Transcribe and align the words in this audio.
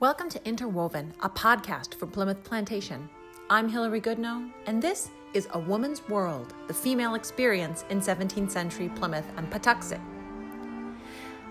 Welcome 0.00 0.28
to 0.28 0.38
Interwoven, 0.44 1.12
a 1.22 1.28
podcast 1.28 1.96
from 1.96 2.12
Plimoth 2.12 2.44
Plantation. 2.44 3.10
I'm 3.50 3.68
Hilary 3.68 4.00
Goodnow, 4.00 4.48
and 4.66 4.80
this 4.80 5.10
is 5.34 5.48
A 5.54 5.58
Woman's 5.58 6.08
World 6.08 6.54
The 6.68 6.72
Female 6.72 7.16
Experience 7.16 7.84
in 7.90 7.98
17th 7.98 8.48
Century 8.48 8.92
Plymouth 8.94 9.28
and 9.36 9.50
Patuxet. 9.50 10.00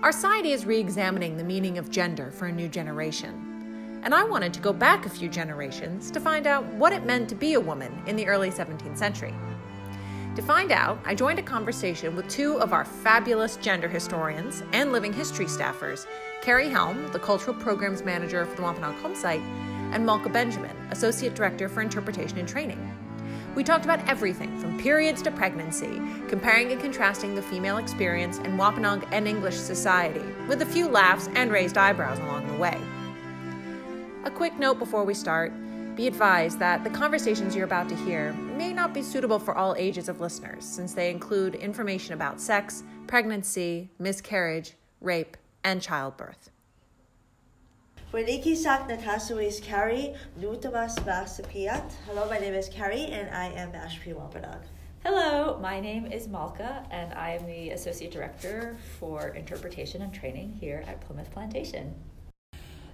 Our 0.02 0.13
society 0.13 0.54
is 0.54 0.65
re 0.65 0.79
examining 0.79 1.36
the 1.36 1.44
meaning 1.44 1.78
of 1.78 1.91
gender 1.91 2.31
for 2.31 2.46
a 2.46 2.52
new 2.54 2.70
generation. 2.70 3.99
And 4.04 4.15
I 4.15 4.24
wanted 4.24 4.54
to 4.54 4.62
go 4.62 4.72
back 4.72 5.06
a 5.06 5.10
few 5.10 5.28
generations 5.28 6.10
to 6.12 6.22
find 6.22 6.48
out 6.48 6.66
what 6.76 6.94
it 6.94 7.06
meant 7.06 7.28
to 7.28 7.36
be 7.36 7.56
a 7.56 7.60
woman 7.60 8.02
in 8.08 8.16
the 8.16 8.28
early 8.28 8.50
17th 8.50 8.98
century. 8.98 9.34
To 10.38 10.42
find 10.42 10.72
out, 10.72 11.00
I 11.04 11.16
joined 11.16 11.40
a 11.40 11.44
conversation 11.44 12.16
with 12.16 12.29
two 12.29 12.62
of 12.62 12.72
our 12.72 12.86
fabulous 12.86 13.58
gender 13.58 13.90
historians 13.90 14.64
and 14.72 14.94
living 14.94 15.12
history 15.12 15.48
staffers, 15.48 16.05
Carrie 16.41 16.70
Helm, 16.70 17.12
the 17.12 17.20
Cultural 17.20 17.55
Programs 17.55 18.04
Manager 18.04 18.45
for 18.45 18.55
the 18.55 18.62
Wampanoag 18.62 18.95
Home 19.02 19.16
Site, 19.16 19.41
and 19.91 20.05
Malka 20.05 20.30
Benjamin, 20.30 20.76
Associate 20.91 21.34
Director 21.34 21.68
for 21.68 21.82
Interpretation 21.82 22.38
and 22.38 22.48
Training. 22.48 22.80
We 23.55 23.63
talked 23.63 23.86
about 23.86 24.08
everything 24.08 24.58
from 24.60 24.80
periods 24.80 25.22
to 25.23 25.32
pregnancy, 25.32 26.00
comparing 26.27 26.72
and 26.72 26.80
contrasting 26.80 27.36
the 27.36 27.41
female 27.41 27.77
experience 27.77 28.38
in 28.40 28.55
Wampanoag 28.55 29.08
and 29.12 29.27
English 29.27 29.55
society, 29.55 30.23
with 30.48 30.62
a 30.62 30.66
few 30.66 30.88
laughs 30.88 31.27
and 31.36 31.52
raised 31.52 31.77
eyebrows 31.77 32.20
along 32.20 32.48
the 32.48 32.58
way. 32.58 32.80
A 34.26 34.32
quick 34.32 34.58
note 34.60 34.77
before 34.77 35.04
we 35.04 35.13
start 35.13 35.52
be 35.96 36.05
advised 36.05 36.60
that 36.60 36.84
the 36.84 36.91
conversations 36.91 37.55
you're 37.55 37.66
about 37.66 37.90
to 37.90 37.96
hear 37.96 38.32
may 38.55 38.72
not 38.72 38.94
be 38.94 39.02
suitable 39.02 39.40
for 39.40 39.58
all 39.58 39.76
ages 39.80 40.08
of 40.08 40.22
listeners, 40.22 40.63
since 40.63 40.94
they 40.94 41.10
include 41.10 41.55
information 41.55 42.13
about 42.13 42.40
sex, 42.40 42.84
pregnancy, 43.08 43.90
miscarriage, 43.98 44.74
rape, 45.02 45.35
and 45.64 45.82
childbirth. 45.82 46.50
Wenikisak 48.14 48.88
Natasuis 48.88 49.62
Carrie, 49.62 50.16
Nutamas 50.40 50.96
Vasapiat. 51.00 51.91
Hello, 52.05 52.30
my 52.30 52.38
name 52.38 52.54
is 52.54 52.70
Carrie 52.70 53.05
and 53.05 53.30
I 53.36 53.48
am 53.48 53.74
Mashpee 53.74 54.16
Wampanoag. 54.16 54.62
Hello, 55.04 55.60
my 55.62 55.80
name 55.80 56.05
is 56.05 56.27
Malka 56.27 56.86
and 56.90 57.14
I 57.14 57.32
am 57.32 57.46
the 57.46 57.72
Associate 57.72 58.10
Director 58.10 58.77
for 58.98 59.30
Interpretation 59.30 60.02
and 60.02 60.14
Training 60.14 60.54
here 60.54 60.84
at 60.88 61.08
Plimoth 61.08 61.32
Plantation. 61.32 61.96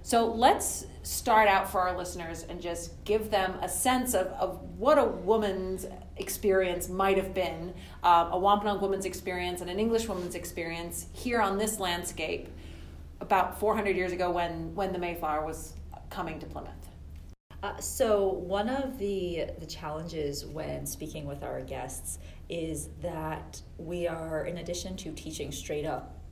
So 0.04 0.26
let's 0.26 0.84
start 1.02 1.48
out 1.48 1.70
for 1.72 1.80
our 1.80 1.96
listeners 1.96 2.44
and 2.46 2.60
just 2.60 3.02
give 3.06 3.30
them 3.30 3.54
a 3.62 3.68
sense 3.70 4.12
of, 4.12 4.26
of 4.32 4.60
what 4.76 4.98
a 4.98 5.04
woman's 5.06 5.86
experience 6.18 6.90
might 6.90 7.16
have 7.16 7.32
been, 7.32 7.72
uh, 8.02 8.28
a 8.30 8.38
Wampanoag 8.38 8.82
woman's 8.82 9.06
experience 9.06 9.62
and 9.62 9.70
an 9.70 9.80
English 9.80 10.06
woman's 10.06 10.34
experience 10.34 11.06
here 11.14 11.40
on 11.40 11.56
this 11.56 11.80
landscape 11.80 12.50
about 13.22 13.58
400 13.58 13.96
years 13.96 14.12
ago 14.12 14.30
when, 14.30 14.74
when 14.74 14.92
the 14.92 14.98
Mayflower 14.98 15.42
was 15.46 15.72
coming 16.10 16.38
to 16.38 16.44
Plymouth. 16.44 16.90
Uh, 17.62 17.78
so 17.78 18.28
one 18.28 18.68
of 18.68 18.98
the 18.98 19.46
the 19.58 19.64
challenges 19.64 20.44
when 20.44 20.84
speaking 20.84 21.24
with 21.24 21.42
our 21.42 21.62
guests 21.62 22.18
is 22.50 22.90
that 23.00 23.62
we 23.78 24.06
are, 24.06 24.44
in 24.44 24.58
addition 24.58 24.96
to 24.98 25.12
teaching 25.12 25.50
straight 25.50 25.86
up 25.86 26.23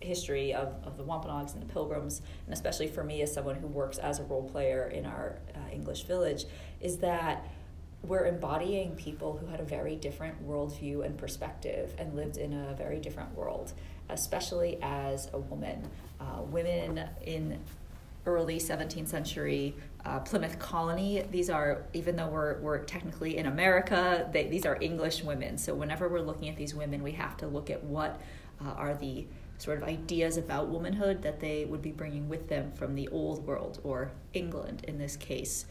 history 0.00 0.52
of, 0.52 0.74
of 0.84 0.96
the 0.96 1.04
Wampanoags 1.04 1.52
and 1.52 1.62
the 1.62 1.72
Pilgrims, 1.72 2.22
and 2.46 2.54
especially 2.54 2.88
for 2.88 3.04
me 3.04 3.22
as 3.22 3.32
someone 3.32 3.56
who 3.56 3.66
works 3.66 3.98
as 3.98 4.18
a 4.18 4.24
role 4.24 4.48
player 4.48 4.88
in 4.88 5.06
our 5.06 5.38
uh, 5.54 5.58
English 5.72 6.04
village, 6.04 6.44
is 6.80 6.98
that 6.98 7.46
we're 8.02 8.26
embodying 8.26 8.96
people 8.96 9.36
who 9.36 9.46
had 9.46 9.60
a 9.60 9.64
very 9.64 9.94
different 9.94 10.46
worldview 10.48 11.04
and 11.04 11.18
perspective 11.18 11.94
and 11.98 12.14
lived 12.14 12.38
in 12.38 12.54
a 12.54 12.74
very 12.74 12.98
different 12.98 13.34
world, 13.36 13.72
especially 14.08 14.78
as 14.80 15.28
a 15.34 15.38
woman. 15.38 15.88
Uh, 16.18 16.42
women 16.42 17.08
in 17.22 17.58
early 18.26 18.58
17th 18.58 19.08
century 19.08 19.74
uh, 20.04 20.20
Plymouth 20.20 20.58
colony. 20.58 21.24
These 21.30 21.50
are, 21.50 21.84
even 21.92 22.16
though 22.16 22.28
we're, 22.28 22.58
we're 22.60 22.78
technically 22.78 23.36
in 23.36 23.46
America, 23.46 24.28
they, 24.32 24.46
these 24.48 24.66
are 24.66 24.78
English 24.80 25.22
women. 25.22 25.58
So 25.58 25.74
whenever 25.74 26.08
we're 26.08 26.20
looking 26.20 26.48
at 26.48 26.56
these 26.56 26.74
women, 26.74 27.02
we 27.02 27.12
have 27.12 27.36
to 27.38 27.46
look 27.46 27.70
at 27.70 27.82
what 27.84 28.20
uh, 28.64 28.70
are 28.70 28.94
the 28.94 29.26
sort 29.60 29.78
of 29.78 29.84
ideas 29.84 30.36
about 30.36 30.68
womanhood 30.68 31.22
that 31.22 31.40
they 31.40 31.64
would 31.64 31.82
be 31.82 31.92
bringing 31.92 32.28
with 32.28 32.48
them 32.48 32.72
from 32.72 32.94
the 32.94 33.08
old 33.08 33.46
world 33.46 33.80
or 33.84 34.12
England 34.32 34.84
in 34.88 34.98
this 34.98 35.16
case. 35.16 35.66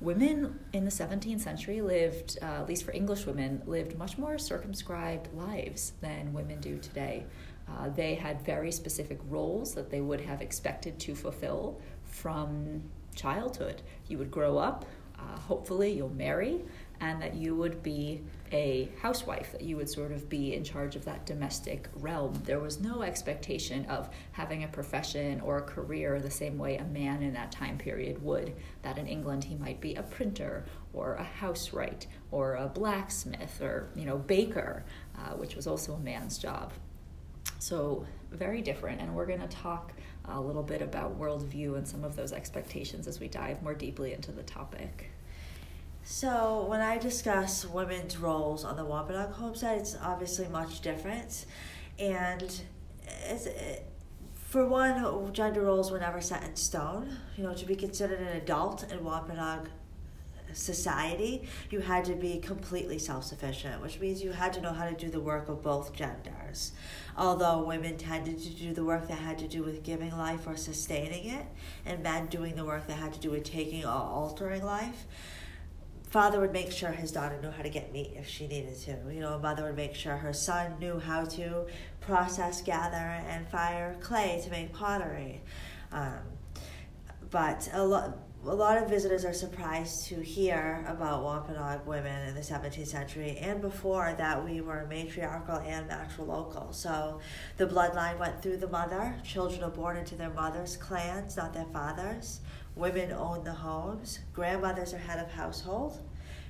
Women 0.00 0.58
in 0.72 0.84
the 0.84 0.90
17th 0.90 1.40
century 1.40 1.80
lived, 1.80 2.38
uh, 2.42 2.46
at 2.46 2.68
least 2.68 2.84
for 2.84 2.92
English 2.92 3.26
women, 3.26 3.62
lived 3.66 3.96
much 3.96 4.18
more 4.18 4.38
circumscribed 4.38 5.28
lives 5.34 5.92
than 6.00 6.32
women 6.32 6.60
do 6.60 6.78
today. 6.78 7.24
Uh, 7.68 7.88
they 7.88 8.14
had 8.14 8.42
very 8.42 8.72
specific 8.72 9.18
roles 9.28 9.74
that 9.74 9.90
they 9.90 10.00
would 10.00 10.20
have 10.20 10.42
expected 10.42 10.98
to 10.98 11.14
fulfill 11.14 11.80
from 12.04 12.82
childhood. 13.14 13.82
You 14.08 14.18
would 14.18 14.30
grow 14.30 14.58
up, 14.58 14.84
uh, 15.18 15.38
hopefully, 15.38 15.92
you'll 15.92 16.10
marry, 16.10 16.64
and 17.00 17.22
that 17.22 17.34
you 17.34 17.54
would 17.54 17.82
be 17.82 18.22
a 18.54 18.88
housewife, 19.02 19.50
that 19.50 19.62
you 19.62 19.76
would 19.76 19.90
sort 19.90 20.12
of 20.12 20.28
be 20.28 20.54
in 20.54 20.62
charge 20.62 20.94
of 20.94 21.04
that 21.04 21.26
domestic 21.26 21.88
realm. 21.96 22.40
There 22.44 22.60
was 22.60 22.80
no 22.80 23.02
expectation 23.02 23.84
of 23.86 24.08
having 24.30 24.62
a 24.62 24.68
profession 24.68 25.40
or 25.40 25.58
a 25.58 25.62
career 25.62 26.20
the 26.20 26.30
same 26.30 26.56
way 26.56 26.76
a 26.76 26.84
man 26.84 27.20
in 27.22 27.34
that 27.34 27.50
time 27.50 27.76
period 27.76 28.22
would. 28.22 28.54
That 28.82 28.96
in 28.96 29.08
England 29.08 29.42
he 29.42 29.56
might 29.56 29.80
be 29.80 29.96
a 29.96 30.04
printer 30.04 30.66
or 30.92 31.14
a 31.14 31.24
housewright 31.24 32.06
or 32.30 32.54
a 32.54 32.68
blacksmith 32.68 33.60
or 33.60 33.90
you 33.96 34.06
know 34.06 34.18
baker, 34.18 34.84
uh, 35.18 35.30
which 35.32 35.56
was 35.56 35.66
also 35.66 35.94
a 35.94 36.00
man's 36.00 36.38
job. 36.38 36.72
So 37.58 38.06
very 38.30 38.62
different, 38.62 39.00
and 39.00 39.16
we're 39.16 39.26
going 39.26 39.40
to 39.40 39.48
talk 39.48 39.92
a 40.26 40.40
little 40.40 40.62
bit 40.62 40.80
about 40.80 41.18
worldview 41.18 41.76
and 41.76 41.86
some 41.86 42.04
of 42.04 42.14
those 42.14 42.32
expectations 42.32 43.08
as 43.08 43.18
we 43.18 43.26
dive 43.26 43.62
more 43.62 43.74
deeply 43.74 44.12
into 44.12 44.30
the 44.30 44.44
topic. 44.44 45.10
So, 46.06 46.66
when 46.68 46.82
I 46.82 46.98
discuss 46.98 47.64
women's 47.64 48.18
roles 48.18 48.62
on 48.62 48.76
the 48.76 48.84
Wampanoag 48.84 49.32
homestead, 49.32 49.78
it's 49.78 49.96
obviously 50.02 50.46
much 50.48 50.82
different. 50.82 51.46
And 51.98 52.42
it's, 53.26 53.46
it, 53.46 53.86
for 54.34 54.66
one, 54.66 55.32
gender 55.32 55.62
roles 55.62 55.90
were 55.90 55.98
never 55.98 56.20
set 56.20 56.44
in 56.44 56.56
stone. 56.56 57.16
You 57.38 57.44
know, 57.44 57.54
to 57.54 57.64
be 57.64 57.74
considered 57.74 58.20
an 58.20 58.36
adult 58.36 58.92
in 58.92 59.02
Wampanoag 59.02 59.70
society, 60.52 61.48
you 61.70 61.80
had 61.80 62.04
to 62.04 62.14
be 62.14 62.38
completely 62.38 62.98
self 62.98 63.24
sufficient, 63.24 63.80
which 63.80 63.98
means 63.98 64.22
you 64.22 64.32
had 64.32 64.52
to 64.52 64.60
know 64.60 64.74
how 64.74 64.86
to 64.86 64.94
do 64.94 65.08
the 65.08 65.20
work 65.20 65.48
of 65.48 65.62
both 65.62 65.94
genders. 65.94 66.72
Although 67.16 67.64
women 67.64 67.96
tended 67.96 68.38
to 68.40 68.50
do 68.50 68.74
the 68.74 68.84
work 68.84 69.08
that 69.08 69.18
had 69.18 69.38
to 69.38 69.48
do 69.48 69.62
with 69.62 69.82
giving 69.82 70.14
life 70.18 70.46
or 70.46 70.54
sustaining 70.54 71.30
it, 71.30 71.46
and 71.86 72.02
men 72.02 72.26
doing 72.26 72.56
the 72.56 72.64
work 72.66 72.86
that 72.88 72.98
had 72.98 73.14
to 73.14 73.20
do 73.20 73.30
with 73.30 73.44
taking 73.44 73.86
or 73.86 73.88
altering 73.88 74.62
life 74.62 75.06
father 76.14 76.38
would 76.38 76.52
make 76.52 76.70
sure 76.70 76.92
his 76.92 77.10
daughter 77.10 77.36
knew 77.42 77.50
how 77.50 77.60
to 77.60 77.68
get 77.68 77.92
meat 77.92 78.12
if 78.14 78.28
she 78.28 78.46
needed 78.46 78.78
to. 78.78 78.96
You 79.12 79.18
know, 79.18 79.34
a 79.34 79.38
mother 79.40 79.64
would 79.64 79.76
make 79.76 79.96
sure 79.96 80.16
her 80.16 80.32
son 80.32 80.78
knew 80.78 81.00
how 81.00 81.24
to 81.24 81.66
process, 82.00 82.62
gather, 82.62 82.96
and 82.96 83.48
fire 83.48 83.96
clay 84.00 84.40
to 84.44 84.48
make 84.48 84.72
pottery. 84.72 85.42
Um, 85.90 86.20
but 87.30 87.68
a 87.72 87.84
lot. 87.84 88.18
A 88.46 88.54
lot 88.54 88.76
of 88.76 88.90
visitors 88.90 89.24
are 89.24 89.32
surprised 89.32 90.04
to 90.08 90.20
hear 90.20 90.84
about 90.86 91.24
Wampanoag 91.24 91.86
women 91.86 92.28
in 92.28 92.34
the 92.34 92.42
17th 92.42 92.86
century 92.86 93.38
and 93.40 93.62
before 93.62 94.14
that 94.18 94.44
we 94.44 94.60
were 94.60 94.86
matriarchal 94.86 95.60
and 95.60 95.88
matrilocal. 95.88 96.74
So 96.74 97.20
the 97.56 97.66
bloodline 97.66 98.18
went 98.18 98.42
through 98.42 98.58
the 98.58 98.68
mother. 98.68 99.16
Children 99.24 99.62
are 99.62 99.70
born 99.70 99.96
into 99.96 100.14
their 100.14 100.28
mother's 100.28 100.76
clans, 100.76 101.38
not 101.38 101.54
their 101.54 101.64
fathers. 101.72 102.40
Women 102.76 103.12
own 103.12 103.44
the 103.44 103.52
homes. 103.52 104.18
Grandmothers 104.32 104.92
are 104.94 104.98
head 104.98 105.18
of 105.18 105.30
household. 105.30 106.00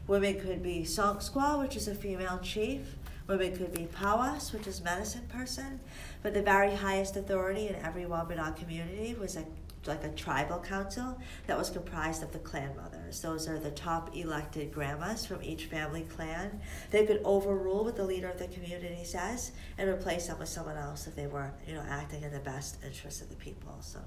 Women 0.06 0.40
could 0.40 0.62
be 0.62 0.82
Songskwa, 0.82 1.60
which 1.60 1.76
is 1.76 1.88
a 1.88 1.94
female 1.94 2.38
chief. 2.42 2.96
Women 3.26 3.56
could 3.56 3.72
be 3.72 3.86
Pawas, 3.86 4.52
which 4.52 4.66
is 4.66 4.82
medicine 4.82 5.26
person. 5.28 5.80
But 6.22 6.34
the 6.34 6.42
very 6.42 6.74
highest 6.74 7.16
authority 7.16 7.68
in 7.68 7.76
every 7.76 8.04
Wampanoag 8.04 8.56
community 8.56 9.14
was 9.18 9.36
a 9.36 9.44
like 9.86 10.04
a 10.04 10.08
tribal 10.10 10.58
council 10.58 11.18
that 11.46 11.58
was 11.58 11.70
comprised 11.70 12.22
of 12.22 12.32
the 12.32 12.38
clan 12.38 12.74
mothers. 12.76 13.20
Those 13.20 13.48
are 13.48 13.58
the 13.58 13.70
top 13.70 14.16
elected 14.16 14.72
grandmas 14.72 15.26
from 15.26 15.42
each 15.42 15.66
family 15.66 16.02
clan. 16.02 16.60
They 16.90 17.06
could 17.06 17.20
overrule 17.24 17.84
what 17.84 17.96
the 17.96 18.04
leader 18.04 18.30
of 18.30 18.38
the 18.38 18.48
community 18.48 19.04
says 19.04 19.52
and 19.78 19.88
replace 19.88 20.28
them 20.28 20.38
with 20.38 20.48
someone 20.48 20.76
else 20.76 21.06
if 21.06 21.14
they 21.14 21.26
weren't, 21.26 21.54
you 21.66 21.74
know, 21.74 21.84
acting 21.86 22.22
in 22.22 22.32
the 22.32 22.40
best 22.40 22.78
interest 22.84 23.22
of 23.22 23.28
the 23.28 23.36
people. 23.36 23.76
So 23.80 24.00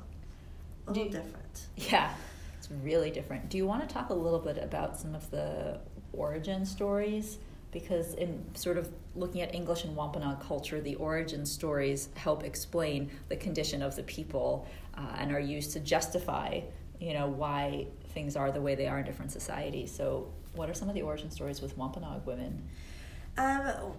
a 0.88 0.92
little 0.92 1.12
different. 1.12 1.68
Yeah, 1.76 2.14
it's 2.58 2.70
really 2.84 3.12
different. 3.12 3.50
Do 3.50 3.58
you 3.58 3.66
want 3.66 3.88
to 3.88 3.94
talk 3.94 4.10
a 4.10 4.14
little 4.14 4.40
bit 4.40 4.58
about 4.58 4.98
some 4.98 5.16
of 5.16 5.30
the 5.32 5.80
origin 6.14 6.66
stories? 6.66 7.38
Because 7.72 8.14
in 8.14 8.44
sort 8.56 8.78
of 8.78 8.90
looking 9.16 9.42
at 9.42 9.54
English 9.54 9.84
and 9.84 9.96
Wampanoag 9.96 10.42
culture, 10.42 10.80
the 10.82 10.96
origin 10.96 11.46
stories 11.46 12.10
help 12.16 12.44
explain 12.44 13.12
the 13.28 13.36
condition 13.36 13.82
of 13.82 13.96
the 13.96 14.04
people 14.04 14.68
uh, 14.98 15.16
and 15.18 15.32
are 15.32 15.40
used 15.40 15.74
to 15.74 15.80
justify, 15.80 16.62
you 17.00 17.14
know, 17.14 17.28
why 17.28 17.88
things 18.10 18.36
are 18.36 18.52
the 18.52 18.62
way 18.62 18.74
they 18.74 18.88
are 18.88 19.00
in 19.00 19.06
different 19.06 19.32
societies. 19.32 19.94
So, 19.94 20.32
what 20.56 20.70
are 20.70 20.74
some 20.74 20.90
of 20.90 20.96
the 20.96 21.04
origin 21.04 21.30
stories 21.30 21.62
with 21.62 21.78
Wampanoag 21.78 22.26
women? 22.26 22.68
Um, 23.38 23.94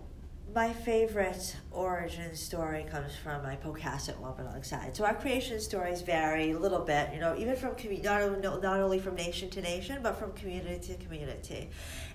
my 0.54 0.72
favorite 0.72 1.56
origin 1.70 2.34
story 2.34 2.86
comes 2.90 3.14
from 3.14 3.42
my 3.42 3.56
Pocasset 3.56 4.18
Wampanoag 4.18 4.64
side. 4.64 4.96
So 4.96 5.04
our 5.04 5.14
creation 5.14 5.60
stories 5.60 6.00
vary 6.00 6.52
a 6.52 6.58
little 6.58 6.80
bit, 6.80 7.10
you 7.12 7.20
know, 7.20 7.36
even 7.36 7.54
from 7.54 7.74
commu- 7.74 8.02
not, 8.02 8.62
not 8.62 8.80
only 8.80 8.98
from 8.98 9.14
nation 9.14 9.50
to 9.50 9.60
nation, 9.60 9.98
but 10.02 10.18
from 10.18 10.32
community 10.32 10.94
to 10.94 11.04
community. 11.04 11.68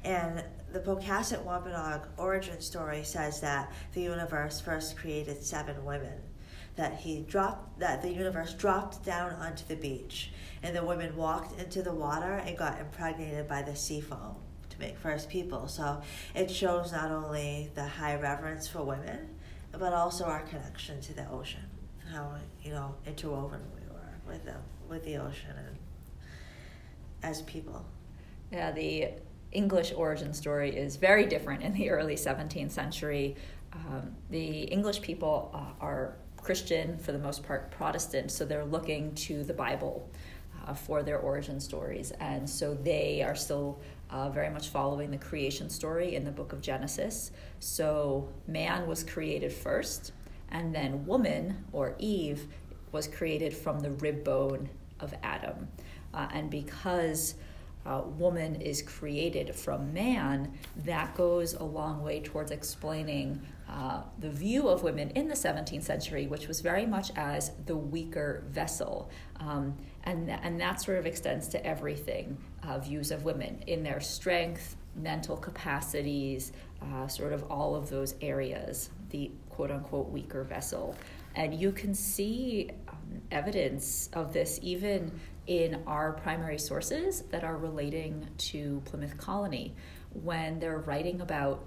And 0.03 0.44
the 0.71 0.80
Pocasset 0.80 1.44
Wampanoag 1.44 2.07
origin 2.18 2.59
story 2.59 3.03
says 3.03 3.39
that 3.41 3.71
the 3.94 4.01
universe 4.01 4.59
first 4.59 4.97
created 4.97 5.44
seven 5.44 5.85
women. 5.85 6.19
That 6.75 6.95
he 6.95 7.21
dropped, 7.21 7.80
that 7.81 8.01
the 8.01 8.12
universe 8.12 8.56
dropped 8.56 9.06
down 9.06 9.33
onto 9.33 9.63
the 9.68 9.75
beach, 9.75 10.31
and 10.63 10.75
the 10.75 10.83
women 10.83 11.15
walked 11.15 11.59
into 11.59 11.83
the 11.83 11.94
water 11.94 12.33
and 12.33 12.57
got 12.57 12.80
impregnated 12.80 13.47
by 13.47 13.62
the 13.62 13.75
sea 13.75 14.01
foam 14.01 14.38
to 14.73 14.79
make 14.79 14.97
first 14.97 15.29
people. 15.29 15.67
So 15.67 16.01
it 16.35 16.49
shows 16.49 16.91
not 16.91 17.11
only 17.11 17.69
the 17.75 17.85
high 17.85 18.15
reverence 18.15 18.67
for 18.67 18.83
women, 18.83 19.29
but 19.71 19.93
also 19.93 20.25
our 20.25 20.41
connection 20.41 21.01
to 21.01 21.13
the 21.13 21.29
ocean, 21.29 21.65
how 22.11 22.35
you 22.61 22.71
know 22.71 22.95
interwoven 23.05 23.61
we 23.75 23.87
were 23.93 24.33
with 24.33 24.45
them, 24.45 24.61
with 24.89 25.03
the 25.05 25.17
ocean, 25.17 25.51
and 25.57 25.77
as 27.23 27.41
people. 27.43 27.85
Yeah, 28.51 28.71
the 28.71 29.09
English 29.51 29.93
origin 29.95 30.33
story 30.33 30.75
is 30.75 30.95
very 30.95 31.25
different 31.25 31.63
in 31.63 31.73
the 31.73 31.89
early 31.89 32.15
17th 32.15 32.71
century. 32.71 33.35
Um, 33.71 34.15
the 34.29 34.63
English 34.63 35.01
people 35.01 35.51
uh, 35.53 35.83
are 35.83 36.15
Christian, 36.37 36.97
for 36.97 37.11
the 37.13 37.19
most 37.19 37.43
part, 37.43 37.71
Protestant, 37.71 38.29
so 38.29 38.45
they're 38.45 38.65
looking 38.65 39.15
to 39.15 39.43
the 39.43 39.53
Bible 39.53 40.09
uh, 40.67 40.73
for 40.73 41.03
their 41.03 41.17
origin 41.17 41.59
stories. 41.59 42.11
And 42.19 42.49
so 42.49 42.73
they 42.73 43.23
are 43.23 43.35
still 43.35 43.79
uh, 44.09 44.29
very 44.29 44.50
much 44.50 44.69
following 44.69 45.11
the 45.11 45.17
creation 45.17 45.69
story 45.69 46.15
in 46.15 46.23
the 46.23 46.31
book 46.31 46.53
of 46.53 46.61
Genesis. 46.61 47.31
So 47.59 48.29
man 48.47 48.88
was 48.88 49.03
created 49.03 49.51
first, 49.51 50.11
and 50.50 50.73
then 50.73 51.05
woman 51.05 51.65
or 51.71 51.95
Eve 52.00 52.47
was 52.91 53.07
created 53.07 53.53
from 53.53 53.79
the 53.79 53.91
rib 53.91 54.23
bone 54.23 54.69
of 55.00 55.13
Adam. 55.23 55.67
Uh, 56.13 56.27
and 56.31 56.50
because 56.50 57.35
uh, 57.85 58.01
woman 58.17 58.55
is 58.61 58.81
created 58.81 59.53
from 59.55 59.94
man, 59.94 60.53
that 60.85 61.15
goes 61.15 61.53
a 61.53 61.63
long 61.63 62.01
way 62.03 62.21
towards 62.21 62.51
explaining 62.51 63.41
uh, 63.73 64.03
the 64.19 64.29
view 64.29 64.67
of 64.67 64.83
women 64.83 65.09
in 65.11 65.27
the 65.27 65.33
17th 65.33 65.83
century, 65.83 66.27
which 66.27 66.47
was 66.47 66.61
very 66.61 66.85
much 66.85 67.11
as 67.15 67.51
the 67.65 67.75
weaker 67.75 68.43
vessel. 68.49 69.09
Um, 69.39 69.75
and, 70.03 70.29
and 70.29 70.61
that 70.61 70.79
sort 70.79 70.99
of 70.99 71.07
extends 71.07 71.47
to 71.49 71.65
everything 71.65 72.37
uh, 72.61 72.77
views 72.77 73.09
of 73.09 73.23
women 73.23 73.63
in 73.65 73.81
their 73.81 73.99
strength, 73.99 74.77
mental 74.95 75.35
capacities, 75.35 76.51
uh, 76.83 77.07
sort 77.07 77.33
of 77.33 77.49
all 77.51 77.73
of 77.73 77.89
those 77.89 78.13
areas, 78.21 78.91
the 79.09 79.31
quote 79.49 79.71
unquote 79.71 80.09
weaker 80.09 80.43
vessel. 80.43 80.95
And 81.35 81.55
you 81.55 81.71
can 81.71 81.95
see 81.95 82.69
um, 82.87 83.21
evidence 83.31 84.09
of 84.13 84.33
this 84.33 84.59
even 84.61 85.11
in 85.47 85.81
our 85.87 86.13
primary 86.13 86.59
sources 86.59 87.21
that 87.31 87.43
are 87.43 87.57
relating 87.57 88.27
to 88.37 88.83
Plymouth 88.85 89.17
Colony 89.17 89.73
when 90.11 90.59
they're 90.59 90.77
writing 90.79 91.21
about. 91.21 91.65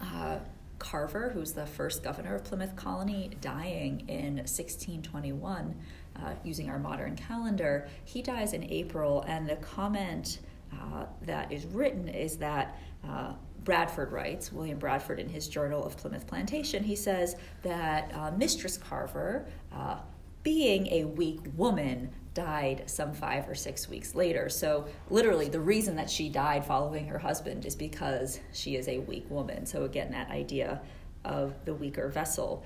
Uh, 0.00 0.38
Carver, 0.82 1.30
who's 1.30 1.52
the 1.52 1.64
first 1.64 2.02
governor 2.02 2.34
of 2.34 2.44
Plymouth 2.44 2.74
Colony, 2.74 3.30
dying 3.40 4.00
in 4.08 4.34
1621 4.36 5.74
uh, 6.16 6.34
using 6.42 6.68
our 6.68 6.78
modern 6.78 7.14
calendar. 7.14 7.88
He 8.04 8.20
dies 8.20 8.52
in 8.52 8.64
April, 8.64 9.24
and 9.28 9.48
the 9.48 9.56
comment 9.56 10.40
uh, 10.72 11.06
that 11.22 11.50
is 11.50 11.64
written 11.66 12.08
is 12.08 12.36
that. 12.38 12.78
Uh, 13.08 13.32
Bradford 13.64 14.10
writes, 14.10 14.52
William 14.52 14.76
Bradford, 14.76 15.20
in 15.20 15.28
his 15.28 15.46
Journal 15.46 15.84
of 15.84 15.96
Plymouth 15.96 16.26
Plantation, 16.26 16.82
he 16.82 16.96
says 16.96 17.36
that 17.62 18.12
uh, 18.12 18.32
Mistress 18.32 18.76
Carver, 18.76 19.46
uh, 19.72 19.98
being 20.42 20.88
a 20.88 21.04
weak 21.04 21.38
woman, 21.56 22.10
died 22.34 22.84
some 22.86 23.12
five 23.12 23.48
or 23.48 23.54
six 23.54 23.88
weeks 23.88 24.14
later. 24.14 24.48
So, 24.48 24.86
literally, 25.10 25.48
the 25.48 25.60
reason 25.60 25.96
that 25.96 26.10
she 26.10 26.28
died 26.28 26.64
following 26.64 27.06
her 27.06 27.18
husband 27.18 27.64
is 27.64 27.76
because 27.76 28.40
she 28.52 28.76
is 28.76 28.88
a 28.88 28.98
weak 29.00 29.30
woman. 29.30 29.66
So, 29.66 29.84
again, 29.84 30.10
that 30.12 30.30
idea 30.30 30.80
of 31.24 31.64
the 31.64 31.74
weaker 31.74 32.08
vessel. 32.08 32.64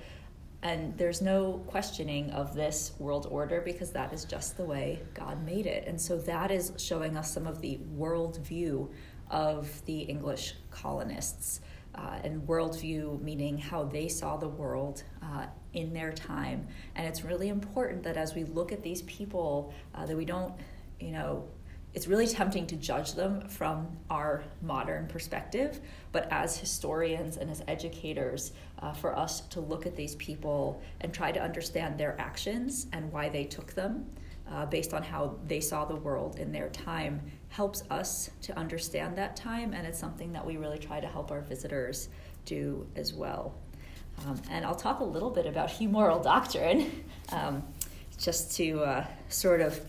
And 0.63 0.97
there's 0.97 1.21
no 1.21 1.63
questioning 1.67 2.31
of 2.31 2.55
this 2.55 2.93
world 2.97 3.27
order 3.29 3.61
because 3.61 3.91
that 3.91 4.11
is 4.11 4.25
just 4.25 4.57
the 4.57 4.63
way 4.63 4.99
God 5.13 5.45
made 5.45 5.67
it. 5.67 5.87
And 5.87 6.01
so 6.01 6.17
that 6.19 6.49
is 6.49 6.73
showing 6.77 7.15
us 7.15 7.31
some 7.31 7.45
of 7.45 7.61
the 7.61 7.79
worldview 7.95 8.89
of 9.29 9.85
the 9.85 9.99
English 9.99 10.55
colonists. 10.71 11.61
Uh, 11.93 12.19
and 12.23 12.47
worldview 12.47 13.19
meaning 13.23 13.57
how 13.57 13.83
they 13.83 14.07
saw 14.07 14.37
the 14.37 14.47
world 14.47 15.03
uh, 15.23 15.47
in 15.77 15.93
their 15.93 16.11
time. 16.11 16.67
And 16.95 17.05
it's 17.05 17.23
really 17.23 17.49
important 17.49 18.01
that 18.03 18.17
as 18.17 18.33
we 18.33 18.43
look 18.43 18.71
at 18.71 18.81
these 18.81 19.03
people, 19.03 19.73
uh, 19.93 20.07
that 20.07 20.17
we 20.17 20.25
don't, 20.25 20.53
you 20.99 21.11
know, 21.11 21.47
it's 21.93 22.07
really 22.07 22.27
tempting 22.27 22.67
to 22.67 22.75
judge 22.75 23.13
them 23.13 23.47
from 23.47 23.87
our 24.09 24.43
modern 24.61 25.07
perspective, 25.07 25.79
but 26.11 26.27
as 26.31 26.57
historians 26.57 27.37
and 27.37 27.49
as 27.49 27.63
educators, 27.67 28.53
uh, 28.79 28.91
for 28.91 29.15
us 29.15 29.41
to 29.41 29.61
look 29.61 29.85
at 29.85 29.95
these 29.95 30.15
people 30.15 30.81
and 31.01 31.13
try 31.13 31.31
to 31.31 31.41
understand 31.41 31.97
their 31.97 32.19
actions 32.19 32.87
and 32.91 33.11
why 33.11 33.29
they 33.29 33.43
took 33.43 33.73
them 33.73 34.05
uh, 34.51 34.65
based 34.65 34.93
on 34.93 35.03
how 35.03 35.35
they 35.47 35.59
saw 35.59 35.85
the 35.85 35.95
world 35.95 36.37
in 36.37 36.51
their 36.51 36.69
time 36.69 37.21
helps 37.49 37.83
us 37.89 38.29
to 38.41 38.57
understand 38.57 39.17
that 39.17 39.35
time, 39.35 39.73
and 39.73 39.85
it's 39.85 39.99
something 39.99 40.33
that 40.33 40.45
we 40.45 40.57
really 40.57 40.79
try 40.79 40.99
to 40.99 41.07
help 41.07 41.31
our 41.31 41.41
visitors 41.41 42.09
do 42.45 42.85
as 42.95 43.13
well. 43.13 43.53
Um, 44.25 44.41
and 44.49 44.65
I'll 44.65 44.75
talk 44.75 44.99
a 44.99 45.03
little 45.03 45.29
bit 45.29 45.45
about 45.45 45.69
humoral 45.79 46.23
doctrine, 46.23 47.03
um, 47.31 47.63
just 48.17 48.55
to 48.57 48.81
uh, 48.83 49.05
sort 49.29 49.61
of 49.61 49.79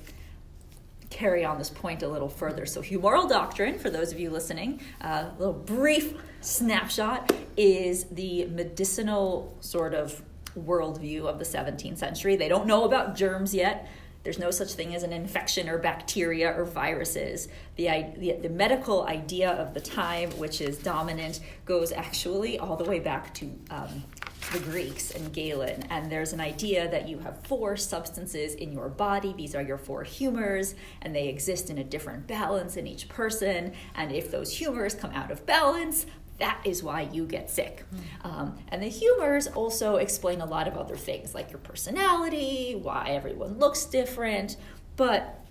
carry 1.11 1.45
on 1.45 1.59
this 1.59 1.71
point 1.71 2.03
a 2.03 2.09
little 2.09 2.29
further. 2.29 2.67
So, 2.67 2.83
humoral 2.83 3.29
doctrine, 3.29 3.79
for 3.79 3.91
those 3.91 4.13
of 4.13 4.21
you 4.21 4.31
listening, 4.31 4.81
uh, 5.01 5.31
a 5.31 5.39
little 5.39 5.55
brief 5.55 6.15
snapshot, 6.41 7.33
is 7.57 8.05
the 8.05 8.47
medicinal 8.47 9.57
sort 9.61 9.95
of 9.95 10.23
worldview 10.57 11.25
of 11.25 11.39
the 11.39 11.45
17th 11.45 11.99
century. 11.99 12.37
They 12.37 12.49
don't 12.49 12.67
know 12.67 12.85
about 12.85 13.17
germs 13.17 13.55
yet. 13.55 13.89
There's 14.25 14.39
no 14.39 14.51
such 14.51 14.73
thing 14.73 14.95
as 14.95 15.03
an 15.05 15.13
infection 15.13 15.69
or 15.69 15.79
bacteria 15.79 16.53
or 16.53 16.65
viruses. 16.65 17.49
The, 17.77 17.89
the, 18.17 18.33
the 18.43 18.49
medical 18.49 19.05
idea 19.07 19.51
of 19.51 19.75
the 19.75 19.81
time, 19.81 20.31
which 20.33 20.61
is 20.61 20.79
dominant, 20.79 21.41
goes 21.65 21.93
actually 21.93 22.59
all 22.59 22.77
the 22.77 22.85
way 22.85 22.99
back 22.99 23.33
to 23.35 23.51
um, 23.71 24.05
the 24.53 24.59
Greeks 24.61 25.13
and 25.13 25.33
Galen. 25.33 25.85
And 25.91 26.11
there's 26.11 26.33
an 26.33 26.41
idea 26.41 26.91
that 26.91 27.09
you 27.09 27.19
have 27.19 27.47
four 27.47 27.77
substances 27.77 28.55
in 28.55 28.73
your 28.73 28.89
body. 28.89 29.35
These 29.37 29.55
are 29.55 29.63
your 29.63 29.79
four 29.79 30.05
humors, 30.05 30.75
and 31.03 31.15
they 31.15 31.29
exist 31.29 31.71
in 31.71 31.79
a 31.79 31.85
different 31.85 32.27
balance 32.27 32.77
in 32.77 32.87
each 32.87 33.09
person. 33.09 33.73
And 33.95 34.13
if 34.13 34.31
those 34.31 34.57
humors 34.57 34.95
come 34.95 35.13
out 35.13 35.31
of 35.31 35.47
balance, 35.47 36.07
that 36.39 36.61
is 36.65 36.83
why 36.83 37.09
you 37.13 37.27
get 37.27 37.51
sick. 37.51 37.85
Um, 38.25 38.59
and 38.69 38.83
the 38.83 38.89
humors 38.89 39.47
also 39.49 39.97
explain 39.97 40.41
a 40.41 40.47
lot 40.47 40.69
of 40.69 40.77
other 40.77 40.97
things, 40.97 41.35
like 41.35 41.51
your 41.51 41.59
personality, 41.59 42.79
why 42.81 43.09
everyone 43.11 43.59
looks 43.59 43.85
different. 43.85 44.57
But 44.97 45.45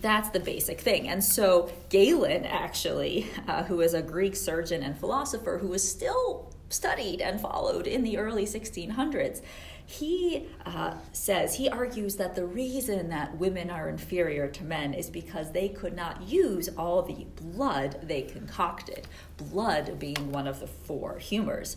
that's 0.00 0.30
the 0.30 0.40
basic 0.40 0.80
thing. 0.80 1.08
And 1.08 1.22
so 1.22 1.70
Galen, 1.90 2.44
actually, 2.46 3.28
uh, 3.48 3.64
who 3.64 3.80
is 3.80 3.94
a 3.94 4.02
Greek 4.02 4.36
surgeon 4.36 4.82
and 4.82 4.98
philosopher 4.98 5.58
who 5.58 5.68
was 5.68 5.88
still 5.88 6.52
studied 6.68 7.20
and 7.20 7.40
followed 7.40 7.86
in 7.86 8.02
the 8.02 8.18
early 8.18 8.46
1600s. 8.46 9.42
He 9.86 10.46
uh, 10.64 10.94
says, 11.12 11.56
he 11.56 11.68
argues 11.68 12.16
that 12.16 12.34
the 12.34 12.46
reason 12.46 13.08
that 13.10 13.36
women 13.36 13.70
are 13.70 13.88
inferior 13.88 14.48
to 14.48 14.64
men 14.64 14.94
is 14.94 15.10
because 15.10 15.52
they 15.52 15.68
could 15.68 15.94
not 15.94 16.22
use 16.22 16.68
all 16.78 17.02
the 17.02 17.26
blood 17.36 17.98
they 18.02 18.22
concocted, 18.22 19.06
blood 19.36 19.98
being 19.98 20.32
one 20.32 20.46
of 20.46 20.60
the 20.60 20.66
four 20.66 21.18
humors. 21.18 21.76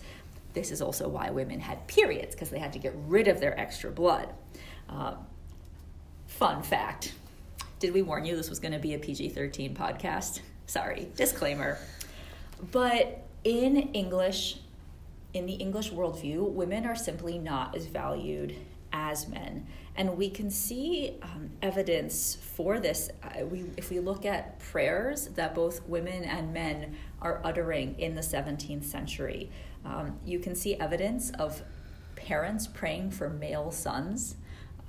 This 0.54 0.72
is 0.72 0.82
also 0.82 1.10
why 1.10 1.32
women 1.32 1.60
had 1.60 1.86
periods, 1.88 2.36
because 2.36 2.50
they 2.50 2.60
had 2.60 2.72
to 2.74 2.80
get 2.80 2.94
rid 3.08 3.28
of 3.28 3.40
their 3.42 3.60
extra 3.60 3.92
blood. 3.92 4.30
Uh, 4.88 5.16
fun 6.28 6.62
fact 6.64 7.14
Did 7.80 7.94
we 7.94 8.02
warn 8.02 8.26
you 8.26 8.36
this 8.36 8.50
was 8.50 8.60
going 8.60 8.72
to 8.72 8.80
be 8.80 8.94
a 8.94 9.00
PG 9.00 9.30
13 9.30 9.76
podcast? 9.76 10.42
Sorry, 10.68 11.10
disclaimer. 11.16 11.78
But 12.72 13.26
in 13.44 13.78
English, 13.94 14.58
in 15.36 15.46
the 15.46 15.54
English 15.54 15.92
worldview, 15.92 16.50
women 16.50 16.86
are 16.86 16.96
simply 16.96 17.38
not 17.38 17.76
as 17.76 17.88
valued 17.88 18.56
as 18.94 19.28
men. 19.28 19.68
And 19.98 20.18
we 20.18 20.30
can 20.30 20.50
see 20.50 21.18
um, 21.22 21.52
evidence 21.62 22.36
for 22.36 22.80
this. 22.80 23.10
Uh, 23.22 23.46
we, 23.46 23.66
if 23.76 23.90
we 23.90 24.00
look 24.00 24.26
at 24.26 24.60
prayers 24.60 25.28
that 25.36 25.54
both 25.54 25.86
women 25.88 26.24
and 26.24 26.54
men 26.54 26.96
are 27.22 27.42
uttering 27.44 28.00
in 28.00 28.16
the 28.16 28.22
17th 28.22 28.86
century, 28.86 29.52
um, 29.84 30.18
you 30.26 30.40
can 30.40 30.56
see 30.56 30.76
evidence 30.76 31.32
of 31.32 31.62
parents 32.16 32.66
praying 32.66 33.12
for 33.12 33.30
male 33.30 33.72
sons. 33.72 34.38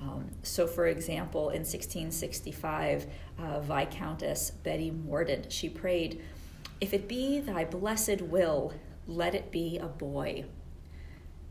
Um, 0.01 0.31
so, 0.43 0.65
for 0.65 0.87
example, 0.87 1.49
in 1.49 1.63
1665, 1.63 3.07
uh, 3.37 3.59
Viscountess 3.59 4.51
Betty 4.51 4.91
Mordaunt, 4.91 5.51
she 5.51 5.67
prayed, 5.67 6.21
If 6.79 6.93
it 6.93 7.09
be 7.09 7.41
thy 7.41 7.65
blessed 7.65 8.21
will 8.21 8.73
let 9.07 9.35
it 9.35 9.51
be 9.51 9.77
a 9.77 9.87
boy. 9.87 10.45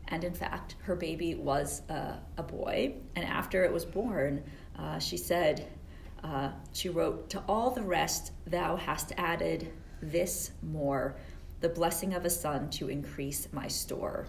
And 0.07 0.23
in 0.23 0.33
fact, 0.33 0.75
her 0.83 0.95
baby 0.95 1.35
was 1.35 1.81
uh, 1.89 2.15
a 2.37 2.43
boy. 2.43 2.95
And 3.15 3.25
after 3.25 3.63
it 3.63 3.73
was 3.73 3.83
born, 3.83 4.43
uh, 4.77 4.99
she 4.99 5.17
said, 5.17 5.67
uh, 6.23 6.51
she 6.71 6.89
wrote, 6.89 7.29
To 7.31 7.43
all 7.47 7.71
the 7.71 7.83
rest 7.83 8.31
thou 8.45 8.75
hast 8.75 9.11
added 9.17 9.71
this 10.01 10.51
more, 10.61 11.15
the 11.59 11.69
blessing 11.69 12.13
of 12.13 12.25
a 12.25 12.29
son 12.29 12.69
to 12.71 12.89
increase 12.89 13.47
my 13.51 13.67
store. 13.67 14.27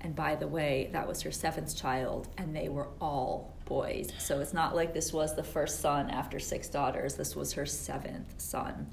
And 0.00 0.14
by 0.14 0.36
the 0.36 0.46
way, 0.46 0.90
that 0.92 1.08
was 1.08 1.22
her 1.22 1.30
seventh 1.30 1.74
child, 1.76 2.28
and 2.36 2.54
they 2.54 2.68
were 2.68 2.88
all 3.00 3.54
boys. 3.64 4.12
So 4.18 4.40
it's 4.40 4.52
not 4.52 4.76
like 4.76 4.92
this 4.92 5.12
was 5.12 5.34
the 5.34 5.42
first 5.42 5.80
son 5.80 6.10
after 6.10 6.38
six 6.38 6.68
daughters, 6.68 7.14
this 7.14 7.34
was 7.34 7.54
her 7.54 7.66
seventh 7.66 8.34
son. 8.40 8.90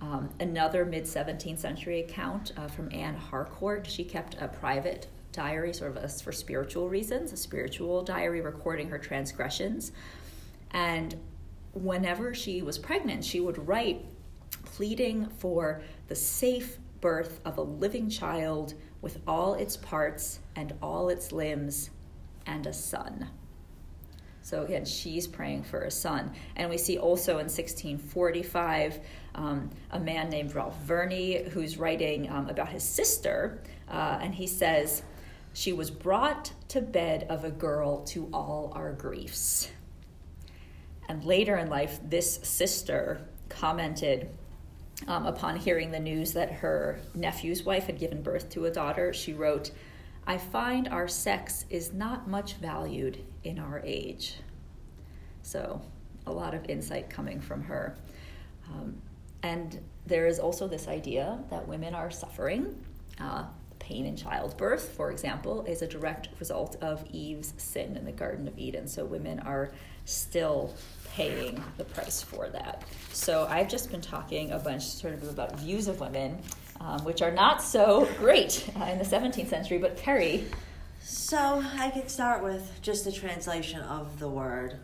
Um, 0.00 0.28
another 0.40 0.84
mid 0.84 1.04
17th 1.04 1.58
century 1.58 2.00
account 2.00 2.52
uh, 2.56 2.68
from 2.68 2.92
Anne 2.92 3.16
Harcourt. 3.16 3.86
She 3.86 4.04
kept 4.04 4.36
a 4.40 4.48
private 4.48 5.06
diary, 5.32 5.72
sort 5.72 5.96
of 5.96 6.04
a, 6.04 6.08
for 6.08 6.32
spiritual 6.32 6.88
reasons, 6.88 7.32
a 7.32 7.36
spiritual 7.36 8.02
diary 8.02 8.40
recording 8.40 8.88
her 8.90 8.98
transgressions. 8.98 9.92
And 10.72 11.14
whenever 11.72 12.34
she 12.34 12.62
was 12.62 12.78
pregnant, 12.78 13.24
she 13.24 13.40
would 13.40 13.66
write 13.66 14.04
pleading 14.64 15.26
for 15.38 15.82
the 16.08 16.14
safe 16.14 16.78
birth 17.00 17.40
of 17.44 17.58
a 17.58 17.62
living 17.62 18.10
child 18.10 18.74
with 19.00 19.20
all 19.26 19.54
its 19.54 19.76
parts 19.76 20.40
and 20.56 20.74
all 20.82 21.08
its 21.08 21.32
limbs 21.32 21.90
and 22.46 22.66
a 22.66 22.72
son. 22.72 23.28
So 24.42 24.62
again, 24.62 24.84
she's 24.84 25.26
praying 25.26 25.64
for 25.64 25.80
a 25.80 25.90
son. 25.90 26.32
And 26.54 26.70
we 26.70 26.78
see 26.78 26.98
also 26.98 27.32
in 27.32 27.46
1645 27.46 29.00
um, 29.36 29.70
a 29.90 30.00
man 30.00 30.28
named 30.30 30.54
Ralph 30.54 30.78
Verney 30.82 31.48
who's 31.50 31.76
writing 31.76 32.28
um, 32.30 32.48
about 32.48 32.70
his 32.70 32.82
sister, 32.82 33.62
uh, 33.88 34.18
and 34.20 34.34
he 34.34 34.46
says, 34.46 35.02
She 35.52 35.72
was 35.72 35.90
brought 35.90 36.52
to 36.68 36.80
bed 36.80 37.26
of 37.28 37.44
a 37.44 37.50
girl 37.50 38.02
to 38.06 38.28
all 38.32 38.72
our 38.74 38.92
griefs. 38.92 39.70
And 41.08 41.22
later 41.24 41.56
in 41.56 41.68
life, 41.68 42.00
this 42.02 42.40
sister 42.42 43.20
commented 43.48 44.28
um, 45.06 45.26
upon 45.26 45.56
hearing 45.56 45.90
the 45.90 46.00
news 46.00 46.32
that 46.32 46.50
her 46.50 46.98
nephew's 47.14 47.62
wife 47.62 47.84
had 47.84 47.98
given 47.98 48.22
birth 48.22 48.48
to 48.50 48.64
a 48.64 48.70
daughter. 48.70 49.12
She 49.12 49.34
wrote, 49.34 49.70
I 50.26 50.38
find 50.38 50.88
our 50.88 51.06
sex 51.06 51.66
is 51.70 51.92
not 51.92 52.28
much 52.28 52.54
valued 52.54 53.22
in 53.44 53.58
our 53.58 53.80
age. 53.84 54.36
So, 55.42 55.80
a 56.26 56.32
lot 56.32 56.54
of 56.54 56.68
insight 56.68 57.08
coming 57.08 57.40
from 57.40 57.62
her. 57.62 57.96
Um, 58.68 59.00
and 59.46 59.80
there 60.06 60.26
is 60.26 60.38
also 60.38 60.66
this 60.66 60.88
idea 60.88 61.38
that 61.50 61.68
women 61.68 61.94
are 61.94 62.10
suffering. 62.10 62.62
Uh, 63.20 63.44
pain 63.78 64.04
in 64.06 64.16
childbirth, 64.16 64.88
for 64.96 65.10
example, 65.10 65.64
is 65.64 65.82
a 65.82 65.86
direct 65.86 66.28
result 66.40 66.76
of 66.80 67.04
Eve's 67.12 67.52
sin 67.56 67.96
in 67.96 68.04
the 68.04 68.12
Garden 68.12 68.48
of 68.48 68.58
Eden. 68.58 68.88
So, 68.88 69.04
women 69.04 69.38
are 69.40 69.70
still 70.04 70.74
paying 71.14 71.62
the 71.76 71.84
price 71.84 72.22
for 72.22 72.48
that. 72.48 72.82
So 73.12 73.46
I've 73.48 73.68
just 73.68 73.90
been 73.90 74.00
talking 74.00 74.52
a 74.52 74.58
bunch 74.58 74.84
sort 74.84 75.14
of 75.14 75.28
about 75.28 75.58
views 75.58 75.88
of 75.88 76.00
women, 76.00 76.38
um, 76.80 77.04
which 77.04 77.22
are 77.22 77.30
not 77.30 77.62
so 77.62 78.08
great 78.18 78.68
uh, 78.80 78.84
in 78.84 78.98
the 78.98 79.04
17th 79.04 79.48
century. 79.48 79.78
But 79.78 79.96
Carrie. 79.96 80.44
So 81.00 81.64
I 81.78 81.90
can 81.90 82.08
start 82.08 82.42
with 82.42 82.70
just 82.82 83.04
the 83.04 83.12
translation 83.12 83.80
of 83.80 84.18
the 84.18 84.28
word 84.28 84.78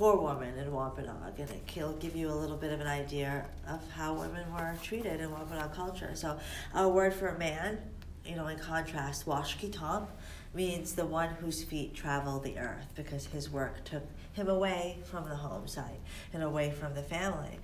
for 0.00 0.18
woman 0.18 0.56
in 0.56 0.72
Wampanoag, 0.72 1.38
and 1.38 1.50
it'll 1.76 1.92
give 1.92 2.16
you 2.16 2.30
a 2.30 2.32
little 2.32 2.56
bit 2.56 2.72
of 2.72 2.80
an 2.80 2.86
idea 2.86 3.44
of 3.68 3.80
how 3.90 4.14
women 4.14 4.50
were 4.50 4.74
treated 4.82 5.20
in 5.20 5.30
Wampanoag 5.30 5.74
culture. 5.74 6.12
So 6.14 6.38
a 6.74 6.88
word 6.88 7.12
for 7.12 7.28
a 7.28 7.38
man, 7.38 7.76
you 8.24 8.34
know, 8.34 8.46
in 8.46 8.58
contrast, 8.58 9.26
washkitomp, 9.26 10.06
means 10.54 10.94
the 10.94 11.04
one 11.04 11.28
whose 11.34 11.62
feet 11.62 11.94
travel 11.94 12.40
the 12.40 12.56
earth 12.56 12.86
because 12.96 13.26
his 13.26 13.50
work 13.50 13.84
took 13.84 14.02
him 14.32 14.48
away 14.48 14.96
from 15.04 15.28
the 15.28 15.36
home 15.36 15.68
site 15.68 16.00
and 16.32 16.42
away 16.42 16.70
from 16.70 16.94
the 16.94 17.02
family. 17.02 17.58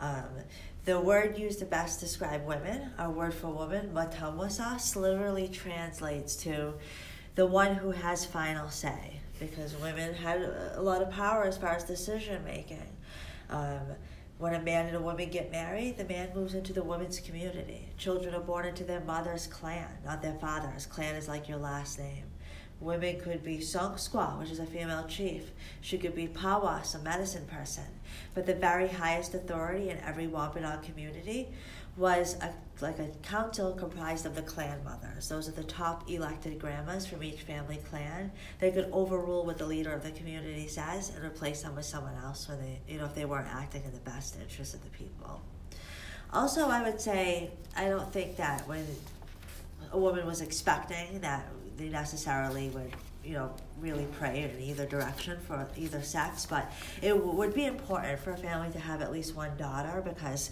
Um, 0.00 0.24
the 0.86 0.98
word 0.98 1.38
used 1.38 1.60
to 1.60 1.66
best 1.66 2.00
describe 2.00 2.44
women, 2.44 2.90
our 2.98 3.12
word 3.12 3.32
for 3.32 3.46
woman, 3.46 3.92
matamwasas, 3.94 4.96
literally 4.96 5.46
translates 5.46 6.34
to 6.38 6.74
the 7.36 7.46
one 7.46 7.76
who 7.76 7.92
has 7.92 8.24
final 8.24 8.70
say 8.70 9.20
because 9.38 9.76
women 9.76 10.14
had 10.14 10.40
a 10.74 10.80
lot 10.80 11.02
of 11.02 11.10
power 11.10 11.44
as 11.44 11.56
far 11.58 11.70
as 11.70 11.84
decision 11.84 12.44
making. 12.44 12.86
Um, 13.50 13.80
when 14.38 14.54
a 14.54 14.62
man 14.62 14.86
and 14.86 14.96
a 14.96 15.00
woman 15.00 15.30
get 15.30 15.50
married, 15.50 15.96
the 15.96 16.04
man 16.04 16.28
moves 16.34 16.54
into 16.54 16.72
the 16.72 16.82
woman's 16.82 17.20
community. 17.20 17.88
Children 17.96 18.34
are 18.34 18.40
born 18.40 18.66
into 18.66 18.84
their 18.84 19.00
mother's 19.00 19.46
clan, 19.46 19.88
not 20.04 20.20
their 20.20 20.34
father's. 20.34 20.84
Clan 20.84 21.14
is 21.14 21.26
like 21.26 21.48
your 21.48 21.58
last 21.58 21.98
name. 21.98 22.24
Women 22.78 23.18
could 23.18 23.42
be 23.42 23.62
Song 23.62 23.94
Squaw, 23.94 24.38
which 24.38 24.50
is 24.50 24.58
a 24.58 24.66
female 24.66 25.06
chief. 25.08 25.52
She 25.80 25.96
could 25.96 26.14
be 26.14 26.28
Pawas, 26.28 26.94
a 26.94 26.98
medicine 26.98 27.46
person. 27.46 27.84
But 28.34 28.44
the 28.44 28.54
very 28.54 28.88
highest 28.88 29.32
authority 29.32 29.88
in 29.88 29.96
every 30.00 30.26
Wampanoag 30.26 30.82
community 30.82 31.48
was 31.96 32.36
a, 32.42 32.52
like 32.82 32.98
a 32.98 33.08
council 33.22 33.72
comprised 33.72 34.26
of 34.26 34.34
the 34.34 34.42
clan 34.42 34.78
mothers. 34.84 35.28
Those 35.28 35.48
are 35.48 35.52
the 35.52 35.64
top 35.64 36.10
elected 36.10 36.58
grandmas 36.58 37.06
from 37.06 37.22
each 37.22 37.40
family 37.40 37.78
clan. 37.88 38.30
They 38.60 38.70
could 38.70 38.88
overrule 38.92 39.46
what 39.46 39.56
the 39.56 39.66
leader 39.66 39.92
of 39.92 40.02
the 40.02 40.10
community 40.10 40.68
says 40.68 41.10
and 41.14 41.24
replace 41.24 41.62
them 41.62 41.74
with 41.74 41.86
someone 41.86 42.14
else 42.22 42.48
when 42.48 42.60
they, 42.60 42.80
you 42.86 42.98
know, 42.98 43.06
if 43.06 43.14
they 43.14 43.24
weren't 43.24 43.48
acting 43.48 43.82
in 43.84 43.92
the 43.92 44.00
best 44.00 44.36
interest 44.40 44.74
of 44.74 44.84
the 44.84 44.90
people. 44.90 45.40
Also, 46.32 46.68
I 46.68 46.82
would 46.82 47.00
say 47.00 47.50
I 47.76 47.88
don't 47.88 48.12
think 48.12 48.36
that 48.36 48.68
when 48.68 48.84
a 49.92 49.98
woman 49.98 50.26
was 50.26 50.40
expecting 50.42 51.20
that 51.20 51.46
they 51.76 51.88
necessarily 51.88 52.68
would 52.70 52.92
you 53.26 53.34
know 53.34 53.52
really 53.80 54.06
pray 54.18 54.42
in 54.42 54.60
either 54.60 54.86
direction 54.86 55.36
for 55.46 55.68
either 55.76 56.00
sex 56.00 56.46
but 56.46 56.72
it 57.02 57.08
w- 57.08 57.32
would 57.32 57.52
be 57.52 57.66
important 57.66 58.18
for 58.20 58.30
a 58.30 58.36
family 58.36 58.70
to 58.70 58.78
have 58.78 59.02
at 59.02 59.10
least 59.12 59.34
one 59.34 59.50
daughter 59.56 60.00
because 60.04 60.50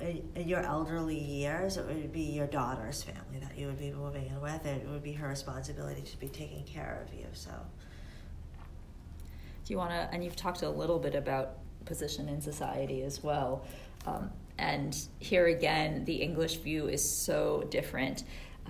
in, 0.00 0.28
in, 0.34 0.48
your 0.48 0.60
elderly 0.60 1.18
years 1.18 1.76
it 1.76 1.86
would 1.86 2.12
be 2.12 2.22
your 2.22 2.46
daughter's 2.46 3.02
family 3.02 3.38
that 3.40 3.58
you 3.58 3.66
would 3.66 3.78
be 3.78 3.90
moving 3.90 4.26
in 4.26 4.40
with 4.40 4.64
and 4.64 4.80
it 4.80 4.88
would 4.88 5.02
be 5.02 5.12
her 5.12 5.28
responsibility 5.28 6.02
to 6.02 6.16
be 6.18 6.28
taking 6.28 6.64
care 6.64 7.04
of 7.06 7.14
you 7.14 7.26
so 7.32 7.50
do 9.64 9.72
you 9.72 9.76
want 9.76 9.90
to 9.90 10.08
and 10.12 10.24
you've 10.24 10.36
talked 10.36 10.62
a 10.62 10.70
little 10.70 10.98
bit 10.98 11.14
about 11.14 11.58
position 11.84 12.28
in 12.28 12.40
society 12.40 13.02
as 13.02 13.22
well 13.22 13.64
um, 14.06 14.30
and 14.58 15.08
here 15.18 15.46
again 15.46 16.04
the 16.04 16.16
english 16.16 16.56
view 16.56 16.88
is 16.88 17.02
so 17.02 17.64
different 17.70 18.24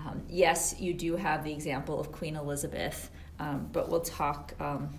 um, 0.06 0.23
yes, 0.28 0.76
you 0.78 0.94
do 0.94 1.16
have 1.16 1.44
the 1.44 1.52
example 1.52 1.99
of 1.99 2.12
Queen 2.12 2.37
Elizabeth, 2.37 3.11
um, 3.38 3.68
but 3.73 3.88
we'll 3.88 4.00
talk. 4.00 4.54
Um, 4.61 4.90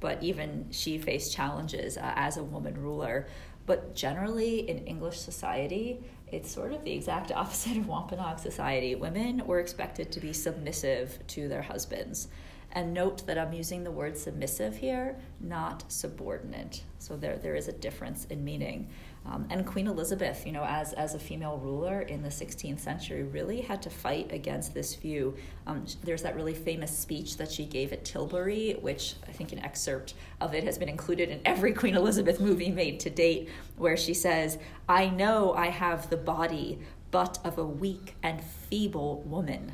but 0.00 0.20
even 0.20 0.66
she 0.72 0.98
faced 0.98 1.32
challenges 1.32 1.96
uh, 1.96 2.12
as 2.16 2.36
a 2.36 2.42
woman 2.42 2.74
ruler. 2.74 3.28
But 3.66 3.94
generally, 3.94 4.68
in 4.68 4.78
English 4.86 5.18
society, 5.18 6.02
it's 6.28 6.50
sort 6.50 6.72
of 6.72 6.84
the 6.84 6.92
exact 6.92 7.30
opposite 7.42 7.76
of 7.76 7.86
Wampanoag 7.86 8.38
society. 8.38 8.94
Women 8.94 9.46
were 9.46 9.60
expected 9.60 10.10
to 10.12 10.20
be 10.20 10.32
submissive 10.32 11.18
to 11.28 11.48
their 11.48 11.62
husbands. 11.62 12.28
And 12.74 12.94
note 12.94 13.26
that 13.26 13.36
I'm 13.36 13.52
using 13.52 13.84
the 13.84 13.90
word 13.90 14.16
submissive 14.16 14.76
here, 14.76 15.18
not 15.40 15.84
subordinate. 15.92 16.82
So 16.98 17.16
there, 17.16 17.36
there 17.36 17.54
is 17.54 17.68
a 17.68 17.72
difference 17.72 18.24
in 18.24 18.44
meaning. 18.44 18.88
Um, 19.24 19.46
and 19.50 19.64
Queen 19.64 19.86
Elizabeth, 19.86 20.44
you 20.44 20.52
know, 20.52 20.64
as, 20.64 20.92
as 20.94 21.14
a 21.14 21.18
female 21.18 21.58
ruler 21.58 22.00
in 22.00 22.22
the 22.22 22.28
16th 22.28 22.80
century, 22.80 23.22
really 23.22 23.60
had 23.60 23.80
to 23.82 23.90
fight 23.90 24.32
against 24.32 24.74
this 24.74 24.96
view. 24.96 25.36
Um, 25.66 25.86
there's 26.02 26.22
that 26.22 26.34
really 26.34 26.54
famous 26.54 26.96
speech 26.96 27.36
that 27.36 27.50
she 27.50 27.64
gave 27.64 27.92
at 27.92 28.04
Tilbury, 28.04 28.76
which 28.80 29.14
I 29.28 29.32
think 29.32 29.52
an 29.52 29.60
excerpt 29.60 30.14
of 30.40 30.54
it 30.54 30.64
has 30.64 30.76
been 30.76 30.88
included 30.88 31.28
in 31.28 31.40
every 31.44 31.72
Queen 31.82 31.94
Elizabeth 31.94 32.40
movie 32.40 32.70
made 32.70 32.98
to 33.00 33.10
date, 33.10 33.48
where 33.76 33.96
she 33.96 34.12
says, 34.14 34.58
I 34.88 35.08
know 35.08 35.52
I 35.52 35.66
have 35.68 36.10
the 36.10 36.16
body 36.16 36.80
but 37.12 37.38
of 37.44 37.58
a 37.58 37.64
weak 37.64 38.16
and 38.22 38.42
feeble 38.42 39.20
woman, 39.20 39.72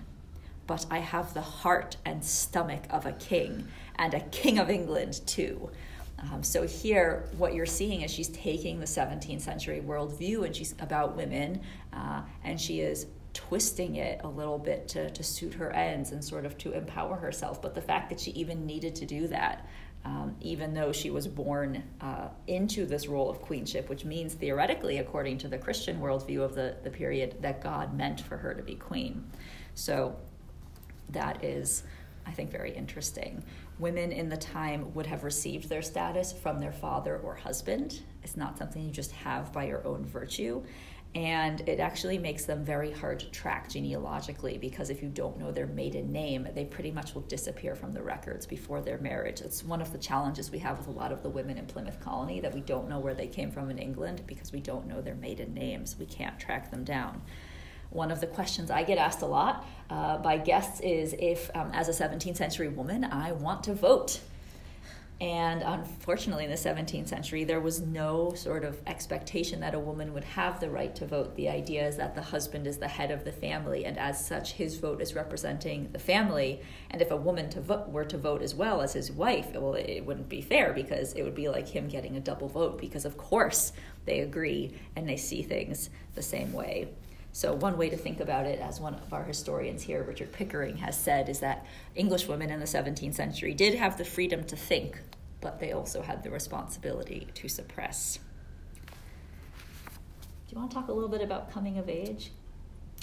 but 0.67 0.85
I 0.91 0.99
have 0.99 1.33
the 1.33 1.41
heart 1.41 1.97
and 2.05 2.23
stomach 2.23 2.83
of 2.91 3.07
a 3.07 3.13
king, 3.13 3.69
and 3.97 4.13
a 4.13 4.21
king 4.21 4.59
of 4.59 4.69
England 4.69 5.27
too. 5.27 5.71
Um, 6.21 6.43
so 6.43 6.67
here, 6.67 7.29
what 7.37 7.55
you're 7.55 7.67
seeing 7.67 8.03
is 8.03 8.11
she's 8.11 8.29
taking 8.29 8.81
the 8.81 8.87
17th 8.87 9.41
century 9.41 9.83
worldview 9.85 10.45
and 10.45 10.55
she's 10.55 10.75
about 10.81 11.17
women, 11.17 11.61
uh, 11.93 12.23
and 12.45 12.61
she 12.61 12.81
is 12.81 13.07
twisting 13.35 13.97
it 13.97 14.21
a 14.25 14.29
little 14.29 14.59
bit 14.59 14.89
to, 14.89 15.11
to 15.11 15.23
suit 15.23 15.55
her 15.55 15.71
ends 15.71 16.11
and 16.11 16.25
sort 16.25 16.45
of 16.45 16.59
to 16.59 16.73
empower 16.73 17.15
herself. 17.15 17.63
But 17.63 17.75
the 17.75 17.81
fact 17.81 18.09
that 18.11 18.19
she 18.19 18.33
even 18.33 18.67
needed 18.67 18.97
to 18.97 19.07
do 19.07 19.29
that, 19.29 19.69
um, 20.05 20.35
even 20.41 20.75
though 20.75 20.91
she 20.93 21.11
was 21.11 21.29
born 21.29 21.85
uh, 22.01 22.29
into 22.49 22.85
this 22.85 23.07
role 23.07 23.31
of 23.31 23.41
queenship, 23.41 23.89
which 23.89 24.05
means 24.05 24.35
theoretically, 24.35 24.99
according 24.99 25.39
to 25.39 25.49
the 25.49 25.59
Christian 25.59 26.01
worldview 26.01 26.43
of 26.43 26.55
the, 26.55 26.77
the 26.83 26.91
period, 26.91 27.37
that 27.41 27.63
God 27.63 27.97
meant 27.97 28.21
for 28.21 28.37
her 28.37 28.55
to 28.55 28.63
be 28.63 28.75
queen. 28.75 29.25
So 29.75 30.17
that 31.11 31.45
is, 31.45 31.85
I 32.27 32.33
think, 32.33 32.51
very 32.51 32.75
interesting 32.75 33.45
women 33.79 34.13
in 34.13 34.29
the 34.29 34.37
time 34.37 34.93
would 34.95 35.07
have 35.07 35.25
received 35.25 35.69
their 35.69 35.83
status 35.83 36.33
from 36.33 36.59
their 36.59 36.73
father 36.73 37.19
or 37.19 37.35
husband. 37.35 38.01
It's 38.23 38.37
not 38.37 38.59
something 38.59 38.83
you 38.83 38.91
just 38.91 39.13
have 39.13 39.53
by 39.53 39.65
your 39.67 39.87
own 39.87 40.05
virtue. 40.05 40.63
and 41.15 41.67
it 41.67 41.81
actually 41.81 42.19
makes 42.19 42.45
them 42.45 42.63
very 42.63 42.93
hard 42.93 43.19
to 43.19 43.31
track 43.31 43.71
genealogically 43.71 44.59
because 44.59 44.91
if 44.91 45.03
you 45.03 45.09
don't 45.09 45.39
know 45.39 45.51
their 45.51 45.67
maiden 45.67 46.13
name, 46.13 46.47
they 46.55 46.67
pretty 46.67 46.91
much 46.91 47.15
will 47.15 47.23
disappear 47.23 47.75
from 47.75 47.95
the 47.95 48.03
records 48.03 48.45
before 48.45 48.83
their 48.83 48.99
marriage. 48.99 49.41
It's 49.41 49.65
one 49.65 49.81
of 49.81 49.91
the 49.91 49.99
challenges 49.99 50.51
we 50.51 50.59
have 50.59 50.77
with 50.77 50.89
a 50.89 50.91
lot 50.91 51.11
of 51.11 51.23
the 51.23 51.31
women 51.31 51.57
in 51.57 51.65
Plymouth 51.65 51.99
Colony 52.01 52.41
that 52.41 52.55
we 52.55 52.61
don't 52.61 52.91
know 52.91 52.99
where 52.99 53.15
they 53.15 53.27
came 53.27 53.51
from 53.51 53.71
in 53.71 53.79
England 53.79 54.23
because 54.27 54.53
we 54.53 54.61
don't 54.61 54.87
know 54.87 55.01
their 55.01 55.15
maiden 55.15 55.55
names. 55.55 55.97
We 55.99 56.05
can't 56.05 56.39
track 56.39 56.71
them 56.71 56.85
down. 56.85 57.23
One 57.91 58.11
of 58.11 58.21
the 58.21 58.27
questions 58.27 58.71
I 58.71 58.83
get 58.83 58.99
asked 58.99 59.23
a 59.23 59.27
lot 59.27 59.65
uh, 59.89 60.19
by 60.19 60.37
guests 60.37 60.81
is 60.81 61.15
if, 61.19 61.51
um, 61.55 61.71
as 61.73 61.89
a 61.89 61.93
17th 61.93 62.37
century 62.37 62.69
woman, 62.69 63.05
I 63.05 63.33
want 63.33 63.65
to 63.65 63.75
vote. 63.75 64.21
And 65.21 65.63
unfortunately, 65.63 66.45
in 66.45 66.51
the 66.51 66.57
17th 66.57 67.09
century, 67.09 67.43
there 67.43 67.61
was 67.61 67.81
no 67.81 68.35
sort 68.35 68.65
of 68.65 68.81
expectation 68.87 69.59
that 69.61 69.75
a 69.75 69.79
woman 69.79 70.15
would 70.15 70.23
have 70.23 70.61
the 70.61 70.71
right 70.71 70.95
to 70.95 71.07
vote. 71.07 71.35
The 71.35 71.49
idea 71.49 71.89
is 71.89 71.97
that 71.97 72.15
the 72.15 72.23
husband 72.23 72.69
is 72.69 72.79
the 72.79 72.87
head 72.87 73.11
of 73.11 73.25
the 73.25 73.33
family, 73.33 73.85
and 73.85 73.99
as 73.99 74.25
such, 74.25 74.53
his 74.53 74.79
vote 74.79 75.03
is 75.03 75.17
representing 75.17 75.89
the 75.93 75.99
family. 75.99 76.61
And 76.91 77.03
if 77.03 77.11
a 77.11 77.17
woman 77.17 77.51
to 77.51 77.61
vote, 77.61 77.89
were 77.89 78.05
to 78.05 78.17
vote 78.17 78.43
as 78.43 78.55
well 78.55 78.81
as 78.81 78.93
his 78.93 79.11
wife, 79.11 79.49
well, 79.55 79.75
it 79.75 80.03
wouldn't 80.03 80.29
be 80.29 80.41
fair 80.41 80.73
because 80.73 81.15
it 81.15 81.25
would 81.25 81.35
be 81.35 81.49
like 81.49 81.67
him 81.67 81.89
getting 81.89 82.17
a 82.17 82.21
double 82.21 82.47
vote, 82.47 82.79
because 82.79 83.05
of 83.05 83.17
course 83.17 83.73
they 84.05 84.21
agree 84.21 84.73
and 84.95 85.09
they 85.09 85.17
see 85.17 85.43
things 85.43 85.91
the 86.15 86.23
same 86.23 86.53
way. 86.53 86.91
So, 87.33 87.55
one 87.55 87.77
way 87.77 87.89
to 87.91 87.97
think 87.97 88.21
about 88.21 88.47
it, 88.47 88.59
as 88.59 88.81
one 88.81 88.95
of 88.95 89.13
our 89.13 89.23
historians 89.23 89.83
here, 89.83 90.03
Richard 90.03 90.33
Pickering, 90.33 90.79
has 90.79 90.99
said, 90.99 91.29
is 91.29 91.41
that 91.41 91.67
English 91.95 92.27
women 92.27 92.51
in 92.51 92.59
the 92.59 92.67
17th 92.67 93.15
century 93.15 93.55
did 93.55 93.75
have 93.75 93.99
the 93.99 94.05
freedom 94.05 94.45
to 94.45 94.57
think, 94.57 95.01
but 95.41 95.61
they 95.61 95.73
also 95.73 96.03
had 96.03 96.23
the 96.23 96.31
responsibility 96.31 97.29
to 97.35 97.49
suppress. 97.49 98.19
Do 100.49 100.55
you 100.55 100.59
want 100.59 100.71
to 100.71 100.77
talk 100.77 100.89
a 100.89 100.93
little 100.93 101.11
bit 101.11 101.21
about 101.21 101.53
coming 101.53 101.79
of 101.79 101.89
age 101.89 102.33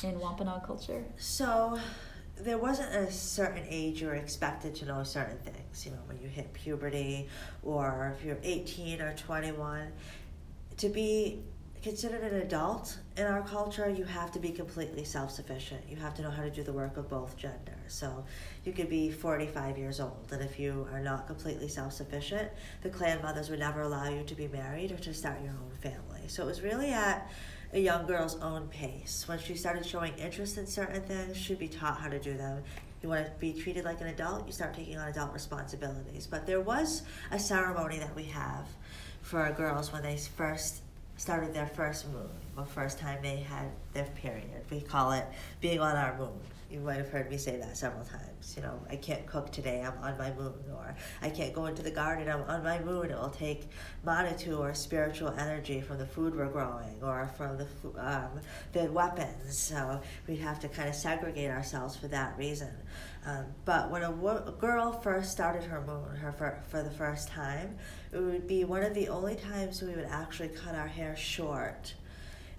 in 0.04 0.20
Wampanoag 0.20 0.66
culture? 0.66 1.06
So, 1.18 1.80
there 2.38 2.58
wasn't 2.58 2.94
a 2.94 3.12
certain 3.12 3.64
age 3.70 4.02
you 4.02 4.08
were 4.08 4.16
expected 4.16 4.76
to 4.76 4.86
know 4.86 5.04
certain 5.04 5.38
things. 5.38 5.86
You 5.86 5.92
know, 5.92 6.00
when 6.08 6.20
you 6.20 6.28
hit 6.28 6.52
puberty, 6.54 7.30
or 7.64 8.14
if 8.18 8.26
you're 8.26 8.38
18 8.44 9.02
or 9.02 9.14
21, 9.14 9.92
to 10.78 10.90
be 10.90 11.44
considered 11.82 12.22
an 12.22 12.42
adult 12.42 12.98
in 13.18 13.26
our 13.26 13.42
culture, 13.44 13.90
you 13.90 14.04
have 14.04 14.32
to 14.34 14.40
be 14.40 14.50
completely 14.50 15.06
self 15.06 15.32
sufficient. 15.32 15.82
You 15.90 15.96
have 15.98 16.14
to 16.16 16.22
know 16.22 16.30
how 16.30 16.44
to 16.44 16.50
do 16.50 16.64
the 16.64 16.74
work 16.74 16.98
of 16.98 17.10
both 17.10 17.38
genders. 17.38 17.64
So 17.88 18.26
you 18.66 18.74
could 18.74 18.90
be 18.90 19.10
45 19.10 19.78
years 19.78 20.00
old, 20.02 20.30
and 20.32 20.42
if 20.42 20.60
you 20.60 20.88
are 20.92 21.00
not 21.00 21.28
completely 21.28 21.70
self 21.70 21.94
sufficient, 21.94 22.50
the 22.84 22.90
clan 22.90 23.22
mothers 23.22 23.50
would 23.50 23.60
never 23.60 23.82
allow 23.82 24.10
you 24.10 24.24
to 24.24 24.36
be 24.36 24.48
married 24.50 24.92
or 24.92 24.98
to 24.98 25.14
start 25.14 25.42
your 25.42 25.52
own 25.52 25.72
family. 25.82 26.28
So 26.28 26.44
it 26.44 26.48
was 26.48 26.62
really 26.62 26.92
at 26.92 27.32
a 27.72 27.80
young 27.80 28.06
girl's 28.06 28.36
own 28.42 28.68
pace. 28.68 29.26
When 29.28 29.40
she 29.40 29.56
started 29.56 29.86
showing 29.86 30.14
interest 30.18 30.58
in 30.58 30.68
certain 30.68 31.02
things, 31.04 31.38
she'd 31.38 31.60
be 31.60 31.68
taught 31.68 32.00
how 32.00 32.10
to 32.10 32.20
do 32.20 32.36
them. 32.36 32.64
You 33.02 33.10
want 33.10 33.26
to 33.26 33.32
be 33.40 33.54
treated 33.54 33.86
like 33.86 34.02
an 34.02 34.08
adult, 34.08 34.46
you 34.46 34.52
start 34.52 34.74
taking 34.74 34.98
on 34.98 35.08
adult 35.08 35.32
responsibilities. 35.32 36.28
But 36.28 36.46
there 36.46 36.62
was 36.62 37.04
a 37.32 37.40
ceremony 37.40 38.00
that 38.00 38.16
we 38.16 38.24
have 38.26 38.68
for 39.22 39.50
girls 39.56 39.94
when 39.94 40.04
they 40.04 40.18
first 40.18 40.82
started 41.18 41.54
their 41.54 41.68
first 41.68 42.08
moon, 42.12 42.30
the 42.56 42.66
first 42.66 43.00
time 43.00 43.20
they 43.22 43.38
had 43.38 43.70
their 43.94 44.06
period. 44.16 44.64
We 44.70 44.82
call 44.82 45.12
it 45.12 45.26
being 45.62 45.80
on 45.80 45.96
our 45.96 46.18
moon. 46.18 46.40
You 46.72 46.80
might 46.80 46.98
have 46.98 47.10
heard 47.10 47.30
me 47.30 47.38
say 47.38 47.58
that 47.58 47.78
several 47.78 48.04
times. 48.04 48.54
You 48.58 48.64
know, 48.64 48.80
I 48.90 48.96
can't 48.96 49.26
cook 49.28 49.52
today, 49.52 49.82
I'm 49.86 49.98
on 50.04 50.18
my 50.18 50.34
moon. 50.34 50.54
Or 50.74 50.96
I 51.22 51.30
can't 51.30 51.54
go 51.54 51.68
into 51.68 51.84
the 51.84 51.92
garden, 51.92 52.28
I'm 52.28 52.42
on 52.44 52.64
my 52.64 52.80
moon. 52.80 53.12
It 53.12 53.18
will 53.18 53.30
take 53.30 53.70
Manitou 54.04 54.58
or 54.58 54.74
spiritual 54.74 55.30
energy 55.30 55.80
from 55.80 56.00
the 56.00 56.06
food 56.06 56.36
we're 56.36 56.48
growing 56.48 56.98
or 57.04 57.30
from 57.38 57.58
the, 57.58 57.68
um, 57.98 58.40
the 58.74 58.92
weapons. 58.92 59.58
So 59.58 60.02
we'd 60.28 60.40
have 60.40 60.60
to 60.62 60.68
kind 60.68 60.90
of 60.90 60.96
segregate 60.96 61.52
ourselves 61.52 61.96
for 61.96 62.08
that 62.08 62.38
reason. 62.38 62.72
Um, 63.26 63.46
but 63.64 63.90
when 63.92 64.04
a, 64.04 64.12
wo- 64.12 64.44
a 64.46 64.52
girl 64.52 64.92
first 64.92 65.32
started 65.32 65.64
her 65.64 65.82
moon, 65.82 66.16
her 66.18 66.32
for, 66.32 66.60
for 66.70 66.84
the 66.84 66.92
first 66.92 67.28
time, 67.28 67.78
it 68.12 68.20
would 68.20 68.48
be 68.48 68.64
one 68.64 68.84
of 68.84 68.94
the 68.94 69.08
only 69.10 69.36
times 69.36 69.82
we 69.82 69.94
would 69.94 70.08
actually 70.10 70.50
cut 70.50 70.76
our 70.76 70.88
hair 70.88 71.16
short. 71.16 71.94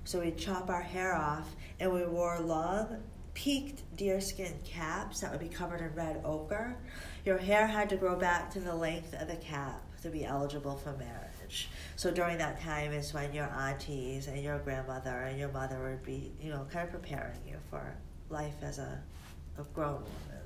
So 0.07 0.21
we'd 0.21 0.39
chop 0.39 0.71
our 0.71 0.83
hair 0.83 1.17
off, 1.17 1.57
and 1.81 1.93
we 1.93 2.05
wore 2.05 2.39
long, 2.39 3.03
peaked 3.35 3.83
deerskin 3.97 4.55
caps 4.65 5.21
that 5.21 5.33
would 5.33 5.41
be 5.41 5.49
covered 5.49 5.81
in 5.81 5.93
red 5.95 6.23
ochre. 6.25 6.77
Your 7.25 7.39
hair 7.39 7.67
had 7.67 7.89
to 7.89 7.97
grow 7.97 8.15
back 8.15 8.49
to 8.53 8.61
the 8.61 8.75
length 8.75 9.15
of 9.15 9.27
the 9.27 9.35
cap 9.35 9.83
to 10.03 10.09
be 10.09 10.25
eligible 10.25 10.77
for 10.77 10.93
marriage. 10.93 11.69
So 11.97 12.13
during 12.13 12.39
that 12.39 12.61
time 12.61 12.93
is 12.93 13.13
when 13.13 13.35
your 13.35 13.47
aunties 13.47 14.29
and 14.29 14.41
your 14.41 14.61
grandmother 14.61 15.11
and 15.11 15.41
your 15.41 15.51
mother 15.51 15.83
would 15.83 16.05
be, 16.05 16.33
you 16.41 16.51
know, 16.51 16.67
kind 16.73 16.87
of 16.87 16.93
preparing 16.93 17.41
you 17.45 17.57
for 17.69 17.97
life 18.31 18.55
as 18.63 18.79
a, 18.79 19.03
a 19.59 19.65
grown 19.75 19.95
woman. 19.95 20.43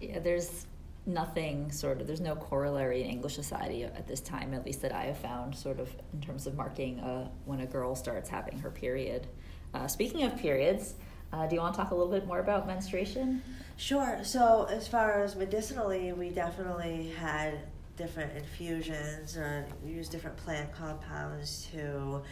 Yeah, 0.00 0.18
there's 0.18 0.66
nothing 1.12 1.70
sort 1.72 2.00
of 2.00 2.06
there's 2.06 2.20
no 2.20 2.34
corollary 2.34 3.02
in 3.02 3.10
english 3.10 3.34
society 3.34 3.84
at 3.84 4.06
this 4.06 4.20
time 4.20 4.54
at 4.54 4.64
least 4.64 4.82
that 4.82 4.92
i 4.92 5.04
have 5.04 5.18
found 5.18 5.54
sort 5.54 5.78
of 5.78 5.88
in 6.12 6.20
terms 6.20 6.46
of 6.46 6.54
marking 6.56 7.00
uh, 7.00 7.28
when 7.44 7.60
a 7.60 7.66
girl 7.66 7.94
starts 7.94 8.28
having 8.28 8.58
her 8.58 8.70
period 8.70 9.26
uh, 9.74 9.86
speaking 9.86 10.22
of 10.24 10.36
periods 10.36 10.94
uh, 11.32 11.46
do 11.46 11.54
you 11.54 11.60
want 11.60 11.74
to 11.74 11.80
talk 11.80 11.90
a 11.90 11.94
little 11.94 12.12
bit 12.12 12.26
more 12.26 12.40
about 12.40 12.66
menstruation 12.66 13.42
Sure. 13.80 14.18
So 14.22 14.66
as 14.70 14.86
far 14.86 15.22
as 15.22 15.36
medicinally, 15.36 16.12
we 16.12 16.28
definitely 16.28 17.14
had 17.18 17.60
different 17.96 18.36
infusions 18.36 19.38
or 19.38 19.64
used 19.82 20.12
different 20.12 20.36
plant 20.36 20.70
compounds 20.70 21.66
to 21.72 22.22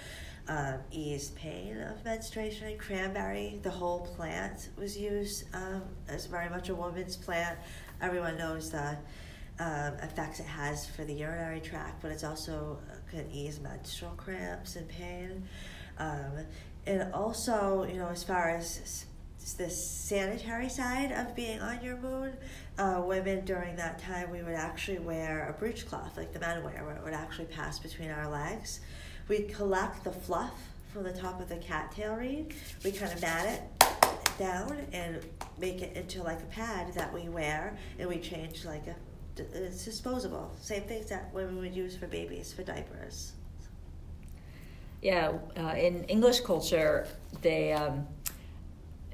um, 0.46 0.74
ease 0.90 1.30
pain 1.30 1.80
of 1.80 2.04
menstruation. 2.04 2.76
Cranberry, 2.76 3.60
the 3.62 3.70
whole 3.70 4.00
plant 4.00 4.68
was 4.76 4.98
used 4.98 5.44
um, 5.54 5.84
as 6.06 6.26
very 6.26 6.50
much 6.50 6.68
a 6.68 6.74
woman's 6.74 7.16
plant. 7.16 7.58
Everyone 8.00 8.36
knows 8.36 8.70
the 8.70 8.96
um, 9.60 9.94
effects 10.02 10.40
it 10.40 10.46
has 10.46 10.86
for 10.86 11.04
the 11.04 11.12
urinary 11.12 11.60
tract, 11.60 12.00
but 12.00 12.12
it's 12.12 12.24
also 12.24 12.78
uh, 12.90 12.94
can 13.10 13.28
ease 13.32 13.60
menstrual 13.60 14.12
cramps 14.12 14.76
and 14.76 14.88
pain. 14.88 15.44
Um, 15.98 16.44
and 16.86 17.12
also, 17.12 17.84
you 17.90 17.98
know, 17.98 18.08
as 18.08 18.22
far 18.22 18.50
as 18.50 19.04
the 19.56 19.70
sanitary 19.70 20.68
side 20.68 21.10
of 21.10 21.34
being 21.34 21.60
on 21.60 21.82
your 21.82 21.96
moon, 21.96 22.32
uh, 22.78 23.02
women 23.04 23.44
during 23.44 23.74
that 23.76 23.98
time 23.98 24.30
we 24.30 24.42
would 24.42 24.54
actually 24.54 24.98
wear 24.98 25.48
a 25.48 25.60
breechcloth 25.60 26.16
like 26.16 26.32
the 26.32 26.38
men 26.38 26.62
wear, 26.62 26.84
where 26.84 26.96
it 26.96 27.02
would 27.02 27.14
actually 27.14 27.46
pass 27.46 27.78
between 27.78 28.10
our 28.10 28.28
legs. 28.28 28.80
We'd 29.26 29.52
collect 29.52 30.04
the 30.04 30.12
fluff 30.12 30.54
from 30.92 31.02
the 31.02 31.12
top 31.12 31.40
of 31.40 31.48
the 31.48 31.56
cattail 31.56 32.14
reed. 32.14 32.54
We 32.84 32.92
kind 32.92 33.12
of 33.12 33.20
mat 33.20 33.46
it 33.46 34.07
down 34.38 34.78
and 34.92 35.20
make 35.58 35.82
it 35.82 35.96
into 35.96 36.22
like 36.22 36.40
a 36.40 36.46
pad 36.46 36.92
that 36.94 37.12
we 37.12 37.28
wear, 37.28 37.76
and 37.98 38.08
we 38.08 38.18
change 38.18 38.64
like 38.64 38.86
a. 38.86 38.94
It's 39.36 39.84
disposable. 39.84 40.50
Same 40.60 40.82
things 40.82 41.06
that 41.10 41.32
women 41.32 41.58
would 41.58 41.74
use 41.74 41.96
for 41.96 42.08
babies 42.08 42.52
for 42.52 42.64
diapers. 42.64 43.34
yeah 45.02 45.32
uh, 45.56 45.74
in 45.76 46.04
english 46.04 46.40
culture 46.40 47.06
they 47.42 47.72
um, 47.72 48.06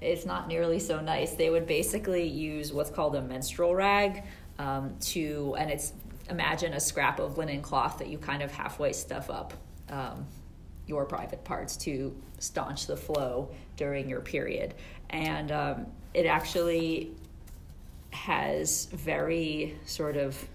it's 0.01 0.27
not 0.27 0.49
nearly 0.49 0.79
so 0.79 1.01
nice 1.01 1.33
they 1.35 1.51
would 1.51 1.67
basically 1.67 2.27
use 2.27 2.73
what's 2.73 2.91
called 2.91 3.15
a 3.17 3.23
menstrual 3.23 3.75
rag 3.75 4.25
um, 4.59 4.95
to 5.01 5.55
and 5.59 5.71
it's 5.71 5.93
imagine 6.31 6.73
a 6.73 6.81
scrap 6.81 7.19
of 7.19 7.37
linen 7.37 7.61
cloth 7.61 7.99
that 7.99 8.09
you 8.09 8.19
kind 8.19 8.43
of 8.43 8.51
halfway 8.51 8.93
stuff 8.93 9.29
up 9.31 9.53
um, 9.91 10.27
your 10.87 11.05
private 11.05 11.45
parts 11.45 11.77
to 11.79 12.15
staunch 12.39 12.87
the 12.87 12.97
flow 12.97 13.49
during 13.77 14.09
your 14.09 14.21
period. 14.21 14.75
And 15.11 15.53
um, 15.53 15.87
it 16.13 16.27
actually 16.27 17.13
has 18.11 18.87
very 18.87 19.77
sort 19.87 20.17
of 20.17 20.49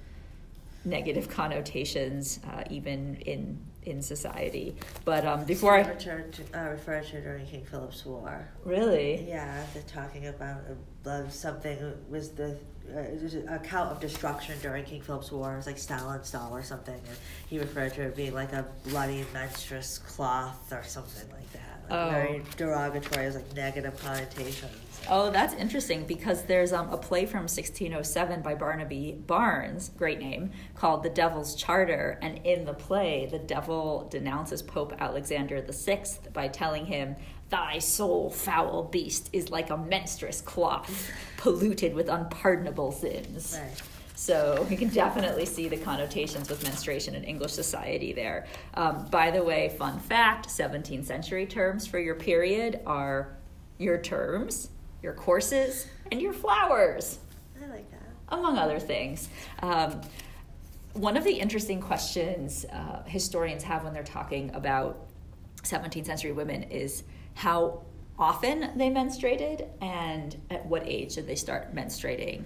negative 0.86 1.30
connotations 1.30 2.40
uh, 2.52 2.64
even 2.70 3.16
in 3.26 3.60
in 3.84 4.02
society 4.02 4.76
but 5.06 5.26
um, 5.26 5.44
before 5.46 5.76
I 5.76 5.80
referred 5.80 6.34
to, 6.34 6.44
uh, 6.54 6.70
referred 6.70 7.06
to 7.08 7.22
during 7.22 7.46
King 7.46 7.66
Philip's 7.66 8.06
War. 8.06 8.48
really 8.64 9.26
Yeah, 9.28 9.64
they're 9.74 9.84
talking 9.84 10.28
about 10.28 10.62
uh, 11.06 11.30
something 11.30 11.78
was 12.10 12.32
the 12.32 12.58
uh, 12.96 13.00
it 13.00 13.22
was 13.22 13.36
a 13.36 13.56
account 13.56 13.92
of 13.92 14.00
destruction 14.00 14.58
during 14.62 14.84
King 14.84 15.02
Philip's 15.02 15.32
War. 15.32 15.54
It 15.54 15.58
was 15.58 15.68
like 15.68 15.78
Stalinstall 15.78 16.52
or 16.52 16.64
something, 16.64 16.96
and 16.96 17.18
he 17.48 17.60
referred 17.60 17.94
to 17.96 18.02
it 18.04 18.16
being 18.16 18.34
like 18.34 18.54
a 18.54 18.66
bloody 18.86 19.26
menstruous 19.34 20.00
cloth 20.00 20.72
or 20.72 20.84
something 20.84 21.30
like 21.32 21.52
that. 21.54 21.69
Like 21.90 22.00
Oh. 22.00 22.10
Very 22.12 22.44
derogatory, 22.58 23.24
it 23.24 23.28
was 23.28 23.36
like 23.36 23.56
negative 23.56 24.00
connotations. 24.02 24.72
Oh, 25.10 25.32
that's 25.32 25.54
interesting 25.56 26.06
because 26.06 26.44
there's 26.44 26.72
um, 26.74 26.90
a 26.90 26.98
play 26.98 27.26
from 27.26 27.42
1607 27.42 28.42
by 28.42 28.54
Barnaby 28.54 29.18
Barnes, 29.26 29.90
great 29.98 30.20
name, 30.20 30.52
called 30.76 31.04
The 31.04 31.10
Devil's 31.10 31.56
Charter. 31.56 32.20
And 32.22 32.40
in 32.46 32.66
the 32.66 32.74
play, 32.74 33.28
the 33.32 33.40
devil 33.40 34.08
denounces 34.12 34.62
Pope 34.62 34.94
Alexander 35.00 35.66
VI 35.68 36.04
by 36.34 36.48
telling 36.48 36.86
him, 36.86 37.16
Thy 37.50 37.80
soul, 37.80 38.30
foul 38.30 38.84
beast, 38.84 39.30
is 39.34 39.50
like 39.50 39.72
a 39.72 39.78
menstruous 39.78 40.42
cloth, 40.42 41.10
polluted 41.38 41.96
with 41.96 42.08
unpardonable 42.08 42.92
sins. 42.92 43.58
Right. 43.60 43.82
So 44.20 44.68
you 44.70 44.76
can 44.76 44.90
definitely 44.90 45.46
see 45.46 45.70
the 45.70 45.78
connotations 45.78 46.50
with 46.50 46.62
menstruation 46.62 47.16
in 47.16 47.24
English 47.24 47.54
society 47.54 48.12
there. 48.12 48.48
Um, 48.74 49.06
by 49.06 49.32
the 49.32 49.42
way, 49.42 49.74
fun 49.80 49.98
fact 49.98 50.50
17th 50.50 51.06
century 51.06 51.46
terms 51.46 51.88
for 51.88 52.00
your 52.00 52.16
period 52.16 52.82
are 52.86 53.38
your 53.78 53.98
terms, 53.98 54.72
your 55.02 55.14
courses, 55.14 55.88
and 56.12 56.22
your 56.22 56.34
flowers. 56.34 57.20
I 57.64 57.68
like 57.68 57.90
that. 57.92 58.10
Among 58.28 58.58
other 58.58 58.78
things. 58.78 59.30
Um, 59.64 60.02
one 60.92 61.16
of 61.16 61.24
the 61.24 61.32
interesting 61.32 61.80
questions 61.80 62.66
uh, 62.66 63.04
historians 63.04 63.64
have 63.64 63.86
when 63.86 63.94
they're 63.94 64.04
talking 64.04 64.54
about 64.54 65.08
17th 65.64 66.08
century 66.08 66.34
women 66.34 66.64
is 66.64 67.04
how 67.36 67.84
often 68.20 68.72
they 68.76 68.90
menstruated 68.90 69.66
and 69.82 70.36
at 70.50 70.66
what 70.66 70.86
age 70.86 71.16
did 71.16 71.26
they 71.26 71.36
start 71.36 71.74
menstruating. 71.74 72.44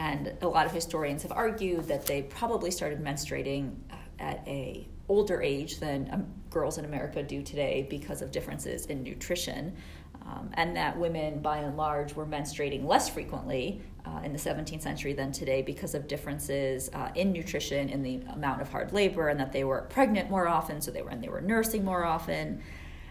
And 0.00 0.32
a 0.40 0.48
lot 0.48 0.64
of 0.64 0.72
historians 0.72 1.22
have 1.24 1.32
argued 1.32 1.86
that 1.88 2.06
they 2.06 2.22
probably 2.22 2.70
started 2.70 3.04
menstruating 3.04 3.74
uh, 3.90 3.96
at 4.18 4.42
a 4.46 4.88
older 5.10 5.42
age 5.42 5.78
than 5.78 6.08
um, 6.10 6.26
girls 6.48 6.78
in 6.78 6.86
America 6.86 7.22
do 7.22 7.42
today 7.42 7.86
because 7.90 8.22
of 8.22 8.32
differences 8.32 8.86
in 8.86 9.02
nutrition. 9.02 9.76
Um, 10.24 10.50
and 10.54 10.74
that 10.74 10.98
women, 10.98 11.42
by 11.42 11.58
and 11.58 11.76
large, 11.76 12.14
were 12.14 12.24
menstruating 12.24 12.86
less 12.86 13.10
frequently 13.10 13.82
uh, 14.06 14.22
in 14.24 14.32
the 14.32 14.38
17th 14.38 14.80
century 14.80 15.12
than 15.12 15.32
today 15.32 15.60
because 15.60 15.94
of 15.94 16.08
differences 16.08 16.88
uh, 16.94 17.10
in 17.14 17.30
nutrition, 17.30 17.90
in 17.90 18.02
the 18.02 18.22
amount 18.32 18.62
of 18.62 18.70
hard 18.70 18.94
labor, 18.94 19.28
and 19.28 19.38
that 19.38 19.52
they 19.52 19.64
were 19.64 19.82
pregnant 19.90 20.30
more 20.30 20.48
often, 20.48 20.80
so 20.80 20.90
they 20.90 21.02
were 21.02 21.10
and 21.10 21.22
they 21.22 21.28
were 21.28 21.42
nursing 21.42 21.84
more 21.84 22.06
often. 22.06 22.62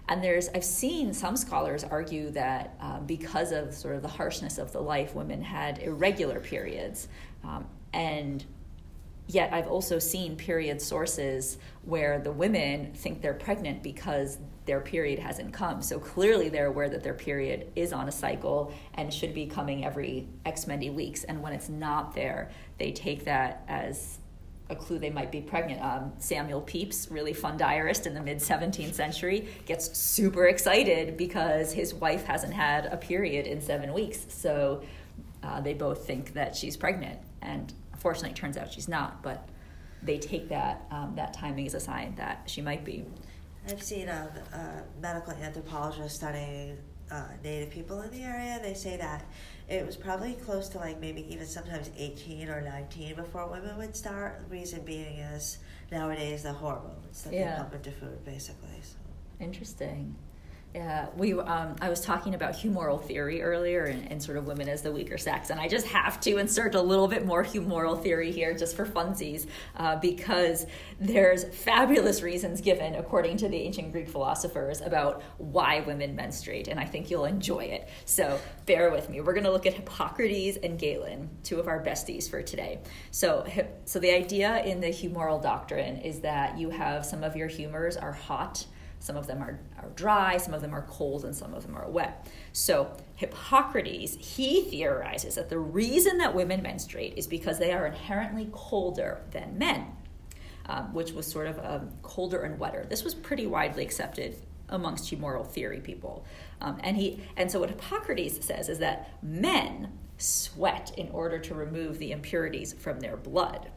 And 0.09 0.23
there's, 0.23 0.49
I've 0.49 0.63
seen 0.63 1.13
some 1.13 1.37
scholars 1.37 1.83
argue 1.83 2.31
that 2.31 2.75
uh, 2.81 2.99
because 3.01 3.51
of 3.51 3.75
sort 3.75 3.95
of 3.95 4.01
the 4.01 4.07
harshness 4.07 4.57
of 4.57 4.71
the 4.71 4.81
life, 4.81 5.13
women 5.13 5.43
had 5.43 5.77
irregular 5.77 6.39
periods. 6.39 7.07
Um, 7.43 7.67
and 7.93 8.43
yet, 9.27 9.53
I've 9.53 9.67
also 9.67 9.99
seen 9.99 10.35
period 10.35 10.81
sources 10.81 11.59
where 11.83 12.19
the 12.19 12.31
women 12.31 12.91
think 12.93 13.21
they're 13.21 13.35
pregnant 13.35 13.83
because 13.83 14.39
their 14.65 14.79
period 14.79 15.19
hasn't 15.19 15.53
come. 15.53 15.83
So 15.83 15.99
clearly, 15.99 16.49
they're 16.49 16.67
aware 16.67 16.89
that 16.89 17.03
their 17.03 17.13
period 17.13 17.71
is 17.75 17.93
on 17.93 18.07
a 18.07 18.11
cycle 18.11 18.73
and 18.95 19.13
should 19.13 19.35
be 19.35 19.45
coming 19.45 19.85
every 19.85 20.27
X 20.43 20.65
many 20.65 20.89
weeks. 20.89 21.23
And 21.23 21.39
when 21.43 21.53
it's 21.53 21.69
not 21.69 22.15
there, 22.15 22.49
they 22.79 22.91
take 22.91 23.25
that 23.25 23.63
as 23.67 24.17
a 24.69 24.75
clue 24.75 24.99
they 24.99 25.09
might 25.09 25.31
be 25.31 25.41
pregnant. 25.41 25.81
Um, 25.81 26.13
Samuel 26.19 26.61
Pepys, 26.61 27.09
really 27.09 27.33
fun 27.33 27.57
diarist 27.57 28.05
in 28.05 28.13
the 28.13 28.21
mid 28.21 28.37
17th 28.37 28.93
century, 28.93 29.47
gets 29.65 29.97
super 29.97 30.45
excited 30.45 31.17
because 31.17 31.73
his 31.73 31.93
wife 31.93 32.25
hasn't 32.25 32.53
had 32.53 32.85
a 32.85 32.97
period 32.97 33.47
in 33.47 33.61
seven 33.61 33.93
weeks. 33.93 34.25
So 34.29 34.83
uh, 35.43 35.61
they 35.61 35.73
both 35.73 36.05
think 36.05 36.33
that 36.33 36.55
she's 36.55 36.77
pregnant, 36.77 37.19
and 37.41 37.73
unfortunately, 37.93 38.31
it 38.31 38.35
turns 38.35 38.57
out 38.57 38.71
she's 38.71 38.87
not. 38.87 39.23
But 39.23 39.47
they 40.03 40.17
take 40.17 40.49
that 40.49 40.85
um, 40.91 41.13
that 41.15 41.33
timing 41.33 41.65
as 41.65 41.73
a 41.73 41.79
sign 41.79 42.15
that 42.15 42.43
she 42.45 42.61
might 42.61 42.85
be. 42.85 43.05
I've 43.67 43.83
seen 43.83 44.07
a, 44.07 44.31
a 44.53 45.01
medical 45.01 45.33
anthropologist 45.33 46.15
studying 46.15 46.77
uh, 47.11 47.25
Native 47.43 47.69
people 47.71 48.01
in 48.01 48.11
the 48.11 48.21
area. 48.21 48.59
They 48.61 48.73
say 48.73 48.97
that 48.97 49.25
it 49.69 49.85
was 49.85 49.95
probably 49.95 50.33
close 50.33 50.67
to 50.69 50.77
like 50.79 50.99
maybe 50.99 51.31
even 51.31 51.45
sometimes 51.45 51.91
18 51.97 52.49
or 52.49 52.61
19 52.61 53.15
before 53.15 53.47
women 53.47 53.77
would 53.77 53.95
start. 53.95 54.41
Reason 54.49 54.83
being 54.83 55.17
is 55.19 55.59
nowadays 55.91 56.43
the 56.43 56.53
hormones 56.53 57.23
that 57.23 57.33
Yeah. 57.33 57.51
they 57.55 57.57
pump 57.61 57.75
into 57.75 57.91
food, 57.91 58.23
basically. 58.25 58.81
So. 58.81 58.97
Interesting. 59.39 60.15
Yeah, 60.75 61.07
we. 61.17 61.33
Um, 61.33 61.75
I 61.81 61.89
was 61.89 61.99
talking 61.99 62.35
about 62.35 62.53
humoral 62.53 63.03
theory 63.03 63.41
earlier, 63.41 63.85
and, 63.85 64.11
and 64.11 64.21
sort 64.21 64.37
of 64.37 64.45
women 64.45 64.69
as 64.69 64.83
the 64.83 64.91
weaker 64.91 65.17
sex, 65.17 65.49
and 65.49 65.59
I 65.59 65.67
just 65.67 65.87
have 65.87 66.19
to 66.21 66.37
insert 66.37 66.75
a 66.75 66.81
little 66.81 67.07
bit 67.07 67.25
more 67.25 67.43
humoral 67.43 67.99
theory 67.99 68.31
here, 68.31 68.53
just 68.53 68.75
for 68.75 68.85
funsies, 68.85 69.47
uh, 69.77 69.95
because 69.95 70.67
there's 70.99 71.43
fabulous 71.43 72.21
reasons 72.21 72.61
given, 72.61 72.93
according 72.93 73.37
to 73.37 73.49
the 73.49 73.57
ancient 73.57 73.91
Greek 73.91 74.07
philosophers, 74.07 74.79
about 74.81 75.23
why 75.39 75.79
women 75.79 76.15
menstruate, 76.15 76.67
and 76.67 76.79
I 76.79 76.85
think 76.85 77.09
you'll 77.09 77.25
enjoy 77.25 77.61
it. 77.61 77.89
So 78.05 78.39
bear 78.67 78.91
with 78.91 79.09
me. 79.09 79.21
We're 79.21 79.33
going 79.33 79.45
to 79.45 79.51
look 79.51 79.65
at 79.65 79.73
Hippocrates 79.73 80.59
and 80.61 80.77
Galen, 80.77 81.31
two 81.41 81.59
of 81.59 81.67
our 81.67 81.83
besties 81.83 82.29
for 82.29 82.43
today. 82.43 82.77
So, 83.09 83.47
so 83.85 83.97
the 83.97 84.11
idea 84.11 84.63
in 84.63 84.81
the 84.81 84.89
humoral 84.89 85.41
doctrine 85.41 85.97
is 85.97 86.19
that 86.19 86.59
you 86.59 86.69
have 86.69 87.07
some 87.07 87.23
of 87.23 87.35
your 87.35 87.47
humors 87.47 87.97
are 87.97 88.11
hot 88.11 88.67
some 88.99 89.15
of 89.15 89.27
them 89.27 89.41
are, 89.41 89.59
are 89.77 89.89
dry, 89.95 90.37
some 90.37 90.53
of 90.53 90.61
them 90.61 90.73
are 90.73 90.83
cold, 90.83 91.23
and 91.23 91.35
some 91.35 91.53
of 91.53 91.63
them 91.63 91.75
are 91.75 91.89
wet. 91.89 92.27
So, 92.51 92.95
Hippocrates, 93.15 94.15
he 94.15 94.63
theorizes 94.63 95.35
that 95.35 95.49
the 95.49 95.59
reason 95.59 96.17
that 96.17 96.35
women 96.35 96.61
menstruate 96.61 97.13
is 97.17 97.25
because 97.25 97.59
they 97.59 97.71
are 97.71 97.85
inherently 97.87 98.49
colder 98.51 99.21
than 99.31 99.57
men, 99.57 99.87
um, 100.65 100.93
which 100.93 101.13
was 101.13 101.25
sort 101.25 101.47
of 101.47 101.59
um, 101.63 101.89
colder 102.01 102.43
and 102.43 102.59
wetter. 102.59 102.85
This 102.89 103.03
was 103.03 103.15
pretty 103.15 103.47
widely 103.47 103.83
accepted 103.83 104.35
amongst 104.67 105.11
humoral 105.11 105.47
theory 105.47 105.79
people. 105.79 106.25
Um, 106.61 106.79
and, 106.83 106.97
he, 106.97 107.23
and 107.37 107.49
so, 107.49 107.61
what 107.61 107.69
Hippocrates 107.69 108.45
says 108.45 108.67
is 108.67 108.79
that 108.79 109.17
men 109.23 109.93
sweat 110.17 110.91
in 110.97 111.09
order 111.11 111.39
to 111.39 111.55
remove 111.55 111.97
the 111.97 112.11
impurities 112.11 112.73
from 112.73 112.99
their 112.99 113.15
blood. 113.15 113.71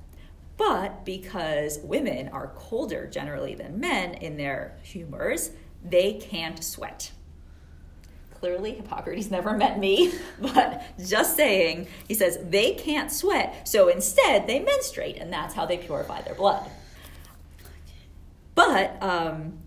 But 0.68 1.05
because 1.05 1.81
women 1.83 2.29
are 2.29 2.53
colder 2.55 3.09
generally 3.09 3.57
than 3.57 3.81
men 3.81 4.14
in 4.14 4.37
their 4.37 4.79
humors, 4.85 5.51
they 5.85 6.14
can't 6.14 6.62
sweat. 6.62 7.11
Clearly, 8.38 8.75
Hippocrates 8.75 9.29
never 9.29 9.57
met 9.57 9.81
me, 9.81 10.12
but 10.40 10.85
just 11.05 11.35
saying, 11.35 11.88
he 12.07 12.14
says 12.14 12.38
they 12.40 12.75
can't 12.75 13.11
sweat, 13.11 13.66
so 13.68 13.88
instead 13.88 14.46
they 14.46 14.61
menstruate, 14.61 15.16
and 15.16 15.33
that's 15.33 15.53
how 15.53 15.66
they 15.66 15.79
purify 15.79 16.22
their 16.22 16.37
blood. 16.37 16.70
But, 18.55 19.03
um, 19.03 19.59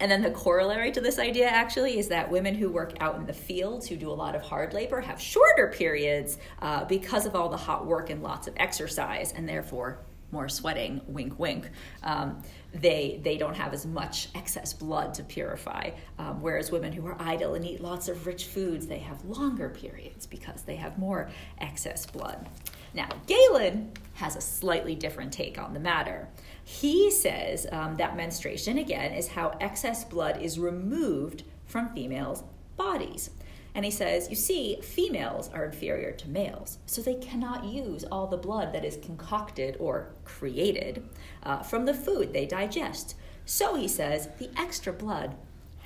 and 0.00 0.10
then 0.10 0.22
the 0.22 0.30
corollary 0.30 0.92
to 0.92 1.00
this 1.02 1.18
idea 1.18 1.46
actually 1.46 1.98
is 1.98 2.08
that 2.08 2.30
women 2.30 2.54
who 2.54 2.70
work 2.70 2.94
out 3.00 3.16
in 3.16 3.26
the 3.26 3.34
fields, 3.34 3.86
who 3.86 3.96
do 3.96 4.10
a 4.10 4.16
lot 4.16 4.34
of 4.34 4.40
hard 4.40 4.72
labor, 4.72 5.02
have 5.02 5.20
shorter 5.20 5.68
periods 5.68 6.38
uh, 6.62 6.86
because 6.86 7.26
of 7.26 7.34
all 7.34 7.50
the 7.50 7.58
hot 7.58 7.84
work 7.84 8.08
and 8.08 8.22
lots 8.22 8.48
of 8.48 8.54
exercise, 8.56 9.30
and 9.32 9.46
therefore 9.46 9.98
more 10.30 10.48
sweating, 10.48 11.00
wink, 11.06 11.38
wink, 11.38 11.70
um, 12.02 12.42
they, 12.74 13.20
they 13.22 13.38
don't 13.38 13.54
have 13.54 13.72
as 13.72 13.86
much 13.86 14.28
excess 14.34 14.72
blood 14.72 15.14
to 15.14 15.24
purify. 15.24 15.90
Um, 16.18 16.42
whereas 16.42 16.70
women 16.70 16.92
who 16.92 17.06
are 17.06 17.16
idle 17.20 17.54
and 17.54 17.64
eat 17.64 17.80
lots 17.80 18.08
of 18.08 18.26
rich 18.26 18.46
foods, 18.46 18.86
they 18.86 18.98
have 18.98 19.24
longer 19.24 19.68
periods 19.68 20.26
because 20.26 20.62
they 20.62 20.76
have 20.76 20.98
more 20.98 21.30
excess 21.58 22.04
blood. 22.06 22.46
Now, 22.94 23.08
Galen 23.26 23.92
has 24.14 24.36
a 24.36 24.40
slightly 24.40 24.94
different 24.94 25.32
take 25.32 25.58
on 25.58 25.74
the 25.74 25.80
matter. 25.80 26.28
He 26.64 27.10
says 27.10 27.66
um, 27.72 27.96
that 27.96 28.16
menstruation, 28.16 28.78
again, 28.78 29.12
is 29.12 29.28
how 29.28 29.56
excess 29.60 30.04
blood 30.04 30.40
is 30.42 30.58
removed 30.58 31.44
from 31.66 31.88
females' 31.90 32.44
bodies. 32.76 33.30
And 33.74 33.84
he 33.84 33.90
says, 33.90 34.28
you 34.30 34.36
see, 34.36 34.80
females 34.82 35.50
are 35.52 35.64
inferior 35.64 36.12
to 36.12 36.28
males, 36.28 36.78
so 36.86 37.00
they 37.00 37.14
cannot 37.14 37.64
use 37.64 38.04
all 38.04 38.26
the 38.26 38.36
blood 38.36 38.72
that 38.72 38.84
is 38.84 38.96
concocted 38.96 39.76
or 39.78 40.10
created 40.24 41.04
uh, 41.42 41.62
from 41.62 41.84
the 41.84 41.94
food 41.94 42.32
they 42.32 42.46
digest. 42.46 43.14
So 43.44 43.76
he 43.76 43.86
says, 43.86 44.28
the 44.38 44.50
extra 44.56 44.92
blood 44.92 45.36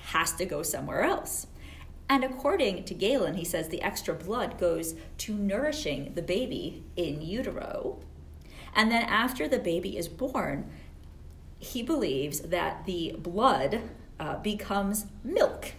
has 0.07 0.33
to 0.35 0.45
go 0.45 0.63
somewhere 0.63 1.03
else. 1.03 1.47
And 2.09 2.25
according 2.25 2.85
to 2.85 2.95
Galen, 2.95 3.35
he 3.35 3.45
says 3.45 3.69
the 3.69 3.83
extra 3.83 4.15
blood 4.15 4.59
goes 4.59 4.95
to 5.19 5.35
nourishing 5.35 6.13
the 6.15 6.23
baby 6.23 6.85
in 6.97 7.23
utero. 7.23 8.01
And 8.75 8.91
then 8.91 9.05
after 9.05 9.49
the 9.49 9.59
baby 9.59 9.97
is 9.97 10.09
born, 10.09 10.71
he 11.59 11.83
believes 11.83 12.41
that 12.41 12.85
the 12.87 13.15
blood 13.19 13.83
uh, 14.19 14.39
becomes 14.39 15.07
milk. 15.23 15.73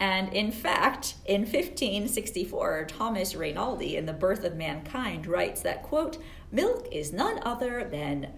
And 0.00 0.32
in 0.32 0.52
fact, 0.52 1.14
in 1.26 1.40
1564, 1.42 2.86
Thomas 2.88 3.34
Raynalde, 3.34 3.96
in 3.96 4.06
The 4.06 4.12
Birth 4.12 4.44
of 4.44 4.56
Mankind, 4.56 5.26
writes 5.26 5.62
that, 5.62 5.82
quote, 5.82 6.18
milk 6.52 6.86
is 6.92 7.12
none 7.12 7.40
other 7.42 7.88
than, 7.90 8.32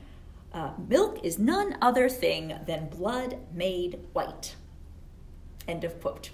uh, 0.54 0.70
milk 0.88 1.20
is 1.22 1.38
none 1.38 1.76
other 1.82 2.08
thing 2.08 2.58
than 2.66 2.88
blood 2.88 3.38
made 3.52 4.00
white. 4.12 4.56
End 5.68 5.84
of 5.84 6.00
quote. 6.00 6.30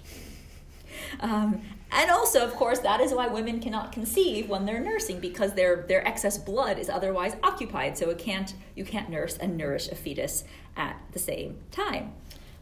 Um, 1.19 1.61
and 1.91 2.09
also, 2.09 2.43
of 2.43 2.53
course, 2.55 2.79
that 2.79 2.99
is 3.01 3.13
why 3.13 3.27
women 3.27 3.59
cannot 3.59 3.91
conceive 3.91 4.49
when 4.49 4.65
they're 4.65 4.79
nursing 4.79 5.19
because 5.19 5.53
their 5.53 5.85
their 5.87 6.05
excess 6.07 6.37
blood 6.37 6.77
is 6.79 6.89
otherwise 6.89 7.35
occupied. 7.43 7.97
So 7.97 8.09
it 8.09 8.17
can't 8.17 8.53
you 8.75 8.83
can't 8.83 9.09
nurse 9.09 9.37
and 9.37 9.57
nourish 9.57 9.87
a 9.89 9.95
fetus 9.95 10.43
at 10.75 10.99
the 11.11 11.19
same 11.19 11.59
time. 11.71 12.13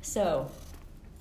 So 0.02 0.52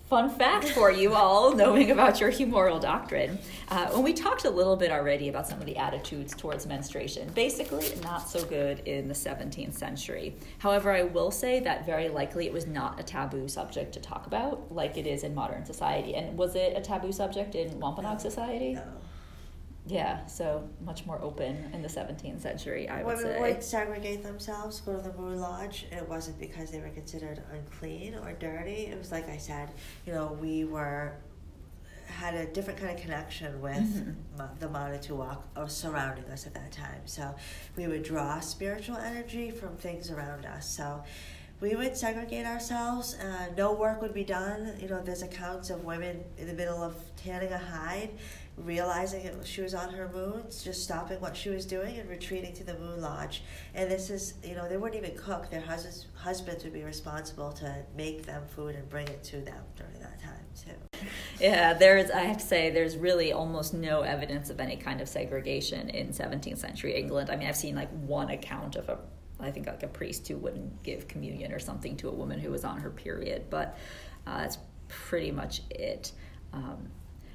fun 0.06 0.28
fact 0.28 0.68
for 0.68 0.90
you 0.90 1.14
all 1.14 1.54
knowing 1.54 1.90
about 1.90 2.20
your 2.20 2.30
humoral 2.30 2.80
doctrine. 2.80 3.38
Uh, 3.68 3.86
when 3.88 4.02
we 4.02 4.12
talked 4.12 4.44
a 4.44 4.50
little 4.50 4.76
bit 4.76 4.90
already 4.90 5.28
about 5.28 5.46
some 5.46 5.58
of 5.58 5.66
the 5.66 5.76
attitudes 5.76 6.34
towards 6.34 6.66
menstruation, 6.66 7.28
basically 7.30 7.88
not 8.02 8.28
so 8.28 8.44
good 8.44 8.80
in 8.80 9.08
the 9.08 9.14
17th 9.14 9.72
century. 9.72 10.36
However, 10.58 10.92
I 10.92 11.02
will 11.02 11.30
say 11.30 11.60
that 11.60 11.86
very 11.86 12.08
likely 12.08 12.46
it 12.46 12.52
was 12.52 12.66
not 12.66 13.00
a 13.00 13.02
taboo 13.02 13.48
subject 13.48 13.92
to 13.94 14.00
talk 14.00 14.26
about 14.26 14.70
like 14.70 14.96
it 14.98 15.06
is 15.06 15.24
in 15.24 15.34
modern 15.34 15.64
society. 15.64 16.14
And 16.14 16.36
was 16.36 16.54
it 16.54 16.76
a 16.76 16.80
taboo 16.80 17.12
subject 17.12 17.54
in 17.54 17.78
Wampanoag 17.80 18.20
society? 18.20 18.74
No. 18.74 18.82
Yeah, 19.86 20.24
so 20.26 20.66
much 20.82 21.04
more 21.04 21.20
open 21.20 21.70
in 21.74 21.82
the 21.82 21.88
17th 21.88 22.40
century, 22.40 22.88
I 22.88 23.02
would 23.02 23.16
Women 23.18 23.32
say. 23.34 23.40
would 23.40 23.62
segregate 23.62 24.22
themselves, 24.22 24.80
go 24.80 24.96
to 24.96 25.02
the 25.02 25.12
moon 25.12 25.40
lodge. 25.40 25.86
and 25.90 26.00
It 26.00 26.08
wasn't 26.08 26.40
because 26.40 26.70
they 26.70 26.80
were 26.80 26.88
considered 26.88 27.42
unclean 27.52 28.14
or 28.14 28.32
dirty. 28.32 28.86
It 28.86 28.96
was 28.98 29.12
like 29.12 29.28
I 29.28 29.36
said, 29.36 29.70
you 30.06 30.14
know, 30.14 30.38
we 30.40 30.64
were 30.64 31.12
had 32.06 32.34
a 32.34 32.46
different 32.46 32.78
kind 32.78 32.92
of 32.96 33.00
connection 33.02 33.60
with 33.60 33.76
Mhm. 34.36 34.58
the 34.60 34.68
Manituwak 34.68 35.42
or 35.56 35.68
surrounding 35.68 36.24
us 36.26 36.46
at 36.46 36.54
that 36.54 36.70
time. 36.70 37.00
So 37.06 37.34
we 37.76 37.86
would 37.88 38.04
draw 38.04 38.40
spiritual 38.40 38.96
energy 38.98 39.50
from 39.50 39.76
things 39.76 40.10
around 40.10 40.46
us. 40.46 40.66
So 40.68 41.02
we 41.60 41.74
would 41.74 41.96
segregate 41.96 42.46
ourselves. 42.46 43.14
Uh, 43.18 43.48
no 43.56 43.72
work 43.72 44.00
would 44.00 44.14
be 44.14 44.22
done. 44.24 44.76
You 44.78 44.88
know, 44.88 45.00
there's 45.02 45.22
accounts 45.22 45.70
of 45.70 45.84
women 45.84 46.22
in 46.38 46.46
the 46.46 46.52
middle 46.52 46.82
of 46.82 46.94
tanning 47.16 47.52
a 47.52 47.58
hide, 47.58 48.10
realizing 48.56 49.22
it, 49.22 49.34
she 49.46 49.62
was 49.62 49.74
on 49.74 49.92
her 49.94 50.08
moons, 50.12 50.62
just 50.62 50.84
stopping 50.84 51.20
what 51.20 51.36
she 51.36 51.48
was 51.48 51.66
doing 51.66 51.98
and 51.98 52.08
retreating 52.08 52.52
to 52.54 52.64
the 52.64 52.78
moon 52.78 53.00
lodge. 53.00 53.42
And 53.74 53.90
this 53.90 54.10
is, 54.10 54.34
you 54.44 54.54
know, 54.54 54.68
they 54.68 54.76
wouldn't 54.76 55.02
even 55.02 55.16
cook. 55.18 55.50
Their 55.50 55.60
husbands, 55.60 56.06
husbands 56.14 56.62
would 56.64 56.72
be 56.72 56.84
responsible 56.84 57.52
to 57.52 57.84
make 57.96 58.24
them 58.24 58.42
food 58.46 58.76
and 58.76 58.88
bring 58.88 59.08
it 59.08 59.24
to 59.24 59.40
them 59.40 59.62
during 59.76 59.98
that 60.00 60.20
time 60.20 60.44
too. 60.64 61.08
Yeah, 61.40 61.74
there's, 61.74 62.10
I 62.10 62.20
have 62.20 62.38
to 62.38 62.46
say, 62.46 62.70
there's 62.70 62.96
really 62.96 63.32
almost 63.32 63.74
no 63.74 64.02
evidence 64.02 64.50
of 64.50 64.60
any 64.60 64.76
kind 64.76 65.00
of 65.00 65.08
segregation 65.08 65.90
in 65.90 66.08
17th 66.08 66.58
century 66.58 66.94
England. 66.96 67.30
I 67.30 67.36
mean, 67.36 67.48
I've 67.48 67.56
seen 67.56 67.74
like 67.74 67.90
one 67.90 68.30
account 68.30 68.76
of 68.76 68.88
a, 68.88 68.98
I 69.40 69.50
think 69.50 69.66
like 69.66 69.82
a 69.82 69.88
priest 69.88 70.28
who 70.28 70.36
wouldn't 70.36 70.82
give 70.84 71.08
communion 71.08 71.52
or 71.52 71.58
something 71.58 71.96
to 71.98 72.08
a 72.08 72.12
woman 72.12 72.38
who 72.38 72.52
was 72.52 72.64
on 72.64 72.78
her 72.80 72.90
period, 72.90 73.46
but 73.50 73.76
uh, 74.26 74.38
that's 74.38 74.58
pretty 74.88 75.32
much 75.32 75.62
it. 75.70 76.12
Um, 76.52 76.88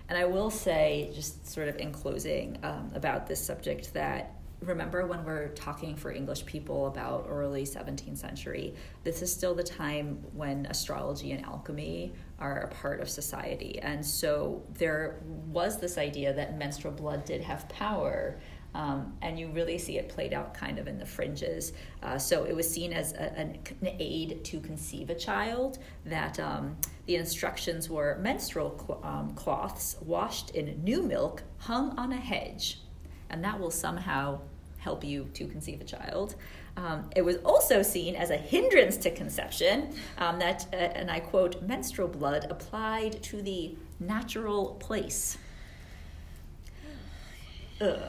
and 0.09 0.17
I 0.17 0.25
will 0.25 0.49
say, 0.49 1.11
just 1.13 1.47
sort 1.47 1.67
of 1.67 1.77
in 1.77 1.91
closing 1.91 2.57
um, 2.63 2.91
about 2.95 3.27
this 3.27 3.43
subject, 3.45 3.93
that 3.93 4.35
remember 4.61 5.05
when 5.05 5.23
we're 5.23 5.49
talking 5.49 5.95
for 5.95 6.11
English 6.11 6.45
people 6.45 6.87
about 6.87 7.27
early 7.29 7.63
17th 7.63 8.17
century, 8.17 8.73
this 9.03 9.21
is 9.21 9.31
still 9.31 9.55
the 9.55 9.63
time 9.63 10.23
when 10.33 10.65
astrology 10.65 11.31
and 11.31 11.45
alchemy 11.45 12.11
are 12.39 12.61
a 12.61 12.67
part 12.67 12.99
of 12.99 13.09
society. 13.09 13.79
And 13.79 14.05
so 14.05 14.63
there 14.73 15.21
was 15.47 15.79
this 15.79 15.97
idea 15.97 16.33
that 16.33 16.57
menstrual 16.57 16.93
blood 16.93 17.23
did 17.23 17.41
have 17.41 17.69
power. 17.69 18.39
Um, 18.75 19.13
and 19.21 19.39
you 19.39 19.47
really 19.49 19.77
see 19.79 19.97
it 19.97 20.09
played 20.09 20.31
out 20.31 20.53
kind 20.53 20.77
of 20.77 20.87
in 20.87 20.99
the 20.99 21.05
fringes. 21.05 21.73
Uh, 22.03 22.19
so 22.19 22.43
it 22.43 22.55
was 22.55 22.69
seen 22.69 22.93
as 22.93 23.13
a, 23.13 23.33
an, 23.37 23.57
aid 23.81 24.43
to 24.45 24.59
conceive 24.59 25.09
a 25.09 25.15
child, 25.15 25.79
that 26.05 26.39
um, 26.39 26.77
the 27.07 27.15
instructions 27.15 27.89
were 27.89 28.19
menstrual 28.21 28.77
cl- 28.79 29.01
um, 29.03 29.33
cloths 29.33 29.97
washed 30.01 30.51
in 30.51 30.83
new 30.83 31.01
milk 31.01 31.43
hung 31.57 31.97
on 31.97 32.11
a 32.11 32.17
hedge, 32.17 32.79
and 33.31 33.43
that 33.43 33.59
will 33.59 33.71
somehow 33.71 34.39
help 34.77 35.03
you 35.03 35.27
to 35.33 35.47
conceive 35.47 35.81
a 35.81 35.83
child. 35.83 36.35
Um, 36.77 37.09
it 37.15 37.23
was 37.23 37.37
also 37.37 37.81
seen 37.81 38.15
as 38.15 38.29
a 38.29 38.37
hindrance 38.37 38.95
to 38.97 39.11
conception, 39.11 39.93
um, 40.17 40.39
that, 40.39 40.67
uh, 40.71 40.75
and 40.75 41.11
I 41.11 41.19
quote, 41.19 41.61
menstrual 41.61 42.07
blood 42.07 42.47
applied 42.49 43.21
to 43.23 43.41
the 43.41 43.75
natural 43.99 44.75
place. 44.75 45.37
Ugh. 47.81 47.99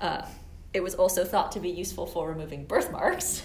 Uh, 0.00 0.22
it 0.74 0.82
was 0.82 0.94
also 0.94 1.24
thought 1.24 1.52
to 1.52 1.60
be 1.60 1.70
useful 1.70 2.06
for 2.06 2.28
removing 2.28 2.64
birthmarks. 2.64 3.42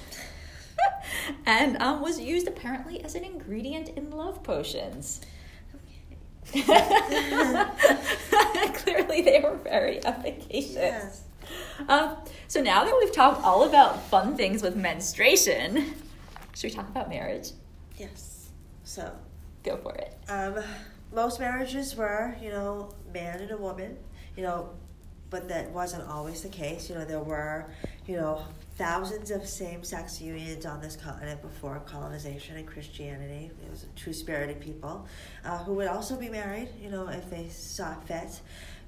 and 1.45 1.81
um, 1.81 2.01
was 2.01 2.19
used 2.19 2.47
apparently 2.47 3.03
as 3.03 3.15
an 3.15 3.23
ingredient 3.23 3.89
in 3.89 4.11
love 4.11 4.43
potions. 4.43 5.21
Clearly, 6.51 6.67
they 9.21 9.39
were 9.43 9.57
very 9.63 10.03
efficacious. 10.05 10.73
Yes. 10.75 11.23
Um, 11.87 12.17
so 12.47 12.61
now 12.61 12.83
that 12.83 12.95
we've 12.99 13.11
talked 13.11 13.43
all 13.43 13.63
about 13.63 14.03
fun 14.07 14.35
things 14.35 14.61
with 14.61 14.75
menstruation, 14.75 15.93
should 16.53 16.71
we 16.71 16.75
talk 16.75 16.87
about 16.89 17.09
marriage? 17.09 17.51
Yes. 17.97 18.49
So, 18.83 19.11
Go 19.63 19.77
for 19.77 19.95
it. 19.95 20.15
um, 20.29 20.61
most 21.13 21.39
marriages 21.39 21.95
were, 21.95 22.35
you 22.41 22.49
know, 22.49 22.89
man 23.13 23.39
and 23.39 23.51
a 23.51 23.57
woman, 23.57 23.97
you 24.35 24.43
know, 24.43 24.69
but 25.33 25.49
that 25.49 25.67
wasn't 25.71 26.07
always 26.07 26.43
the 26.43 26.47
case. 26.47 26.87
You 26.87 26.95
know, 26.95 27.05
there 27.05 27.19
were, 27.19 27.65
you 28.05 28.15
know, 28.15 28.43
thousands 28.77 29.31
of 29.31 29.47
same-sex 29.47 30.21
unions 30.21 30.63
on 30.63 30.79
this 30.79 30.95
continent 30.95 31.41
before 31.41 31.81
colonization 31.87 32.55
and 32.55 32.67
Christianity. 32.67 33.49
It 33.65 33.71
was 33.71 33.87
two-spirited 33.95 34.61
people 34.61 35.07
uh, 35.43 35.57
who 35.63 35.73
would 35.73 35.87
also 35.87 36.15
be 36.15 36.29
married, 36.29 36.69
you 36.79 36.91
know, 36.91 37.07
if 37.07 37.31
they 37.31 37.49
saw 37.49 37.95
fit. 38.01 38.41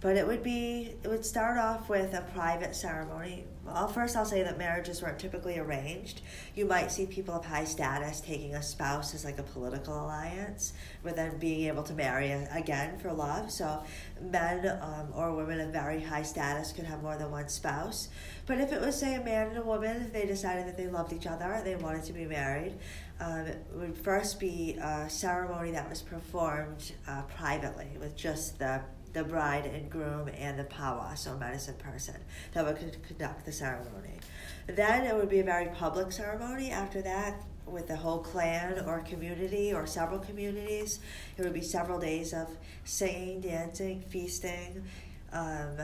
But 0.06 0.18
it 0.18 0.28
would 0.28 0.44
be, 0.44 0.94
it 1.02 1.08
would 1.08 1.26
start 1.26 1.58
off 1.58 1.90
with 1.90 2.14
a 2.14 2.22
private 2.36 2.76
ceremony. 2.76 3.46
Well, 3.66 3.88
first 3.88 4.16
I'll 4.16 4.24
say 4.24 4.44
that 4.44 4.56
marriages 4.56 5.02
weren't 5.02 5.18
typically 5.18 5.58
arranged. 5.58 6.22
You 6.54 6.68
might 6.68 6.92
see 6.92 7.08
people 7.08 7.34
of 7.34 7.44
high 7.44 7.64
status 7.64 8.22
taking 8.22 8.54
a 8.54 8.62
spouse 8.62 9.16
as 9.16 9.26
like 9.26 9.40
a 9.40 9.44
political 9.44 10.00
alliance, 10.00 10.74
but 11.04 11.16
then 11.16 11.40
being 11.40 11.68
able 11.68 11.82
to 11.82 11.94
marry 11.96 12.30
again 12.30 13.00
for 13.00 13.12
love. 13.14 13.50
So 13.50 13.82
men 14.22 14.78
um, 14.80 15.08
or 15.16 15.34
women 15.34 15.60
of 15.60 15.70
very 15.70 16.04
high 16.04 16.22
status 16.22 16.72
could 16.72 16.86
have 16.86 17.02
more 17.02 17.18
than 17.18 17.32
one 17.32 17.50
spouse. 17.50 18.10
But 18.46 18.60
if 18.60 18.72
it 18.72 18.82
was, 18.82 19.00
say, 19.00 19.16
a 19.16 19.24
man 19.24 19.48
and 19.48 19.58
a 19.58 19.64
woman, 19.64 20.12
they 20.14 20.28
decided 20.28 20.68
that 20.68 20.78
they 20.78 20.86
loved 20.86 21.14
each 21.14 21.26
other, 21.26 21.64
they 21.66 21.78
wanted 21.78 22.04
to 22.04 22.14
be 22.14 22.28
married, 22.28 22.76
um, 23.20 23.40
it 23.40 23.66
would 23.74 23.98
first 23.98 24.40
be 24.40 24.78
a 24.80 25.10
ceremony 25.10 25.72
that 25.72 25.90
was 25.90 26.04
performed 26.04 26.92
uh, 27.08 27.24
privately 27.24 27.88
with 28.00 28.16
just 28.16 28.60
the 28.60 28.82
the 29.16 29.24
bride 29.24 29.66
and 29.66 29.90
groom 29.90 30.30
and 30.38 30.60
the 30.60 30.64
pawa, 30.66 31.18
so 31.18 31.36
medicine 31.38 31.76
person, 31.80 32.16
that 32.54 32.66
would 32.66 32.78
con- 32.78 32.92
conduct 33.08 33.46
the 33.46 33.52
ceremony. 33.52 34.20
Then 34.68 35.06
it 35.06 35.16
would 35.16 35.30
be 35.30 35.40
a 35.40 35.44
very 35.44 35.68
public 35.68 36.12
ceremony 36.12 36.70
after 36.70 37.02
that 37.02 37.42
with 37.66 37.88
the 37.88 37.96
whole 37.96 38.20
clan 38.20 38.84
or 38.86 39.00
community 39.00 39.74
or 39.74 39.88
several 39.88 40.20
communities. 40.20 41.00
It 41.38 41.44
would 41.44 41.54
be 41.54 41.62
several 41.62 41.98
days 41.98 42.34
of 42.34 42.50
singing, 42.84 43.40
dancing, 43.40 44.04
feasting. 44.10 44.84
Um, 45.32 45.78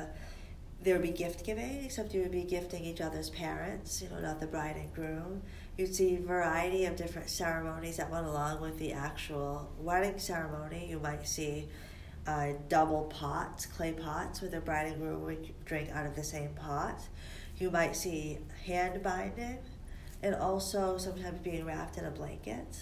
there 0.83 0.95
would 0.95 1.03
be 1.03 1.11
gift 1.11 1.45
giving, 1.45 1.85
except 1.85 2.13
you 2.13 2.21
would 2.21 2.31
be 2.31 2.43
gifting 2.43 2.83
each 2.83 2.99
other's 2.99 3.29
parents, 3.29 4.01
you 4.01 4.09
know, 4.09 4.19
not 4.19 4.41
the 4.41 4.47
bride 4.47 4.75
and 4.75 4.93
groom. 4.93 5.41
You'd 5.77 5.95
see 5.95 6.15
a 6.15 6.19
variety 6.19 6.83
of 6.85 6.97
different 6.97 7.29
ceremonies 7.29 7.95
that 7.95 8.11
went 8.11 8.25
along 8.25 8.59
with 8.59 8.77
the 8.77 8.91
actual 8.91 9.71
wedding 9.79 10.19
ceremony. 10.19 10.87
You 10.89 10.99
might 10.99 11.25
see 11.25 11.69
uh, 12.31 12.53
double 12.69 13.03
pots, 13.03 13.65
clay 13.65 13.91
pots, 13.91 14.41
where 14.41 14.49
the 14.49 14.61
bride 14.61 14.87
and 14.87 15.01
groom 15.01 15.23
would 15.25 15.53
drink 15.65 15.89
out 15.93 16.05
of 16.05 16.15
the 16.15 16.23
same 16.23 16.53
pot. 16.53 16.99
You 17.57 17.69
might 17.69 17.95
see 17.95 18.37
hand 18.65 19.03
binding, 19.03 19.57
and 20.23 20.35
also 20.35 20.97
sometimes 20.97 21.39
being 21.39 21.65
wrapped 21.65 21.97
in 21.97 22.05
a 22.05 22.11
blanket. 22.11 22.81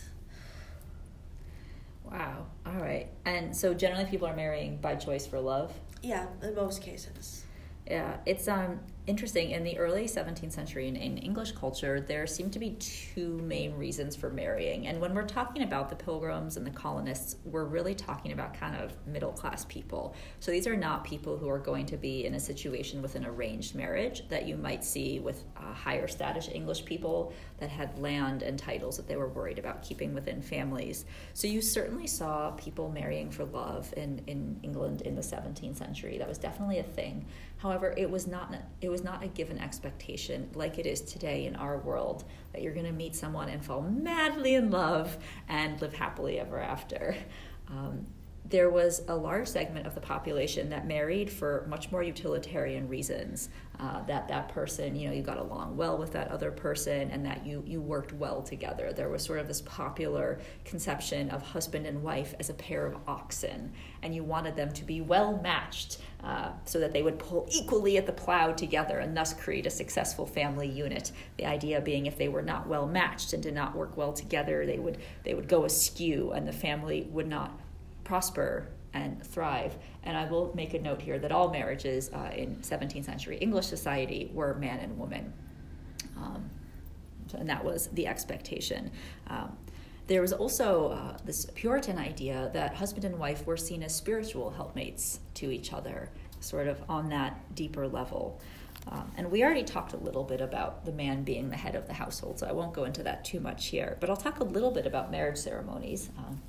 Wow. 2.09 2.45
All 2.65 2.73
right. 2.73 3.07
And 3.25 3.55
so 3.55 3.73
generally 3.73 4.05
people 4.05 4.27
are 4.27 4.35
marrying 4.35 4.77
by 4.77 4.95
choice 4.95 5.25
for 5.25 5.39
love. 5.39 5.73
Yeah, 6.01 6.27
in 6.41 6.55
most 6.55 6.81
cases. 6.81 7.43
Yeah, 7.87 8.17
it's 8.25 8.47
um 8.47 8.79
interesting. 9.09 9.51
In 9.51 9.63
the 9.63 9.77
early 9.79 10.05
17th 10.05 10.51
century 10.51 10.87
in, 10.87 10.95
in 10.95 11.17
English 11.17 11.53
culture, 11.53 11.99
there 11.99 12.27
seemed 12.27 12.53
to 12.53 12.59
be 12.59 12.71
two 12.73 13.39
main 13.39 13.73
reasons 13.75 14.15
for 14.15 14.29
marrying. 14.29 14.85
And 14.85 15.01
when 15.01 15.15
we're 15.15 15.25
talking 15.25 15.63
about 15.63 15.89
the 15.89 15.95
pilgrims 15.95 16.57
and 16.57 16.65
the 16.65 16.71
colonists, 16.71 17.37
we're 17.43 17.65
really 17.65 17.95
talking 17.95 18.31
about 18.31 18.53
kind 18.53 18.75
of 18.75 18.93
middle 19.07 19.31
class 19.31 19.65
people. 19.65 20.13
So 20.39 20.51
these 20.51 20.67
are 20.67 20.77
not 20.77 21.03
people 21.03 21.37
who 21.37 21.49
are 21.49 21.57
going 21.57 21.87
to 21.87 21.97
be 21.97 22.25
in 22.25 22.35
a 22.35 22.39
situation 22.39 23.01
with 23.01 23.15
an 23.15 23.25
arranged 23.25 23.73
marriage 23.73 24.27
that 24.29 24.47
you 24.47 24.55
might 24.55 24.83
see 24.83 25.19
with 25.19 25.43
uh, 25.57 25.73
higher 25.73 26.07
status 26.07 26.47
English 26.47 26.85
people 26.85 27.33
that 27.57 27.69
had 27.71 27.97
land 27.97 28.43
and 28.43 28.59
titles 28.59 28.95
that 28.97 29.07
they 29.07 29.15
were 29.15 29.29
worried 29.29 29.57
about 29.57 29.81
keeping 29.81 30.13
within 30.13 30.39
families. 30.39 31.05
So 31.33 31.47
you 31.47 31.61
certainly 31.61 32.05
saw 32.07 32.51
people 32.51 32.91
marrying 32.91 33.31
for 33.31 33.45
love 33.45 33.91
in, 33.97 34.21
in 34.27 34.59
England 34.61 35.01
in 35.01 35.15
the 35.15 35.21
17th 35.21 35.77
century. 35.77 36.19
That 36.19 36.29
was 36.29 36.37
definitely 36.37 36.77
a 36.77 36.83
thing. 36.83 37.25
However, 37.59 37.93
it 37.97 38.09
was 38.09 38.25
not 38.25 38.55
it 38.81 38.89
was 38.89 39.03
not 39.03 39.21
a 39.21 39.27
given 39.27 39.59
expectation 39.59 40.49
like 40.53 40.79
it 40.79 40.85
is 40.85 41.01
today 41.01 41.45
in 41.45 41.55
our 41.57 41.77
world 41.77 42.23
that 42.53 42.61
you're 42.61 42.73
going 42.73 42.85
to 42.85 42.93
meet 42.93 43.15
someone 43.15 43.49
and 43.49 43.63
fall 43.63 43.81
madly 43.81 44.55
in 44.55 44.71
love 44.71 45.17
and 45.47 45.79
live 45.81 45.93
happily 45.93 46.39
ever 46.39 46.59
after. 46.59 47.15
Um, 47.67 48.07
there 48.49 48.69
was 48.69 49.03
a 49.07 49.15
large 49.15 49.47
segment 49.47 49.85
of 49.85 49.93
the 49.93 50.01
population 50.01 50.69
that 50.69 50.87
married 50.87 51.29
for 51.29 51.65
much 51.69 51.91
more 51.91 52.01
utilitarian 52.01 52.87
reasons. 52.87 53.49
Uh, 53.79 54.03
that 54.05 54.27
that 54.27 54.49
person, 54.49 54.93
you 54.93 55.07
know, 55.07 55.13
you 55.13 55.21
got 55.21 55.37
along 55.37 55.77
well 55.77 55.97
with 55.97 56.11
that 56.11 56.27
other 56.29 56.51
person, 56.51 57.09
and 57.11 57.25
that 57.25 57.45
you 57.45 57.63
you 57.65 57.79
worked 57.79 58.11
well 58.11 58.41
together. 58.41 58.91
There 58.91 59.07
was 59.07 59.23
sort 59.23 59.39
of 59.39 59.47
this 59.47 59.61
popular 59.61 60.39
conception 60.65 61.29
of 61.29 61.41
husband 61.41 61.85
and 61.85 62.03
wife 62.03 62.33
as 62.39 62.49
a 62.49 62.53
pair 62.55 62.85
of 62.85 62.97
oxen, 63.07 63.71
and 64.01 64.13
you 64.13 64.23
wanted 64.23 64.55
them 64.57 64.73
to 64.73 64.83
be 64.83 64.99
well 64.99 65.39
matched 65.41 65.99
uh, 66.23 66.49
so 66.65 66.79
that 66.79 66.91
they 66.91 67.03
would 67.03 67.19
pull 67.19 67.47
equally 67.51 67.97
at 67.97 68.05
the 68.05 68.11
plow 68.11 68.51
together 68.51 68.99
and 68.99 69.15
thus 69.15 69.31
create 69.33 69.65
a 69.65 69.69
successful 69.69 70.25
family 70.25 70.67
unit. 70.67 71.13
The 71.37 71.45
idea 71.45 71.79
being, 71.79 72.05
if 72.05 72.17
they 72.17 72.27
were 72.27 72.41
not 72.41 72.67
well 72.67 72.85
matched 72.85 73.31
and 73.31 73.41
did 73.41 73.53
not 73.53 73.75
work 73.75 73.95
well 73.95 74.11
together, 74.11 74.65
they 74.65 74.79
would 74.79 74.97
they 75.23 75.35
would 75.35 75.47
go 75.47 75.63
askew, 75.63 76.31
and 76.31 76.45
the 76.45 76.51
family 76.51 77.07
would 77.11 77.27
not 77.27 77.57
prosper 78.09 78.67
and 78.95 79.23
thrive. 79.23 79.77
And 80.03 80.17
I 80.17 80.25
will 80.29 80.51
make 80.55 80.73
a 80.73 80.79
note 80.79 80.99
here 80.99 81.19
that 81.19 81.31
all 81.31 81.51
marriages 81.51 82.09
uh, 82.11 82.31
in 82.35 82.55
17th 82.55 83.05
century 83.05 83.37
English 83.37 83.67
society 83.67 84.31
were 84.33 84.55
man 84.55 84.79
and 84.79 84.97
woman. 84.97 85.31
Um, 86.17 86.49
and 87.37 87.47
that 87.47 87.63
was 87.63 87.85
the 87.93 88.07
expectation. 88.07 88.89
Um, 89.27 89.55
there 90.07 90.21
was 90.21 90.33
also 90.33 90.87
uh, 90.87 91.17
this 91.23 91.45
Puritan 91.53 91.99
idea 91.99 92.49
that 92.53 92.73
husband 92.73 93.05
and 93.05 93.19
wife 93.19 93.45
were 93.45 93.57
seen 93.57 93.83
as 93.83 93.93
spiritual 93.93 94.49
helpmates 94.49 95.19
to 95.35 95.51
each 95.51 95.71
other, 95.71 96.09
sort 96.39 96.67
of 96.67 96.81
on 96.89 97.09
that 97.09 97.53
deeper 97.53 97.87
level. 97.87 98.41
Um, 98.87 99.11
and 99.17 99.29
we 99.29 99.43
already 99.43 99.63
talked 99.63 99.93
a 99.93 99.97
little 99.97 100.23
bit 100.23 100.41
about 100.41 100.83
the 100.83 100.91
man 100.91 101.23
being 101.23 101.51
the 101.51 101.57
head 101.57 101.75
of 101.75 101.85
the 101.85 101.93
household, 101.93 102.39
so 102.39 102.47
I 102.47 102.53
won't 102.53 102.73
go 102.73 102.85
into 102.85 103.03
that 103.03 103.23
too 103.23 103.39
much 103.39 103.67
here. 103.67 103.97
But 103.99 104.09
I'll 104.09 104.17
talk 104.17 104.39
a 104.39 104.43
little 104.43 104.71
bit 104.71 104.87
about 104.87 105.11
marriage 105.11 105.37
ceremonies. 105.37 106.09
Um, 106.17 106.41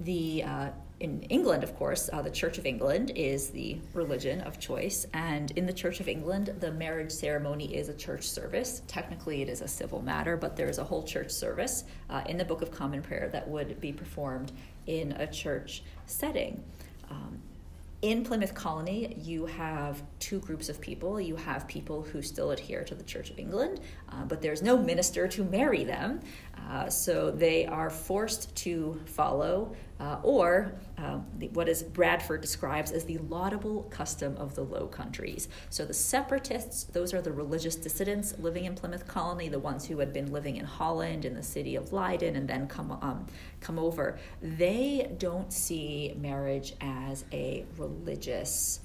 the 0.00 0.42
uh, 0.42 0.70
in 0.98 1.22
England, 1.24 1.62
of 1.62 1.76
course, 1.76 2.08
uh, 2.10 2.22
the 2.22 2.30
Church 2.30 2.56
of 2.56 2.64
England 2.64 3.12
is 3.14 3.50
the 3.50 3.78
religion 3.92 4.40
of 4.42 4.58
choice, 4.58 5.06
and 5.12 5.50
in 5.50 5.66
the 5.66 5.72
Church 5.72 6.00
of 6.00 6.08
England, 6.08 6.54
the 6.60 6.72
marriage 6.72 7.12
ceremony 7.12 7.74
is 7.74 7.90
a 7.90 7.94
church 7.94 8.26
service. 8.26 8.80
Technically, 8.86 9.42
it 9.42 9.48
is 9.50 9.60
a 9.60 9.68
civil 9.68 10.00
matter, 10.00 10.38
but 10.38 10.56
there 10.56 10.68
is 10.68 10.78
a 10.78 10.84
whole 10.84 11.02
church 11.02 11.30
service 11.30 11.84
uh, 12.08 12.22
in 12.26 12.38
the 12.38 12.44
Book 12.46 12.62
of 12.62 12.70
Common 12.70 13.02
Prayer 13.02 13.28
that 13.30 13.46
would 13.46 13.78
be 13.78 13.92
performed 13.92 14.52
in 14.86 15.12
a 15.12 15.26
church 15.26 15.82
setting. 16.06 16.62
Um, 17.10 17.42
in 18.02 18.24
Plymouth 18.24 18.54
Colony, 18.54 19.16
you 19.18 19.46
have 19.46 20.02
two 20.20 20.38
groups 20.38 20.68
of 20.68 20.80
people. 20.80 21.20
You 21.20 21.34
have 21.36 21.66
people 21.66 22.02
who 22.02 22.22
still 22.22 22.50
adhere 22.50 22.84
to 22.84 22.94
the 22.94 23.02
Church 23.02 23.30
of 23.30 23.38
England, 23.38 23.80
uh, 24.10 24.24
but 24.24 24.42
there's 24.42 24.62
no 24.62 24.76
minister 24.76 25.26
to 25.28 25.44
marry 25.44 25.82
them. 25.82 26.20
Uh, 26.68 26.88
so 26.88 27.30
they 27.30 27.64
are 27.66 27.90
forced 27.90 28.54
to 28.56 29.00
follow, 29.06 29.72
uh, 30.00 30.18
or 30.22 30.72
uh, 30.98 31.18
the, 31.38 31.48
what 31.48 31.68
is 31.68 31.82
Bradford 31.82 32.40
describes 32.40 32.90
as 32.90 33.04
the 33.04 33.18
laudable 33.18 33.84
custom 33.84 34.36
of 34.36 34.54
the 34.56 34.62
Low 34.62 34.86
Countries. 34.86 35.48
So 35.70 35.84
the 35.84 35.94
separatists, 35.94 36.84
those 36.84 37.14
are 37.14 37.22
the 37.22 37.32
religious 37.32 37.76
dissidents 37.76 38.38
living 38.38 38.64
in 38.64 38.74
Plymouth 38.74 39.06
Colony, 39.06 39.48
the 39.48 39.60
ones 39.60 39.86
who 39.86 39.98
had 39.98 40.12
been 40.12 40.32
living 40.32 40.56
in 40.56 40.64
Holland, 40.64 41.24
in 41.24 41.34
the 41.34 41.42
city 41.42 41.76
of 41.76 41.92
Leiden, 41.92 42.34
and 42.34 42.48
then 42.48 42.66
come 42.66 42.90
um, 43.00 43.26
come 43.60 43.78
over. 43.78 44.18
They 44.42 45.14
don't 45.18 45.52
see 45.52 46.16
marriage 46.20 46.74
as 46.80 47.24
a 47.32 47.64
religious. 47.76 48.80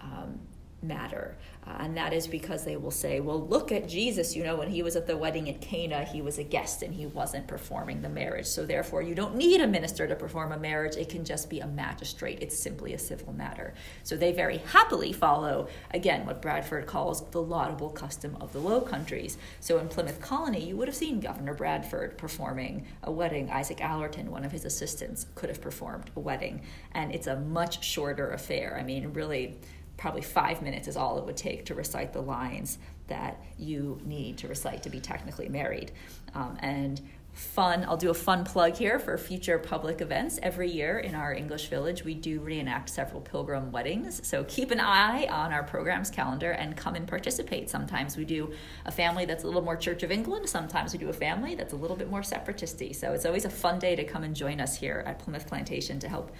Um, 0.00 0.40
matter. 0.82 1.36
Uh, 1.66 1.76
and 1.80 1.96
that 1.96 2.12
is 2.12 2.28
because 2.28 2.64
they 2.64 2.76
will 2.76 2.92
say, 2.92 3.18
well, 3.18 3.44
look 3.44 3.72
at 3.72 3.88
Jesus. 3.88 4.36
You 4.36 4.44
know, 4.44 4.56
when 4.56 4.70
he 4.70 4.82
was 4.82 4.94
at 4.94 5.06
the 5.06 5.16
wedding 5.16 5.48
at 5.48 5.60
Cana, 5.60 6.04
he 6.04 6.22
was 6.22 6.38
a 6.38 6.44
guest 6.44 6.82
and 6.82 6.94
he 6.94 7.06
wasn't 7.06 7.48
performing 7.48 8.02
the 8.02 8.08
marriage. 8.08 8.46
So 8.46 8.64
therefore, 8.64 9.02
you 9.02 9.14
don't 9.14 9.34
need 9.34 9.60
a 9.60 9.66
minister 9.66 10.06
to 10.06 10.14
perform 10.14 10.52
a 10.52 10.58
marriage. 10.58 10.96
It 10.96 11.08
can 11.08 11.24
just 11.24 11.50
be 11.50 11.60
a 11.60 11.66
magistrate. 11.66 12.38
It's 12.40 12.56
simply 12.56 12.94
a 12.94 12.98
civil 12.98 13.32
matter. 13.32 13.74
So 14.04 14.16
they 14.16 14.32
very 14.32 14.58
happily 14.58 15.12
follow, 15.12 15.68
again, 15.92 16.24
what 16.24 16.40
Bradford 16.40 16.86
calls 16.86 17.28
the 17.30 17.42
laudable 17.42 17.90
custom 17.90 18.36
of 18.40 18.52
the 18.52 18.60
Low 18.60 18.80
Countries. 18.80 19.36
So 19.58 19.78
in 19.78 19.88
Plymouth 19.88 20.20
Colony, 20.20 20.64
you 20.64 20.76
would 20.76 20.86
have 20.86 20.96
seen 20.96 21.18
Governor 21.18 21.54
Bradford 21.54 22.16
performing 22.16 22.86
a 23.02 23.10
wedding. 23.10 23.50
Isaac 23.50 23.80
Allerton, 23.80 24.30
one 24.30 24.44
of 24.44 24.52
his 24.52 24.64
assistants, 24.64 25.26
could 25.34 25.48
have 25.48 25.60
performed 25.60 26.12
a 26.14 26.20
wedding. 26.20 26.62
And 26.92 27.12
it's 27.12 27.26
a 27.26 27.40
much 27.40 27.84
shorter 27.84 28.30
affair. 28.30 28.76
I 28.78 28.84
mean, 28.84 29.12
really, 29.12 29.56
probably 29.96 30.22
five 30.22 30.62
minutes 30.62 30.88
is 30.88 30.96
all 30.96 31.18
it 31.18 31.24
would 31.24 31.36
take 31.36 31.64
to 31.66 31.74
recite 31.74 32.12
the 32.12 32.20
lines 32.20 32.78
that 33.08 33.42
you 33.58 34.00
need 34.04 34.38
to 34.38 34.48
recite 34.48 34.82
to 34.82 34.90
be 34.90 35.00
technically 35.00 35.48
married. 35.48 35.92
Um, 36.34 36.58
and 36.60 37.00
fun, 37.36 37.84
I'll 37.86 37.98
do 37.98 38.08
a 38.08 38.14
fun 38.14 38.44
plug 38.44 38.76
here 38.76 38.98
for 38.98 39.16
future 39.18 39.58
public 39.58 40.00
events. 40.00 40.38
Every 40.42 40.70
year 40.70 40.98
in 40.98 41.14
our 41.14 41.34
English 41.34 41.68
village, 41.68 42.02
we 42.02 42.14
do 42.14 42.40
reenact 42.40 42.88
several 42.88 43.20
pilgrim 43.20 43.70
weddings. 43.70 44.26
So 44.26 44.44
keep 44.44 44.70
an 44.70 44.80
eye 44.80 45.26
on 45.26 45.52
our 45.52 45.62
programs 45.62 46.10
calendar 46.10 46.52
and 46.52 46.74
come 46.74 46.94
and 46.94 47.06
participate. 47.06 47.68
Sometimes 47.68 48.16
we 48.16 48.24
do 48.24 48.52
a 48.86 48.90
family 48.90 49.26
that's 49.26 49.44
a 49.44 49.46
little 49.46 49.60
more 49.60 49.76
Church 49.76 50.02
of 50.02 50.10
England, 50.10 50.48
sometimes 50.48 50.94
we 50.94 50.98
do 50.98 51.10
a 51.10 51.12
family 51.12 51.54
that's 51.54 51.74
a 51.74 51.76
little 51.76 51.96
bit 51.96 52.10
more 52.10 52.22
separatisty. 52.22 52.94
So 52.94 53.12
it's 53.12 53.26
always 53.26 53.44
a 53.44 53.50
fun 53.50 53.78
day 53.78 53.94
to 53.96 54.04
come 54.04 54.22
and 54.24 54.34
join 54.34 54.58
us 54.58 54.76
here 54.76 55.04
at 55.06 55.24
Plimoth 55.24 55.46
Plantation 55.46 55.98
to 56.00 56.08
help 56.08 56.32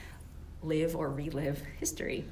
live 0.63 0.97
or 0.97 1.11
relive 1.11 1.63
history. 1.79 2.25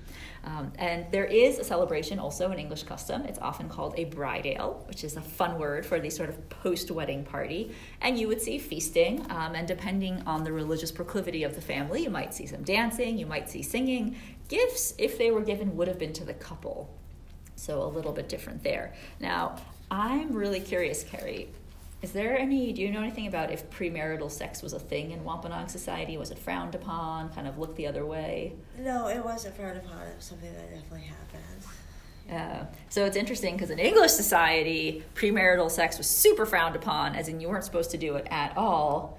Um, 0.44 0.72
and 0.78 1.06
there 1.10 1.24
is 1.24 1.58
a 1.58 1.64
celebration 1.64 2.18
also 2.18 2.50
in 2.50 2.58
English 2.58 2.82
custom. 2.82 3.22
It's 3.22 3.38
often 3.38 3.68
called 3.68 3.94
a 3.96 4.04
bridale, 4.04 4.84
which 4.88 5.04
is 5.04 5.16
a 5.16 5.20
fun 5.20 5.58
word 5.58 5.86
for 5.86 6.00
the 6.00 6.10
sort 6.10 6.28
of 6.28 6.48
post 6.48 6.90
wedding 6.90 7.24
party. 7.24 7.74
And 8.00 8.18
you 8.18 8.28
would 8.28 8.40
see 8.40 8.58
feasting, 8.58 9.24
um, 9.30 9.54
and 9.54 9.66
depending 9.66 10.22
on 10.26 10.44
the 10.44 10.52
religious 10.52 10.90
proclivity 10.90 11.44
of 11.44 11.54
the 11.54 11.60
family, 11.60 12.02
you 12.02 12.10
might 12.10 12.34
see 12.34 12.46
some 12.46 12.62
dancing, 12.62 13.18
you 13.18 13.26
might 13.26 13.48
see 13.48 13.62
singing. 13.62 14.16
Gifts, 14.48 14.94
if 14.98 15.16
they 15.16 15.30
were 15.30 15.42
given, 15.42 15.76
would 15.76 15.88
have 15.88 15.98
been 15.98 16.12
to 16.14 16.24
the 16.24 16.34
couple. 16.34 16.90
So 17.56 17.82
a 17.82 17.88
little 17.88 18.12
bit 18.12 18.28
different 18.28 18.62
there. 18.62 18.94
Now, 19.20 19.56
I'm 19.90 20.32
really 20.32 20.60
curious, 20.60 21.04
Carrie. 21.04 21.48
Is 22.04 22.12
there 22.12 22.36
any, 22.36 22.70
do 22.74 22.82
you 22.82 22.90
know 22.90 23.00
anything 23.00 23.28
about 23.28 23.50
if 23.50 23.70
premarital 23.70 24.30
sex 24.30 24.60
was 24.60 24.74
a 24.74 24.78
thing 24.78 25.12
in 25.12 25.24
Wampanoag 25.24 25.70
society? 25.70 26.18
Was 26.18 26.30
it 26.30 26.38
frowned 26.38 26.74
upon, 26.74 27.30
kind 27.30 27.48
of 27.48 27.56
looked 27.56 27.76
the 27.76 27.86
other 27.86 28.04
way? 28.04 28.52
No, 28.78 29.08
it 29.08 29.24
wasn't 29.24 29.56
frowned 29.56 29.78
upon. 29.78 30.02
It 30.08 30.16
was 30.16 30.26
something 30.26 30.52
that 30.52 30.70
definitely 30.70 31.08
happened. 31.08 31.64
Uh, 32.30 32.66
so 32.90 33.06
it's 33.06 33.16
interesting 33.16 33.54
because 33.54 33.70
in 33.70 33.78
English 33.78 34.10
society, 34.10 35.02
premarital 35.14 35.70
sex 35.70 35.96
was 35.96 36.06
super 36.06 36.44
frowned 36.44 36.76
upon, 36.76 37.14
as 37.14 37.28
in 37.28 37.40
you 37.40 37.48
weren't 37.48 37.64
supposed 37.64 37.90
to 37.92 37.96
do 37.96 38.16
it 38.16 38.26
at 38.30 38.54
all. 38.54 39.18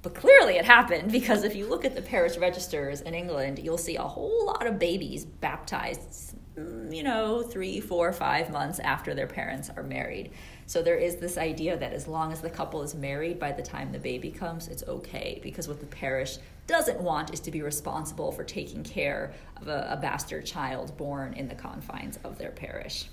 But 0.00 0.14
clearly 0.14 0.54
it 0.54 0.64
happened 0.64 1.12
because 1.12 1.44
if 1.44 1.54
you 1.54 1.66
look 1.66 1.84
at 1.84 1.94
the 1.94 2.00
parish 2.00 2.38
registers 2.38 3.02
in 3.02 3.12
England, 3.12 3.58
you'll 3.58 3.76
see 3.76 3.96
a 3.96 4.02
whole 4.02 4.46
lot 4.46 4.66
of 4.66 4.78
babies 4.78 5.26
baptized, 5.26 6.36
mm, 6.56 6.94
you 6.94 7.02
know, 7.02 7.42
three, 7.42 7.80
four, 7.80 8.14
five 8.14 8.48
months 8.48 8.78
after 8.78 9.12
their 9.12 9.26
parents 9.26 9.68
are 9.76 9.82
married. 9.82 10.30
So 10.66 10.82
there 10.82 10.96
is 10.96 11.16
this 11.16 11.36
idea 11.36 11.76
that 11.76 11.92
as 11.92 12.08
long 12.08 12.32
as 12.32 12.40
the 12.40 12.50
couple 12.50 12.82
is 12.82 12.94
married 12.94 13.38
by 13.38 13.52
the 13.52 13.62
time 13.62 13.92
the 13.92 13.98
baby 13.98 14.30
comes, 14.30 14.68
it's 14.68 14.82
okay. 14.84 15.40
Because 15.42 15.68
what 15.68 15.80
the 15.80 15.86
parish 15.86 16.38
doesn't 16.66 17.00
want 17.00 17.32
is 17.32 17.40
to 17.40 17.50
be 17.50 17.62
responsible 17.62 18.32
for 18.32 18.44
taking 18.44 18.82
care 18.82 19.34
of 19.60 19.68
a, 19.68 19.88
a 19.90 19.96
bastard 19.96 20.46
child 20.46 20.96
born 20.96 21.34
in 21.34 21.48
the 21.48 21.54
confines 21.54 22.18
of 22.24 22.38
their 22.38 22.50
parish. 22.50 23.08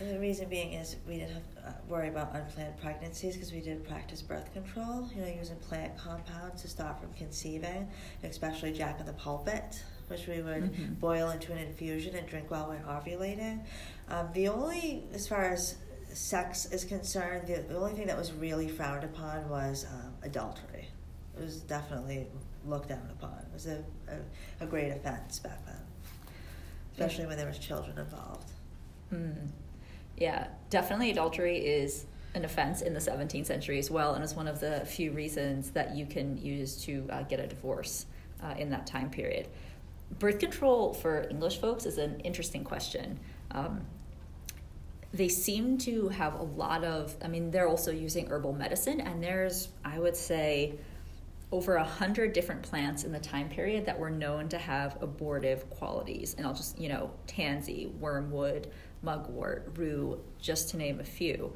And 0.00 0.10
the 0.10 0.18
reason 0.18 0.48
being 0.48 0.72
is 0.72 0.96
we 1.06 1.18
didn't 1.18 1.34
have 1.34 1.54
to 1.54 1.68
uh, 1.68 1.72
worry 1.88 2.08
about 2.08 2.34
unplanned 2.34 2.80
pregnancies 2.80 3.34
because 3.34 3.52
we 3.52 3.60
did 3.60 3.86
practice 3.86 4.22
birth 4.22 4.52
control, 4.52 5.08
you 5.14 5.22
know, 5.22 5.28
using 5.28 5.56
plant 5.56 5.96
compounds 5.96 6.62
to 6.62 6.68
stop 6.68 7.00
from 7.00 7.12
conceiving, 7.12 7.88
especially 8.24 8.72
Jack 8.72 8.98
in 8.98 9.06
the 9.06 9.12
pulpit, 9.12 9.82
which 10.08 10.26
we 10.26 10.42
would 10.42 10.72
mm-hmm. 10.72 10.94
boil 10.94 11.30
into 11.30 11.52
an 11.52 11.58
infusion 11.58 12.16
and 12.16 12.26
drink 12.26 12.50
while 12.50 12.68
we're 12.68 12.92
ovulating. 12.92 13.60
Um, 14.08 14.28
the 14.34 14.48
only, 14.48 15.04
as 15.12 15.28
far 15.28 15.44
as 15.44 15.76
sex 16.14 16.66
is 16.66 16.84
concerned, 16.84 17.48
the, 17.48 17.76
only 17.76 17.92
thing 17.92 18.06
that 18.06 18.16
was 18.16 18.32
really 18.32 18.68
frowned 18.68 19.04
upon 19.04 19.48
was 19.48 19.86
um, 19.92 20.14
adultery. 20.22 20.88
It 21.36 21.42
was 21.42 21.56
definitely 21.60 22.26
looked 22.66 22.88
down 22.88 23.08
upon. 23.10 23.38
It 23.38 23.52
was 23.52 23.66
a, 23.66 23.84
a, 24.08 24.64
a 24.64 24.66
great 24.66 24.90
offense 24.90 25.40
back 25.40 25.64
then, 25.66 25.80
especially 26.92 27.26
when 27.26 27.36
there 27.36 27.46
was 27.46 27.58
children 27.58 27.98
involved. 27.98 28.50
Mm. 29.12 29.48
Yeah, 30.16 30.46
definitely 30.70 31.10
adultery 31.10 31.58
is 31.58 32.06
an 32.34 32.44
offense 32.44 32.82
in 32.82 32.94
the 32.94 33.00
17th 33.00 33.46
century 33.46 33.78
as 33.78 33.90
well, 33.90 34.14
and 34.14 34.24
is 34.24 34.34
one 34.34 34.48
of 34.48 34.60
the 34.60 34.84
few 34.86 35.12
reasons 35.12 35.70
that 35.70 35.96
you 35.96 36.06
can 36.06 36.36
use 36.36 36.76
to 36.84 37.06
uh, 37.10 37.22
get 37.22 37.40
a 37.40 37.46
divorce 37.46 38.06
uh, 38.42 38.54
in 38.58 38.70
that 38.70 38.86
time 38.86 39.10
period. 39.10 39.48
Birth 40.18 40.38
control 40.38 40.92
for 40.92 41.26
English 41.30 41.60
folks 41.60 41.86
is 41.86 41.98
an 41.98 42.20
interesting 42.20 42.62
question. 42.62 43.18
Um, 43.50 43.86
they 45.14 45.28
seem 45.28 45.78
to 45.78 46.08
have 46.08 46.34
a 46.34 46.42
lot 46.42 46.84
of 46.84 47.16
i 47.24 47.28
mean 47.28 47.50
they're 47.50 47.68
also 47.68 47.90
using 47.90 48.26
herbal 48.28 48.52
medicine 48.52 49.00
and 49.00 49.22
there's 49.22 49.68
i 49.84 49.98
would 49.98 50.16
say 50.16 50.74
over 51.54 51.76
a 51.76 51.84
hundred 51.84 52.32
different 52.32 52.62
plants 52.62 53.04
in 53.04 53.12
the 53.12 53.18
time 53.20 53.48
period 53.48 53.86
that 53.86 53.96
were 53.96 54.10
known 54.10 54.48
to 54.48 54.58
have 54.58 55.00
abortive 55.00 55.70
qualities. 55.70 56.34
And 56.36 56.44
i'll 56.44 56.54
just 56.54 56.78
you 56.80 56.88
know 56.88 57.12
tansy 57.28 57.86
wormwood 58.00 58.72
mugwort 59.02 59.70
rue 59.76 60.20
just 60.40 60.70
to 60.70 60.76
name 60.76 60.98
a 60.98 61.04
few. 61.04 61.52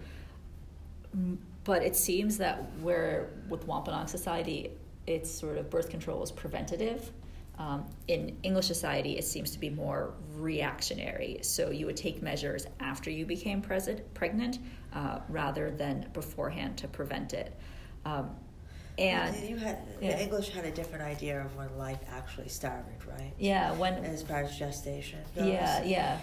But 1.64 1.82
it 1.82 1.96
seems 1.96 2.38
that 2.38 2.70
where 2.80 3.30
with 3.48 3.66
wampanoag 3.66 4.08
society 4.08 4.70
it's 5.08 5.30
sort 5.30 5.58
of 5.58 5.68
birth 5.68 5.90
control 5.90 6.22
is 6.22 6.30
preventative 6.30 7.10
um, 7.58 7.84
in 8.06 8.36
English 8.42 8.66
society, 8.66 9.18
it 9.18 9.24
seems 9.24 9.50
to 9.50 9.58
be 9.58 9.68
more 9.68 10.14
reactionary. 10.36 11.38
So 11.42 11.70
you 11.70 11.86
would 11.86 11.96
take 11.96 12.22
measures 12.22 12.66
after 12.78 13.10
you 13.10 13.26
became 13.26 13.60
present, 13.60 14.14
pregnant 14.14 14.60
uh, 14.92 15.20
rather 15.28 15.70
than 15.70 16.08
beforehand 16.12 16.78
to 16.78 16.88
prevent 16.88 17.32
it. 17.32 17.54
Um, 18.04 18.30
and 18.96 19.34
well, 19.34 19.44
you 19.44 19.56
had 19.56 19.78
yeah. 20.00 20.18
English 20.18 20.50
had 20.50 20.64
a 20.64 20.72
different 20.72 21.04
idea 21.04 21.40
of 21.40 21.54
when 21.56 21.76
life 21.78 22.00
actually 22.10 22.48
started, 22.48 22.96
right? 23.06 23.32
Yeah, 23.38 23.72
when 23.72 23.94
as 24.04 24.22
far 24.22 24.42
as 24.42 24.56
gestation 24.56 25.20
goes. 25.36 25.46
Yeah, 25.46 25.84
yeah. 25.84 26.20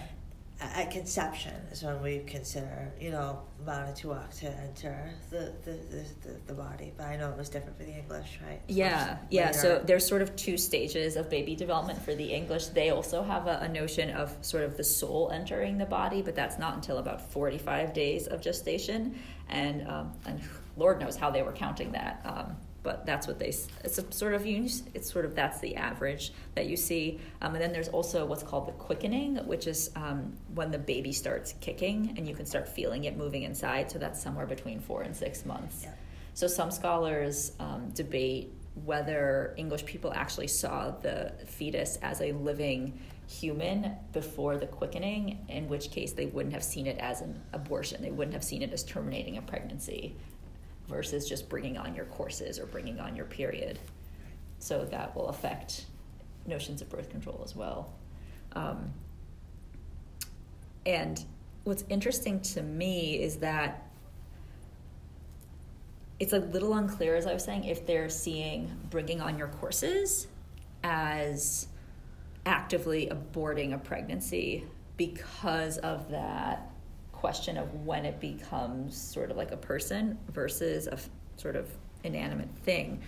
At 0.61 0.89
conception 0.89 1.53
is 1.71 1.83
when 1.83 2.01
we 2.01 2.19
consider, 2.19 2.93
you 2.99 3.11
know, 3.11 3.41
Manitowoc 3.65 4.31
to 4.35 4.47
enter 4.47 5.09
the, 5.29 5.53
the, 5.63 5.71
the, 5.71 6.05
the, 6.21 6.39
the 6.47 6.53
body. 6.53 6.93
But 6.95 7.07
I 7.07 7.17
know 7.17 7.29
it 7.29 7.37
was 7.37 7.49
different 7.49 7.77
for 7.77 7.83
the 7.83 7.91
English, 7.91 8.39
right? 8.45 8.61
Yeah, 8.67 9.17
yeah. 9.29 9.51
So 9.51 9.81
there's 9.83 10.07
sort 10.07 10.21
of 10.21 10.35
two 10.35 10.57
stages 10.57 11.17
of 11.17 11.29
baby 11.29 11.55
development 11.55 12.01
for 12.01 12.15
the 12.15 12.31
English. 12.33 12.67
They 12.67 12.89
also 12.89 13.21
have 13.21 13.47
a, 13.47 13.59
a, 13.63 13.67
notion 13.67 14.11
of 14.11 14.33
sort 14.41 14.63
of 14.63 14.77
the 14.77 14.83
soul 14.83 15.29
entering 15.33 15.77
the 15.77 15.85
body, 15.85 16.21
but 16.21 16.35
that's 16.35 16.57
not 16.57 16.75
until 16.75 16.99
about 16.99 17.21
45 17.31 17.93
days 17.93 18.27
of 18.27 18.41
gestation. 18.41 19.19
And, 19.49 19.85
um, 19.87 20.13
and 20.25 20.39
Lord 20.77 21.01
knows 21.01 21.17
how 21.17 21.31
they 21.31 21.41
were 21.41 21.53
counting 21.53 21.91
that. 21.91 22.21
Um, 22.23 22.55
but 22.86 23.03
that's 23.03 23.25
what 23.27 23.39
they 23.39 23.47
it's 23.83 23.97
a 23.97 24.11
sort 24.11 24.36
of 24.36 24.45
it's 24.45 25.11
sort 25.11 25.25
of 25.25 25.33
that's 25.33 25.59
the 25.59 25.75
average 25.75 26.31
that 26.53 26.67
you 26.67 26.77
see. 26.77 27.19
Um, 27.41 27.55
and 27.55 27.61
then 27.61 27.73
there's 27.73 27.89
also 27.89 28.25
what's 28.25 28.43
called 28.43 28.67
the 28.67 28.73
quickening 28.73 29.38
which 29.47 29.65
is 29.65 29.89
um, 29.95 30.38
when 30.53 30.69
the 30.69 30.77
baby 30.77 31.11
starts 31.11 31.55
kicking 31.59 32.13
and 32.15 32.27
you 32.29 32.36
can 32.36 32.45
start 32.45 32.69
feeling 32.69 33.05
it 33.05 33.17
moving 33.17 33.41
inside. 33.41 33.89
So 33.91 33.97
that's 33.97 34.21
somewhere 34.21 34.45
between 34.45 34.79
four 34.79 35.01
and 35.01 35.15
six 35.15 35.45
months. 35.45 35.81
Yeah. 35.83 35.93
so 36.36 36.45
some 36.47 36.69
scholars 36.69 37.53
um, 37.59 37.89
debate 37.95 38.53
whether 38.83 39.53
english 39.57 39.86
people 39.86 40.11
actually 40.13 40.47
saw 40.47 40.91
the 40.91 41.31
fetus 41.45 41.97
as 42.01 42.19
a 42.19 42.33
living 42.33 42.99
human 43.27 43.95
before 44.11 44.57
the 44.57 44.67
quickening 44.67 45.43
in 45.49 45.67
which 45.67 45.89
case 45.91 46.11
they 46.11 46.27
wouldn't 46.27 46.53
have 46.53 46.63
seen 46.63 46.86
it 46.86 46.97
as 46.99 47.21
an 47.21 47.41
abortion. 47.53 48.01
They 48.01 48.11
wouldn't 48.11 48.33
have 48.33 48.43
seen 48.43 48.61
it 48.61 48.71
as 48.71 48.83
terminating 48.83 49.38
a 49.38 49.41
pregnancy 49.41 50.15
versus 50.88 51.27
just 51.27 51.49
bringing 51.49 51.77
on 51.77 51.95
your 51.95 52.05
courses 52.05 52.59
or 52.59 52.65
bringing 52.65 52.99
on 52.99 53.15
your 53.15 53.25
period. 53.25 53.79
So 54.59 54.86
that 54.86 55.15
will 55.15 55.27
affect 55.27 55.86
notions 56.45 56.81
of 56.81 56.89
birth 56.89 57.09
control 57.09 57.41
as 57.43 57.55
well. 57.55 57.93
Um, 58.53 58.93
and 60.86 61.23
what's 61.63 61.83
interesting 61.89 62.39
to 62.41 62.61
me 62.61 63.21
is 63.21 63.38
that 63.38 63.88
it's 66.19 66.33
a 66.33 66.39
little 66.39 66.73
unclear, 66.75 67.15
as 67.15 67.25
I 67.25 67.33
was 67.33 67.43
saying, 67.43 67.65
if 67.65 67.86
they're 67.86 68.09
seeing 68.09 68.71
bringing 68.89 69.19
on 69.19 69.38
your 69.38 69.49
courses 69.49 70.27
as 70.83 71.67
actively 72.45 73.11
aborting 73.11 73.73
a 73.73 73.77
pregnancy 73.77 74.63
because 74.97 75.77
of 75.79 76.09
that 76.11 76.71
question 77.26 77.57
of 77.57 77.73
when 77.84 78.05
it 78.05 78.19
becomes 78.19 78.95
sort 78.95 79.32
of 79.32 79.36
like 79.36 79.51
a 79.51 79.57
person 79.57 80.15
versus 80.32 80.86
a 80.86 80.95
sort 81.38 81.55
of 81.55 81.67
inanimate 82.03 82.55
thing. 82.57 83.01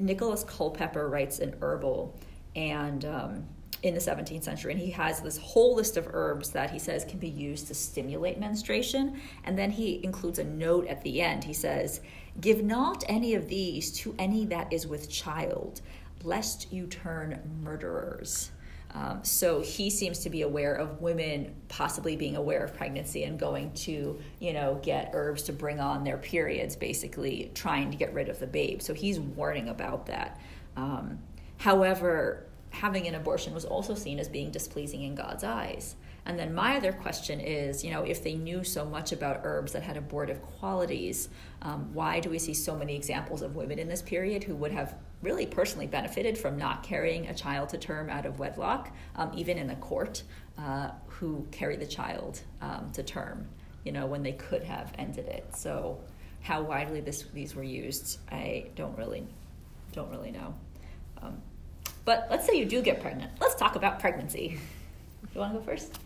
Nicholas 0.00 0.42
Culpeper 0.42 1.08
writes 1.08 1.38
in 1.38 1.54
Herbal 1.62 2.12
and 2.56 3.04
um, 3.04 3.46
in 3.84 3.94
the 3.94 4.00
17th 4.00 4.42
century, 4.42 4.72
and 4.72 4.80
he 4.80 4.90
has 4.90 5.20
this 5.20 5.38
whole 5.38 5.76
list 5.76 5.96
of 5.96 6.08
herbs 6.10 6.50
that 6.50 6.72
he 6.72 6.78
says 6.80 7.04
can 7.04 7.20
be 7.20 7.28
used 7.28 7.68
to 7.68 7.74
stimulate 7.74 8.40
menstruation. 8.40 9.20
And 9.44 9.56
then 9.56 9.70
he 9.70 10.02
includes 10.02 10.40
a 10.40 10.44
note 10.44 10.88
at 10.88 11.00
the 11.04 11.22
end. 11.22 11.44
He 11.44 11.52
says, 11.52 12.00
Give 12.40 12.64
not 12.64 13.04
any 13.08 13.34
of 13.34 13.48
these 13.48 13.92
to 13.98 14.12
any 14.18 14.44
that 14.46 14.72
is 14.72 14.88
with 14.88 15.08
child, 15.08 15.82
lest 16.24 16.72
you 16.72 16.88
turn 16.88 17.40
murderers. 17.62 18.50
Um, 18.94 19.20
so 19.22 19.60
he 19.60 19.90
seems 19.90 20.20
to 20.20 20.30
be 20.30 20.42
aware 20.42 20.74
of 20.74 21.00
women 21.00 21.54
possibly 21.68 22.16
being 22.16 22.36
aware 22.36 22.64
of 22.64 22.74
pregnancy 22.74 23.24
and 23.24 23.38
going 23.38 23.72
to, 23.72 24.18
you 24.38 24.52
know, 24.52 24.80
get 24.82 25.10
herbs 25.12 25.42
to 25.44 25.52
bring 25.52 25.78
on 25.78 26.04
their 26.04 26.16
periods, 26.16 26.74
basically 26.74 27.50
trying 27.54 27.90
to 27.90 27.96
get 27.96 28.14
rid 28.14 28.28
of 28.28 28.38
the 28.38 28.46
babe. 28.46 28.80
So 28.80 28.94
he's 28.94 29.20
warning 29.20 29.68
about 29.68 30.06
that. 30.06 30.40
Um, 30.76 31.18
however, 31.58 32.46
having 32.70 33.06
an 33.06 33.14
abortion 33.14 33.52
was 33.54 33.64
also 33.64 33.94
seen 33.94 34.18
as 34.18 34.28
being 34.28 34.50
displeasing 34.50 35.02
in 35.02 35.14
God's 35.14 35.44
eyes. 35.44 35.96
And 36.24 36.38
then 36.38 36.54
my 36.54 36.76
other 36.76 36.92
question 36.92 37.40
is, 37.40 37.82
you 37.82 37.90
know, 37.90 38.02
if 38.02 38.22
they 38.22 38.34
knew 38.34 38.62
so 38.62 38.84
much 38.84 39.12
about 39.12 39.40
herbs 39.44 39.72
that 39.72 39.82
had 39.82 39.96
abortive 39.96 40.42
qualities, 40.42 41.30
um, 41.62 41.92
why 41.94 42.20
do 42.20 42.28
we 42.28 42.38
see 42.38 42.52
so 42.52 42.76
many 42.76 42.94
examples 42.94 43.40
of 43.40 43.56
women 43.56 43.78
in 43.78 43.88
this 43.88 44.02
period 44.02 44.44
who 44.44 44.54
would 44.56 44.72
have 44.72 44.94
really 45.22 45.46
personally 45.46 45.86
benefited 45.86 46.38
from 46.38 46.56
not 46.56 46.82
carrying 46.82 47.26
a 47.26 47.34
child 47.34 47.68
to 47.70 47.78
term 47.78 48.08
out 48.08 48.24
of 48.24 48.38
wedlock, 48.38 48.90
um, 49.16 49.30
even 49.34 49.58
in 49.58 49.66
the 49.66 49.74
court, 49.76 50.22
uh, 50.58 50.90
who 51.06 51.46
carry 51.50 51.76
the 51.76 51.86
child 51.86 52.40
um, 52.60 52.90
to 52.92 53.02
term, 53.02 53.46
you 53.84 53.92
know, 53.92 54.06
when 54.06 54.22
they 54.22 54.32
could 54.32 54.62
have 54.62 54.92
ended 54.98 55.26
it. 55.26 55.44
So, 55.54 55.98
how 56.40 56.62
widely 56.62 57.00
this, 57.00 57.24
these 57.34 57.56
were 57.56 57.64
used, 57.64 58.18
I 58.30 58.66
don't 58.76 58.96
really, 58.96 59.26
don't 59.92 60.10
really 60.10 60.30
know. 60.30 60.54
Um, 61.20 61.42
but 62.04 62.28
let's 62.30 62.46
say 62.46 62.56
you 62.56 62.64
do 62.64 62.80
get 62.80 63.00
pregnant. 63.00 63.32
Let's 63.40 63.56
talk 63.56 63.74
about 63.74 63.98
pregnancy. 63.98 64.58
You 65.34 65.40
want 65.40 65.52
to 65.52 65.58
go 65.58 65.64
first? 65.64 65.98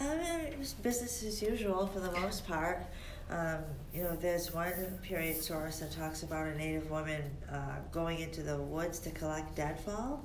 I 0.00 0.04
mean, 0.04 0.52
it 0.52 0.58
was 0.58 0.74
business 0.74 1.22
as 1.24 1.42
usual 1.42 1.86
for 1.86 2.00
the 2.00 2.12
most 2.20 2.46
part. 2.46 2.84
Um, 3.28 3.58
you 3.92 4.04
know, 4.04 4.14
there's 4.14 4.54
one 4.54 4.72
period 5.02 5.42
source 5.42 5.80
that 5.80 5.90
talks 5.90 6.22
about 6.22 6.46
a 6.46 6.56
Native 6.56 6.90
woman 6.90 7.22
uh, 7.50 7.78
going 7.90 8.20
into 8.20 8.42
the 8.42 8.56
woods 8.56 9.00
to 9.00 9.10
collect 9.10 9.56
deadfall, 9.56 10.24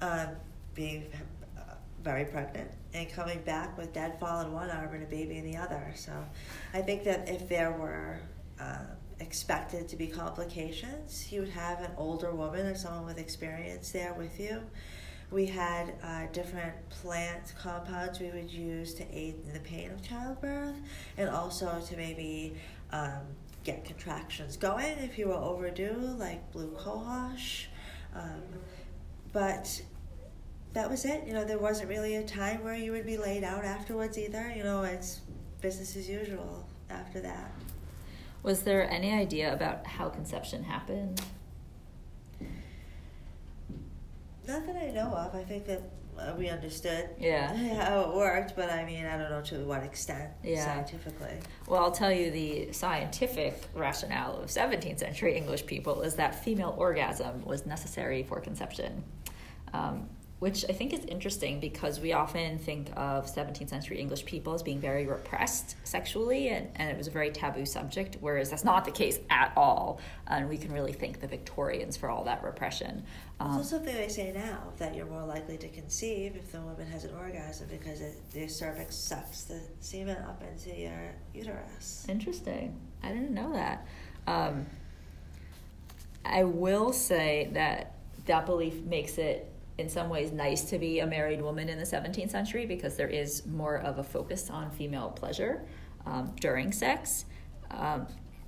um, 0.00 0.28
being 0.74 1.06
uh, 1.56 1.74
very 2.04 2.24
pregnant, 2.24 2.70
and 2.94 3.10
coming 3.10 3.40
back 3.40 3.76
with 3.76 3.92
deadfall 3.92 4.42
in 4.42 4.52
one 4.52 4.70
arm 4.70 4.94
and 4.94 5.02
a 5.02 5.06
baby 5.06 5.38
in 5.38 5.44
the 5.44 5.56
other. 5.56 5.92
So 5.96 6.12
I 6.74 6.80
think 6.80 7.02
that 7.04 7.28
if 7.28 7.48
there 7.48 7.72
were 7.72 8.20
uh, 8.60 8.84
expected 9.18 9.88
to 9.88 9.96
be 9.96 10.06
complications, 10.06 11.32
you 11.32 11.40
would 11.40 11.50
have 11.50 11.80
an 11.80 11.90
older 11.96 12.32
woman 12.32 12.66
or 12.66 12.76
someone 12.76 13.04
with 13.04 13.18
experience 13.18 13.90
there 13.90 14.14
with 14.14 14.38
you. 14.38 14.62
We 15.30 15.46
had 15.46 15.94
uh, 16.02 16.26
different 16.32 16.88
plant 16.88 17.52
compounds 17.60 18.18
we 18.18 18.30
would 18.30 18.50
use 18.50 18.94
to 18.94 19.04
aid 19.14 19.36
in 19.46 19.52
the 19.52 19.60
pain 19.60 19.90
of 19.90 20.02
childbirth 20.02 20.76
and 21.18 21.28
also 21.28 21.80
to 21.86 21.96
maybe 21.96 22.54
um, 22.92 23.20
get 23.62 23.84
contractions 23.84 24.56
going 24.56 24.98
if 24.98 25.18
you 25.18 25.28
were 25.28 25.34
overdue, 25.34 26.14
like 26.18 26.50
blue 26.52 26.70
cohosh. 26.70 27.66
Um, 28.14 28.42
but 29.32 29.82
that 30.72 30.88
was 30.88 31.04
it. 31.04 31.26
You 31.26 31.34
know, 31.34 31.44
there 31.44 31.58
wasn't 31.58 31.90
really 31.90 32.16
a 32.16 32.22
time 32.22 32.64
where 32.64 32.74
you 32.74 32.92
would 32.92 33.04
be 33.06 33.18
laid 33.18 33.44
out 33.44 33.64
afterwards 33.64 34.18
either. 34.18 34.50
You 34.56 34.64
know, 34.64 34.82
it's 34.82 35.20
business 35.60 35.96
as 35.96 36.08
usual 36.08 36.66
after 36.88 37.20
that. 37.20 37.52
Was 38.42 38.62
there 38.62 38.88
any 38.88 39.12
idea 39.12 39.52
about 39.52 39.86
how 39.86 40.08
conception 40.08 40.64
happened? 40.64 41.20
Not 44.48 44.66
that 44.66 44.76
I 44.76 44.90
know 44.90 45.08
of. 45.08 45.34
I 45.34 45.44
think 45.44 45.66
that 45.66 45.82
uh, 46.18 46.34
we 46.36 46.48
understood 46.48 47.10
yeah. 47.20 47.54
how 47.84 48.00
it 48.00 48.16
worked, 48.16 48.56
but 48.56 48.70
I 48.70 48.84
mean, 48.84 49.04
I 49.04 49.18
don't 49.18 49.30
know 49.30 49.42
to 49.42 49.58
what 49.66 49.84
extent 49.84 50.32
yeah. 50.42 50.64
scientifically. 50.64 51.34
Well, 51.66 51.82
I'll 51.82 51.92
tell 51.92 52.10
you 52.10 52.30
the 52.30 52.72
scientific 52.72 53.62
rationale 53.74 54.38
of 54.38 54.48
17th 54.48 55.00
century 55.00 55.36
English 55.36 55.66
people 55.66 56.00
is 56.00 56.14
that 56.14 56.42
female 56.42 56.74
orgasm 56.78 57.44
was 57.44 57.66
necessary 57.66 58.22
for 58.22 58.40
conception. 58.40 59.04
Um, 59.74 60.08
which 60.38 60.64
I 60.68 60.72
think 60.72 60.92
is 60.92 61.04
interesting 61.06 61.58
because 61.58 61.98
we 61.98 62.12
often 62.12 62.58
think 62.58 62.90
of 62.96 63.26
17th 63.26 63.68
century 63.68 63.98
English 63.98 64.24
people 64.24 64.54
as 64.54 64.62
being 64.62 64.80
very 64.80 65.04
repressed 65.04 65.74
sexually, 65.82 66.50
and, 66.50 66.68
and 66.76 66.90
it 66.90 66.96
was 66.96 67.08
a 67.08 67.10
very 67.10 67.30
taboo 67.30 67.66
subject, 67.66 68.18
whereas 68.20 68.50
that's 68.50 68.64
not 68.64 68.84
the 68.84 68.92
case 68.92 69.18
at 69.30 69.52
all. 69.56 70.00
And 70.28 70.48
we 70.48 70.56
can 70.56 70.72
really 70.72 70.92
thank 70.92 71.20
the 71.20 71.26
Victorians 71.26 71.96
for 71.96 72.08
all 72.08 72.22
that 72.24 72.44
repression. 72.44 73.04
Um, 73.40 73.60
it's 73.60 73.70
something 73.70 73.94
they 73.94 74.08
say 74.08 74.32
now 74.32 74.72
that 74.78 74.96
you're 74.96 75.06
more 75.06 75.24
likely 75.24 75.56
to 75.58 75.68
conceive 75.68 76.34
if 76.34 76.50
the 76.50 76.60
woman 76.60 76.86
has 76.88 77.04
an 77.04 77.14
orgasm 77.14 77.68
because 77.70 78.00
it, 78.00 78.16
the 78.32 78.48
cervix 78.48 78.96
sucks 78.96 79.44
the 79.44 79.60
semen 79.80 80.16
up 80.24 80.42
into 80.42 80.76
your 80.76 81.14
uterus. 81.32 82.04
Interesting. 82.08 82.78
I 83.02 83.08
didn't 83.08 83.30
know 83.30 83.52
that. 83.52 83.86
Um, 84.26 84.66
I 86.24 86.44
will 86.44 86.92
say 86.92 87.50
that 87.52 87.94
that 88.26 88.44
belief 88.44 88.74
makes 88.82 89.18
it 89.18 89.52
in 89.78 89.88
some 89.88 90.08
ways 90.08 90.32
nice 90.32 90.64
to 90.70 90.78
be 90.78 90.98
a 90.98 91.06
married 91.06 91.40
woman 91.40 91.68
in 91.68 91.78
the 91.78 91.84
17th 91.84 92.30
century 92.30 92.66
because 92.66 92.96
there 92.96 93.08
is 93.08 93.46
more 93.46 93.76
of 93.78 93.98
a 93.98 94.02
focus 94.02 94.50
on 94.50 94.70
female 94.72 95.10
pleasure 95.10 95.62
um, 96.04 96.34
during 96.40 96.72
sex. 96.72 97.24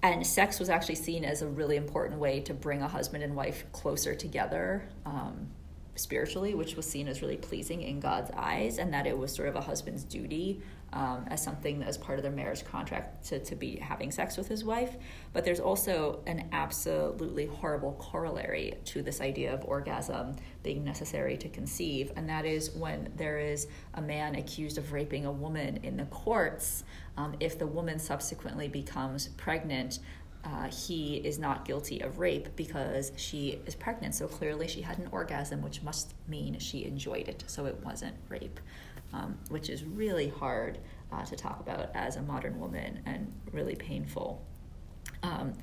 And 0.03 0.27
sex 0.27 0.59
was 0.59 0.71
actually 0.71 0.95
seen 0.95 1.25
as 1.25 1.43
a 1.43 1.49
really 1.49 1.77
important 1.77 2.19
way 2.21 2.41
to 2.41 2.55
bring 2.55 2.83
a 2.83 2.89
husband 2.89 3.23
and 3.23 3.37
wife 3.37 3.65
closer 3.73 4.15
together 4.15 4.89
um, 5.05 5.49
spiritually, 5.95 6.55
which 6.55 6.75
was 6.75 6.89
seen 6.89 7.07
as 7.07 7.21
really 7.21 7.37
pleasing 7.37 7.83
in 7.83 8.01
God's 8.01 8.31
eyes, 8.35 8.79
and 8.79 8.95
that 8.95 9.07
it 9.07 9.17
was 9.17 9.35
sort 9.35 9.49
of 9.49 9.57
a 9.57 9.61
husband's 9.61 10.05
duty 10.05 10.63
um, 10.93 11.25
as 11.29 11.43
something 11.43 11.83
as 11.83 11.97
part 11.97 12.19
of 12.19 12.23
their 12.23 12.33
marriage 12.33 12.65
contract 12.65 13.27
to, 13.27 13.39
to 13.39 13.55
be 13.55 13.77
having 13.77 14.11
sex 14.11 14.37
with 14.37 14.49
his 14.49 14.65
wife. 14.65 14.97
But 15.33 15.45
there's 15.45 15.61
also 15.61 16.23
an 16.27 16.49
absolutely 16.53 17.47
horrible 17.47 17.93
corollary 18.01 18.75
to 18.87 19.03
this 19.03 19.21
idea 19.21 19.55
of 19.55 19.65
orgasm 19.65 20.37
being 20.63 20.85
necessary 20.85 21.37
to 21.39 21.49
conceive, 21.49 22.13
and 22.17 22.29
that 22.29 22.45
is 22.45 22.71
when 22.73 23.13
there 23.17 23.39
is 23.39 23.69
a 23.95 24.03
man 24.03 24.35
accused 24.35 24.79
of 24.79 24.93
raping 24.93 25.27
a 25.27 25.33
woman 25.33 25.79
in 25.83 25.97
the 25.97 26.07
courts. 26.07 26.85
Um, 27.17 27.35
if 27.41 27.59
the 27.59 27.67
woman 27.67 27.99
subsequently 27.99 28.69
becomes 28.69 29.29
pregnant, 29.29 29.99
uh, 30.45 30.69
he 30.71 31.17
is 31.17 31.39
not 31.39 31.65
guilty 31.65 32.01
of 32.01 32.19
rape 32.19 32.49
because 32.57 33.13
she 33.17 33.61
is 33.67 33.75
pregnant. 33.75 34.15
So 34.15 34.27
clearly 34.27 34.69
she 34.69 34.81
had 34.81 34.99
an 34.99 35.09
orgasm, 35.13 35.63
which 35.63 35.83
must 35.83 36.15
mean 36.29 36.59
she 36.59 36.85
enjoyed 36.85 37.29
it. 37.29 37.45
So 37.47 37.67
it 37.67 37.77
wasn't 37.85 38.17
rape. 38.29 38.59
um, 39.13 39.39
which 39.49 39.69
is 39.69 39.85
really 39.85 40.29
hard 40.29 40.79
uh, 41.13 41.25
to 41.25 41.37
talk 41.37 41.61
about 41.61 41.91
as 41.95 42.17
a 42.17 42.23
modern 42.23 42.59
woman 42.61 43.01
and 43.07 43.33
really 43.53 43.75
painful. 43.75 44.45
Um, 45.23 45.55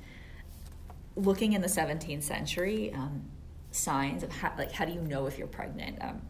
looking 1.16 1.54
in 1.54 1.62
the 1.62 1.68
17th 1.68 2.22
century, 2.22 2.92
um, 2.94 3.24
signs 3.70 4.22
of 4.22 4.30
how, 4.30 4.52
like 4.58 4.72
how 4.72 4.84
do 4.84 4.92
you 4.92 5.00
know 5.00 5.26
if 5.26 5.38
you're 5.38 5.46
pregnant? 5.46 5.98
Um, 6.02 6.22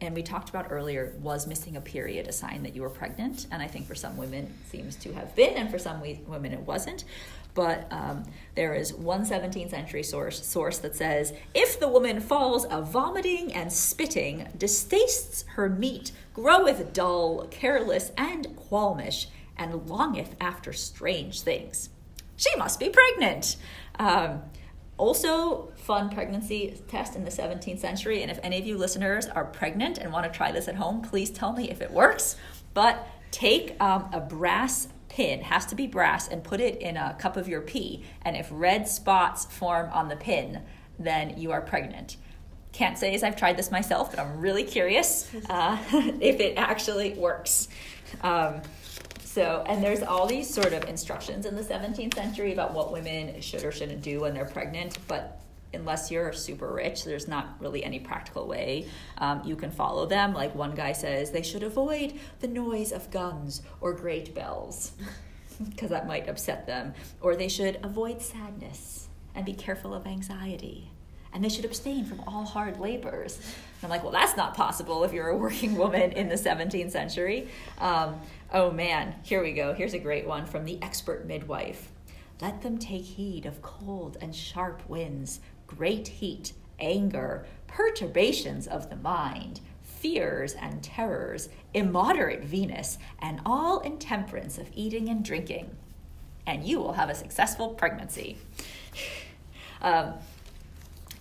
and 0.00 0.14
we 0.14 0.22
talked 0.22 0.48
about 0.48 0.66
earlier 0.70 1.14
was 1.20 1.46
missing 1.46 1.76
a 1.76 1.80
period 1.80 2.26
a 2.26 2.32
sign 2.32 2.64
that 2.64 2.74
you 2.74 2.82
were 2.82 2.90
pregnant 2.90 3.46
and 3.52 3.62
i 3.62 3.66
think 3.66 3.86
for 3.86 3.94
some 3.94 4.16
women 4.16 4.52
seems 4.66 4.96
to 4.96 5.12
have 5.12 5.34
been 5.36 5.54
and 5.54 5.70
for 5.70 5.78
some 5.78 6.02
women 6.26 6.52
it 6.52 6.60
wasn't 6.60 7.04
but 7.54 7.86
um, 7.92 8.24
there 8.56 8.74
is 8.74 8.92
one 8.92 9.24
17th 9.24 9.70
century 9.70 10.02
source, 10.02 10.44
source 10.44 10.78
that 10.78 10.96
says 10.96 11.32
if 11.54 11.78
the 11.78 11.88
woman 11.88 12.20
falls 12.20 12.66
a 12.70 12.82
vomiting 12.82 13.52
and 13.52 13.72
spitting 13.72 14.48
distastes 14.58 15.44
her 15.54 15.68
meat 15.68 16.12
groweth 16.34 16.92
dull 16.92 17.46
careless 17.50 18.12
and 18.16 18.56
qualmish 18.56 19.26
and 19.56 19.88
longeth 19.88 20.34
after 20.40 20.72
strange 20.72 21.40
things. 21.40 21.90
She 22.36 22.54
must 22.56 22.80
be 22.80 22.88
pregnant! 22.88 23.56
Um, 23.98 24.42
also 24.96 25.72
fun 25.76 26.08
pregnancy 26.10 26.80
test 26.88 27.16
in 27.16 27.24
the 27.24 27.30
17th 27.30 27.80
century 27.80 28.22
and 28.22 28.30
if 28.30 28.38
any 28.42 28.58
of 28.58 28.66
you 28.66 28.78
listeners 28.78 29.26
are 29.26 29.44
pregnant 29.44 29.98
and 29.98 30.12
want 30.12 30.24
to 30.24 30.36
try 30.36 30.52
this 30.52 30.68
at 30.68 30.76
home 30.76 31.02
please 31.02 31.30
tell 31.30 31.52
me 31.52 31.70
if 31.70 31.80
it 31.80 31.90
works. 31.90 32.36
But 32.74 33.06
take 33.30 33.80
um, 33.80 34.08
a 34.12 34.20
brass 34.20 34.88
pin 35.14 35.42
has 35.42 35.64
to 35.66 35.76
be 35.76 35.86
brass 35.86 36.26
and 36.26 36.42
put 36.42 36.60
it 36.60 36.80
in 36.80 36.96
a 36.96 37.14
cup 37.20 37.36
of 37.36 37.46
your 37.46 37.60
pee. 37.60 38.04
And 38.22 38.36
if 38.36 38.48
red 38.50 38.88
spots 38.88 39.44
form 39.44 39.88
on 39.92 40.08
the 40.08 40.16
pin 40.16 40.62
then 40.98 41.38
you 41.38 41.52
are 41.52 41.60
pregnant. 41.60 42.16
Can't 42.72 42.98
say 42.98 43.14
as 43.14 43.22
i've 43.22 43.36
tried 43.36 43.56
this 43.56 43.70
myself 43.70 44.10
but 44.10 44.18
i'm 44.18 44.40
really 44.40 44.64
curious 44.64 45.32
uh, 45.48 45.78
if 46.20 46.40
it 46.40 46.54
actually 46.56 47.12
works. 47.14 47.68
Um, 48.22 48.62
so, 49.22 49.64
and 49.66 49.82
there's 49.82 50.02
all 50.02 50.26
these 50.26 50.52
sort 50.52 50.72
of 50.72 50.84
instructions 50.88 51.46
in 51.46 51.56
the 51.56 51.62
17th 51.62 52.14
century 52.14 52.52
about 52.52 52.72
what 52.72 52.92
women 52.92 53.40
should 53.40 53.64
or 53.64 53.72
shouldn't 53.72 54.02
do 54.02 54.20
when 54.20 54.32
they're 54.32 54.44
pregnant, 54.44 54.98
but 55.08 55.40
unless 55.74 56.10
you're 56.10 56.32
super 56.32 56.72
rich, 56.72 57.04
there's 57.04 57.28
not 57.28 57.56
really 57.60 57.84
any 57.84 58.00
practical 58.00 58.46
way 58.46 58.86
um, 59.18 59.42
you 59.44 59.56
can 59.56 59.70
follow 59.70 60.06
them. 60.06 60.32
Like 60.34 60.54
one 60.54 60.74
guy 60.74 60.92
says, 60.92 61.30
they 61.30 61.42
should 61.42 61.62
avoid 61.62 62.14
the 62.40 62.48
noise 62.48 62.92
of 62.92 63.10
guns 63.10 63.62
or 63.80 63.92
great 63.92 64.34
bells 64.34 64.92
because 65.70 65.90
that 65.90 66.06
might 66.06 66.28
upset 66.28 66.66
them, 66.66 66.94
or 67.20 67.36
they 67.36 67.48
should 67.48 67.78
avoid 67.82 68.22
sadness 68.22 69.08
and 69.34 69.44
be 69.44 69.52
careful 69.52 69.94
of 69.94 70.06
anxiety. 70.06 70.90
And 71.32 71.42
they 71.42 71.48
should 71.48 71.64
abstain 71.64 72.04
from 72.04 72.20
all 72.28 72.44
hard 72.44 72.78
labors. 72.78 73.38
And 73.38 73.84
I'm 73.84 73.90
like, 73.90 74.04
well, 74.04 74.12
that's 74.12 74.36
not 74.36 74.54
possible 74.54 75.02
if 75.02 75.12
you're 75.12 75.30
a 75.30 75.36
working 75.36 75.76
woman 75.76 76.12
in 76.12 76.28
the 76.28 76.36
17th 76.36 76.92
century. 76.92 77.48
Um, 77.80 78.20
Oh 78.56 78.70
man, 78.70 79.16
here 79.24 79.42
we 79.42 79.52
go. 79.52 79.74
Here's 79.74 79.94
a 79.94 79.98
great 79.98 80.28
one 80.28 80.46
from 80.46 80.64
the 80.64 80.78
expert 80.80 81.26
midwife. 81.26 81.90
Let 82.40 82.62
them 82.62 82.78
take 82.78 83.02
heed 83.02 83.46
of 83.46 83.62
cold 83.62 84.16
and 84.20 84.32
sharp 84.32 84.88
winds, 84.88 85.40
great 85.66 86.08
heat, 86.08 86.52
anger, 86.78 87.46
perturbations 87.66 88.66
of 88.66 88.90
the 88.90 88.96
mind, 88.96 89.60
fears 89.82 90.54
and 90.54 90.82
terrors, 90.82 91.48
immoderate 91.72 92.44
Venus, 92.44 92.98
and 93.20 93.40
all 93.46 93.80
intemperance 93.80 94.58
of 94.58 94.68
eating 94.74 95.08
and 95.08 95.24
drinking. 95.24 95.74
And 96.46 96.64
you 96.64 96.78
will 96.78 96.92
have 96.92 97.08
a 97.08 97.14
successful 97.14 97.70
pregnancy. 97.70 98.36
um, 99.80 100.14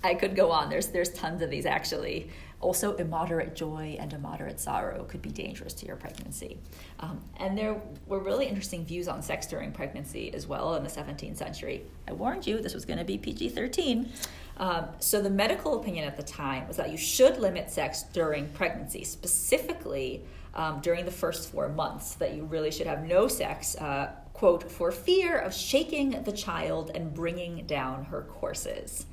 I 0.04 0.16
could 0.16 0.36
go 0.36 0.52
on. 0.52 0.70
There's 0.70 0.88
there's 0.88 1.10
tons 1.10 1.42
of 1.42 1.50
these 1.50 1.66
actually. 1.66 2.30
Also, 2.64 2.96
immoderate 2.96 3.56
joy 3.56 3.98
and 4.00 4.14
immoderate 4.14 4.58
sorrow 4.58 5.04
could 5.04 5.22
be 5.22 5.30
dangerous 5.30 5.74
to 5.74 5.86
your 5.86 5.98
pregnancy. 5.98 6.58
Um, 7.02 7.20
and 7.36 7.58
there 7.58 7.82
were 8.08 8.20
really 8.20 8.46
interesting 8.46 8.86
views 8.86 9.10
on 9.10 9.22
sex 9.22 9.46
during 9.48 9.74
pregnancy 9.74 10.34
as 10.34 10.48
well 10.48 10.76
in 10.76 10.84
the 10.84 10.90
17th 10.90 11.36
century. 11.36 11.84
I 12.08 12.14
warned 12.14 12.48
you 12.48 12.62
this 12.62 12.74
was 12.74 12.86
going 12.86 13.00
to 13.00 13.04
be 13.04 13.18
PG 13.18 13.50
13. 13.50 14.10
Um, 14.56 14.86
so, 15.00 15.22
the 15.22 15.30
medical 15.30 15.78
opinion 15.78 16.08
at 16.08 16.16
the 16.16 16.24
time 16.24 16.66
was 16.66 16.78
that 16.78 16.90
you 16.90 16.98
should 16.98 17.38
limit 17.38 17.70
sex 17.70 18.04
during 18.14 18.48
pregnancy, 18.50 19.04
specifically 19.04 20.24
um, 20.56 20.80
during 20.80 21.04
the 21.04 21.12
first 21.12 21.52
four 21.52 21.68
months, 21.68 22.16
that 22.16 22.34
you 22.34 22.46
really 22.46 22.72
should 22.72 22.88
have 22.88 23.04
no 23.04 23.28
sex. 23.28 23.76
Uh, 23.76 24.14
quote, 24.32 24.72
for 24.72 24.90
fear 24.90 25.38
of 25.38 25.54
shaking 25.54 26.24
the 26.24 26.32
child 26.32 26.92
and 26.96 27.14
bringing 27.14 27.66
down 27.68 28.06
her 28.06 28.22
courses. 28.22 29.06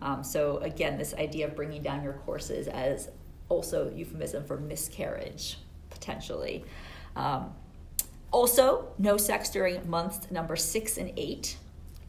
Um, 0.00 0.22
so 0.22 0.58
again, 0.58 0.98
this 0.98 1.14
idea 1.14 1.46
of 1.46 1.56
bringing 1.56 1.82
down 1.82 2.02
your 2.02 2.14
courses 2.14 2.68
as 2.68 3.10
also 3.48 3.90
euphemism 3.90 4.44
for 4.44 4.56
miscarriage, 4.56 5.58
potentially. 5.90 6.64
Um, 7.16 7.54
also, 8.30 8.88
no 8.98 9.16
sex 9.16 9.50
during 9.50 9.88
months 9.88 10.30
number 10.30 10.54
six 10.56 10.98
and 10.98 11.12
eight. 11.16 11.56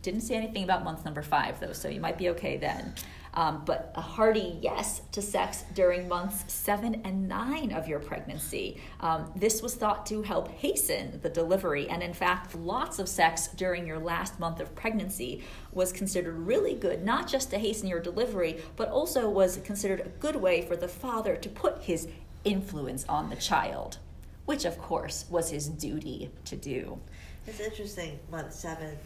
Didn't 0.01 0.21
say 0.21 0.35
anything 0.35 0.63
about 0.63 0.83
month 0.83 1.05
number 1.05 1.21
five, 1.21 1.59
though, 1.59 1.73
so 1.73 1.87
you 1.87 1.99
might 1.99 2.17
be 2.17 2.29
okay 2.29 2.57
then 2.57 2.93
um, 3.39 3.63
but 3.65 3.93
a 3.95 4.01
hearty 4.01 4.57
yes 4.61 5.01
to 5.13 5.21
sex 5.21 5.63
during 5.73 6.09
months 6.09 6.43
seven 6.51 7.01
and 7.05 7.29
nine 7.29 7.71
of 7.71 7.87
your 7.87 7.99
pregnancy. 7.99 8.81
Um, 8.99 9.31
this 9.33 9.61
was 9.61 9.75
thought 9.75 10.05
to 10.07 10.21
help 10.23 10.49
hasten 10.49 11.21
the 11.21 11.29
delivery, 11.29 11.87
and 11.87 12.03
in 12.03 12.13
fact, 12.13 12.53
lots 12.53 12.99
of 12.99 13.07
sex 13.07 13.47
during 13.47 13.87
your 13.87 13.97
last 13.97 14.41
month 14.41 14.59
of 14.59 14.75
pregnancy 14.75 15.41
was 15.71 15.93
considered 15.93 16.35
really 16.35 16.75
good, 16.75 17.05
not 17.05 17.29
just 17.29 17.49
to 17.51 17.57
hasten 17.57 17.87
your 17.87 18.01
delivery, 18.01 18.61
but 18.75 18.89
also 18.89 19.29
was 19.29 19.55
considered 19.63 20.01
a 20.01 20.09
good 20.19 20.35
way 20.35 20.61
for 20.61 20.75
the 20.75 20.89
father 20.89 21.37
to 21.37 21.47
put 21.47 21.81
his 21.81 22.09
influence 22.43 23.05
on 23.07 23.29
the 23.29 23.37
child, 23.37 23.99
which 24.47 24.65
of 24.65 24.77
course 24.77 25.23
was 25.29 25.49
his 25.49 25.69
duty 25.69 26.29
to 26.43 26.57
do. 26.57 26.99
It's 27.47 27.61
interesting, 27.61 28.19
month 28.29 28.53
seven, 28.53 28.97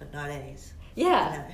but 0.00 0.12
not 0.12 0.28
A's. 0.28 0.72
Yeah. 0.96 1.44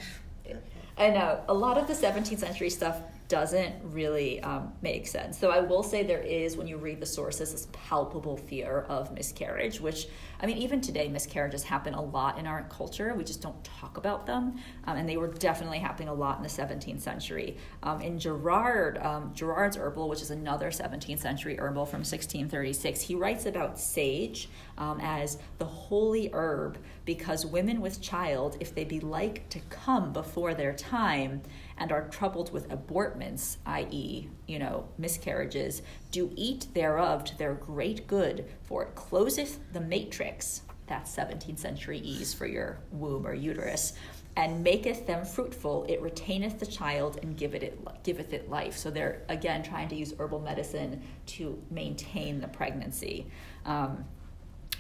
I 0.97 1.11
know 1.11 1.41
a 1.49 1.55
lot 1.55 1.79
of 1.79 1.87
the 1.87 1.95
17th 1.95 2.39
century 2.39 2.71
stuff 2.71 3.01
doesn't 3.33 3.75
really 3.83 4.43
um, 4.43 4.75
make 4.83 5.07
sense. 5.07 5.39
So 5.39 5.51
I 5.51 5.61
will 5.61 5.83
say 5.83 6.03
there 6.03 6.21
is, 6.21 6.59
when 6.59 6.67
you 6.67 6.77
read 6.77 7.01
the 7.01 7.07
sources, 7.07 7.53
this 7.53 7.67
palpable 7.73 8.37
fear 8.37 8.85
of 8.91 9.11
miscarriage, 9.15 9.81
which, 9.81 10.07
I 10.43 10.45
mean, 10.45 10.59
even 10.59 10.83
today, 10.83 11.09
miscarriages 11.09 11.63
happen 11.63 11.95
a 11.95 12.03
lot 12.03 12.39
in 12.39 12.47
our 12.47 12.65
culture. 12.65 13.15
We 13.15 13.25
just 13.25 13.41
don't 13.41 13.65
talk 13.65 13.97
about 13.97 14.27
them. 14.27 14.61
Um, 14.85 14.99
and 14.99 15.09
they 15.09 15.17
were 15.17 15.29
definitely 15.29 15.79
happening 15.79 16.09
a 16.09 16.15
lot 16.15 16.37
in 16.37 16.43
the 16.43 16.49
17th 16.51 17.01
century. 17.01 17.57
Um, 17.83 18.03
in 18.03 18.19
Gerard, 18.19 18.99
um, 18.99 19.33
Gerard's 19.33 19.79
herbal, 19.79 20.11
which 20.11 20.21
is 20.21 20.31
another 20.31 20.69
17th 20.69 21.21
century 21.21 21.59
herbal 21.59 21.87
from 21.87 22.01
1636, 22.01 23.01
he 23.01 23.15
writes 23.15 23.47
about 23.47 23.81
sage 23.81 24.51
um, 24.77 25.01
as 25.01 25.39
the 25.57 25.65
holy 25.65 26.29
herb 26.35 26.77
because 27.07 27.47
women 27.47 27.81
with 27.81 28.03
child, 28.03 28.59
if 28.61 28.75
they 28.75 28.85
be 28.85 29.01
like 29.01 29.49
to 29.49 29.61
come 29.71 30.13
before 30.13 30.53
their 30.53 30.75
time, 30.75 31.41
and 31.79 31.93
are 31.93 32.09
troubled 32.09 32.53
with 32.53 32.69
abortments, 32.69 33.57
i.e., 33.67 34.29
you 34.47 34.59
know, 34.59 34.89
miscarriages, 34.99 35.83
do 36.11 36.31
eat 36.37 36.67
thereof 36.75 37.25
to 37.25 37.39
their 37.39 37.55
great 37.55 38.07
good, 38.07 38.47
for 38.63 38.83
it 38.85 38.95
closeth 38.95 39.59
the 39.73 39.81
matrix, 39.81 40.63
that's 40.87 41.15
17th 41.15 41.59
century 41.59 41.99
ease 41.99 42.35
for 42.35 42.47
your 42.47 42.79
womb 42.91 43.27
or 43.27 43.35
uterus, 43.35 43.95
and 44.37 44.65
maketh 44.65 45.07
them 45.07 45.25
fruitful, 45.25 45.85
it 45.89 46.01
retaineth 46.01 46.59
the 46.59 46.67
child 46.67 47.19
and 47.23 47.37
giveth 47.37 47.63
it, 47.63 48.03
giveth 48.03 48.33
it 48.33 48.49
life. 48.49 48.77
So 48.77 48.91
they're, 48.91 49.23
again, 49.29 49.63
trying 49.63 49.89
to 49.89 49.95
use 49.95 50.15
herbal 50.19 50.41
medicine 50.41 51.03
to 51.27 51.63
maintain 51.71 52.41
the 52.41 52.49
pregnancy. 52.49 53.27
Um, 53.67 54.05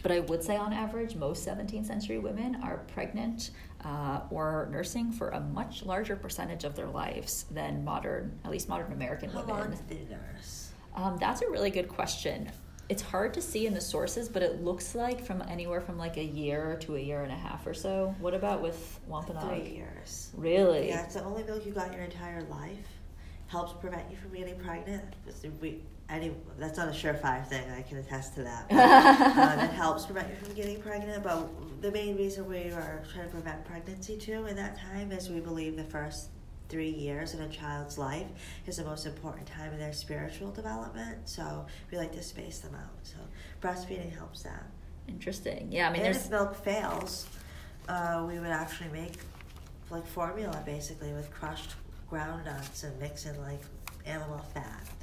but 0.02 0.10
I 0.10 0.20
would 0.20 0.42
say, 0.42 0.56
on 0.56 0.72
average, 0.72 1.14
most 1.16 1.46
17th 1.46 1.86
century 1.86 2.18
women 2.18 2.56
are 2.62 2.78
pregnant 2.88 3.50
uh, 3.84 4.20
or 4.30 4.68
nursing 4.70 5.12
for 5.12 5.30
a 5.30 5.40
much 5.40 5.84
larger 5.84 6.16
percentage 6.16 6.64
of 6.64 6.76
their 6.76 6.88
lives 6.88 7.46
than 7.50 7.84
modern, 7.84 8.38
at 8.44 8.50
least 8.50 8.68
modern 8.68 8.92
American 8.92 9.30
How 9.30 9.40
women. 9.40 9.54
How 9.54 9.60
long 9.62 9.70
did 9.70 9.88
they 9.88 10.14
nurse? 10.14 10.72
Um, 10.94 11.16
that's 11.18 11.42
a 11.42 11.50
really 11.50 11.70
good 11.70 11.88
question. 11.88 12.50
It's 12.88 13.02
hard 13.02 13.32
to 13.34 13.40
see 13.40 13.66
in 13.66 13.72
the 13.72 13.80
sources, 13.80 14.28
but 14.28 14.42
it 14.42 14.62
looks 14.62 14.94
like 14.94 15.24
from 15.24 15.42
anywhere 15.48 15.80
from 15.80 15.96
like 15.96 16.16
a 16.18 16.24
year 16.24 16.76
to 16.82 16.96
a 16.96 17.00
year 17.00 17.22
and 17.22 17.32
a 17.32 17.36
half 17.36 17.66
or 17.66 17.72
so. 17.72 18.14
What 18.20 18.34
about 18.34 18.60
with 18.60 19.00
Wampanoag? 19.06 19.62
Three 19.62 19.74
years. 19.74 20.30
Really? 20.36 20.88
Yeah, 20.88 21.04
it's 21.04 21.14
the 21.14 21.24
only 21.24 21.42
milk 21.44 21.64
you 21.64 21.72
got 21.72 21.92
your 21.92 22.02
entire 22.02 22.42
life. 22.42 22.86
Helps 23.46 23.72
prevent 23.74 24.10
you 24.10 24.16
from 24.16 24.34
getting 24.34 24.58
pregnant. 24.58 25.14
We, 25.60 25.80
any 26.12 26.32
that's 26.58 26.76
not 26.78 26.88
a 26.88 26.92
surefire 26.92 27.44
thing. 27.46 27.64
I 27.70 27.82
can 27.82 27.98
attest 27.98 28.34
to 28.34 28.42
that. 28.44 28.66
uh, 28.70 29.56
that 29.56 29.72
helps 29.72 30.04
prevent 30.04 30.28
you 30.28 30.36
from 30.36 30.54
getting 30.54 30.80
pregnant. 30.80 31.22
But 31.24 31.48
the 31.80 31.90
main 31.90 32.16
reason 32.16 32.46
we 32.46 32.70
are 32.70 33.02
trying 33.12 33.24
to 33.24 33.30
prevent 33.30 33.64
pregnancy 33.64 34.16
too 34.16 34.46
in 34.46 34.56
that 34.56 34.78
time 34.78 35.10
is 35.10 35.30
we 35.30 35.40
believe 35.40 35.76
the 35.76 35.84
first 35.84 36.28
three 36.68 36.90
years 36.90 37.34
in 37.34 37.42
a 37.42 37.48
child's 37.48 37.98
life 37.98 38.26
is 38.66 38.76
the 38.76 38.84
most 38.84 39.04
important 39.04 39.46
time 39.46 39.72
in 39.72 39.78
their 39.78 39.92
spiritual 39.92 40.50
development. 40.50 41.18
So 41.24 41.66
we 41.90 41.98
like 41.98 42.12
to 42.12 42.22
space 42.22 42.60
them 42.60 42.74
out. 42.74 42.96
So 43.02 43.16
breastfeeding 43.60 44.14
helps 44.16 44.42
that. 44.42 44.64
Interesting. 45.08 45.68
Yeah, 45.70 45.88
I 45.88 45.92
mean, 45.92 46.02
and 46.02 46.14
if 46.14 46.30
milk 46.30 46.54
fails, 46.54 47.26
uh, 47.88 48.24
we 48.26 48.38
would 48.38 48.48
actually 48.48 48.90
make 48.90 49.14
like 49.90 50.06
formula 50.06 50.62
basically 50.64 51.12
with 51.12 51.30
crushed 51.30 51.74
ground 52.08 52.44
nuts 52.44 52.84
and 52.84 52.98
mix 53.00 53.26
in 53.26 53.38
like 53.42 53.60
animal 54.06 54.38
fat, 54.54 54.80
things 54.84 54.92
like 54.92 55.00
that. 55.00 55.01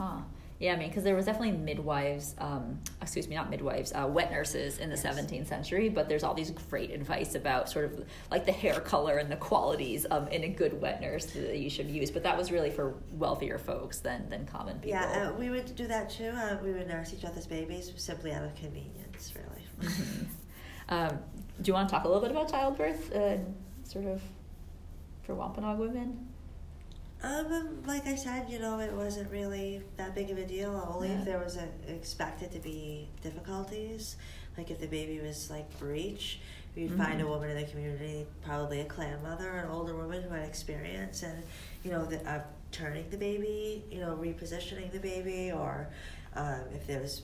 Huh. 0.00 0.22
Yeah, 0.58 0.74
I 0.74 0.76
mean, 0.76 0.88
because 0.88 1.04
there 1.04 1.14
was 1.14 1.24
definitely 1.24 1.52
midwives, 1.52 2.34
um, 2.38 2.78
excuse 3.00 3.28
me, 3.28 3.34
not 3.34 3.48
midwives, 3.48 3.92
uh, 3.94 4.06
wet 4.06 4.30
nurses 4.30 4.78
in 4.78 4.90
the 4.90 4.96
yes. 4.96 5.06
17th 5.06 5.46
century, 5.46 5.88
but 5.88 6.06
there's 6.06 6.22
all 6.22 6.34
these 6.34 6.50
great 6.50 6.90
advice 6.90 7.34
about 7.34 7.70
sort 7.70 7.86
of 7.86 8.04
like 8.30 8.44
the 8.44 8.52
hair 8.52 8.78
color 8.80 9.16
and 9.16 9.32
the 9.32 9.36
qualities 9.36 10.04
of 10.06 10.30
in 10.30 10.44
a 10.44 10.48
good 10.48 10.78
wet 10.78 11.00
nurse 11.00 11.26
that 11.26 11.56
you 11.56 11.70
should 11.70 11.88
use. 11.88 12.10
But 12.10 12.22
that 12.24 12.36
was 12.36 12.52
really 12.52 12.70
for 12.70 12.94
wealthier 13.12 13.58
folks 13.58 14.00
than, 14.00 14.28
than 14.28 14.44
common 14.44 14.76
people. 14.76 14.90
Yeah, 14.90 15.30
uh, 15.30 15.38
we 15.38 15.48
would 15.48 15.74
do 15.76 15.86
that 15.86 16.10
too. 16.10 16.28
Uh, 16.28 16.58
we 16.62 16.72
would 16.72 16.86
nurse 16.86 17.14
each 17.14 17.24
other's 17.24 17.46
babies 17.46 17.90
simply 17.96 18.32
out 18.32 18.44
of 18.44 18.54
convenience, 18.54 19.32
really. 19.34 19.92
Um, 20.90 21.20
do 21.62 21.68
you 21.68 21.72
want 21.72 21.88
to 21.88 21.94
talk 21.94 22.04
a 22.04 22.08
little 22.08 22.20
bit 22.20 22.32
about 22.32 22.50
childbirth 22.50 23.12
and 23.12 23.54
sort 23.84 24.06
of 24.06 24.20
for 25.22 25.36
Wampanoag 25.36 25.78
women? 25.78 26.29
Um, 27.22 27.82
like 27.86 28.06
I 28.06 28.14
said, 28.14 28.48
you 28.48 28.58
know, 28.58 28.80
it 28.80 28.92
wasn't 28.92 29.30
really 29.30 29.82
that 29.96 30.14
big 30.14 30.30
of 30.30 30.38
a 30.38 30.46
deal. 30.46 30.90
Only 30.92 31.08
yeah. 31.08 31.18
if 31.18 31.24
there 31.24 31.38
was 31.38 31.56
a, 31.56 31.68
expected 31.86 32.50
to 32.52 32.58
be 32.60 33.08
difficulties, 33.22 34.16
like 34.56 34.70
if 34.70 34.80
the 34.80 34.86
baby 34.86 35.20
was 35.20 35.50
like 35.50 35.78
breech, 35.78 36.40
you'd 36.74 36.90
mm-hmm. 36.90 37.02
find 37.02 37.20
a 37.20 37.26
woman 37.26 37.50
in 37.50 37.56
the 37.56 37.70
community, 37.70 38.26
probably 38.44 38.80
a 38.80 38.84
clan 38.84 39.22
mother, 39.22 39.50
an 39.50 39.70
older 39.70 39.94
woman 39.94 40.22
who 40.22 40.30
had 40.30 40.48
experience, 40.48 41.22
and 41.22 41.42
you 41.84 41.90
know, 41.90 42.06
the, 42.06 42.26
uh, 42.28 42.42
turning 42.72 43.08
the 43.10 43.18
baby, 43.18 43.84
you 43.90 44.00
know, 44.00 44.16
repositioning 44.16 44.90
the 44.90 45.00
baby, 45.00 45.52
or 45.52 45.90
um, 46.36 46.62
if 46.74 46.86
there 46.86 47.00
was 47.00 47.22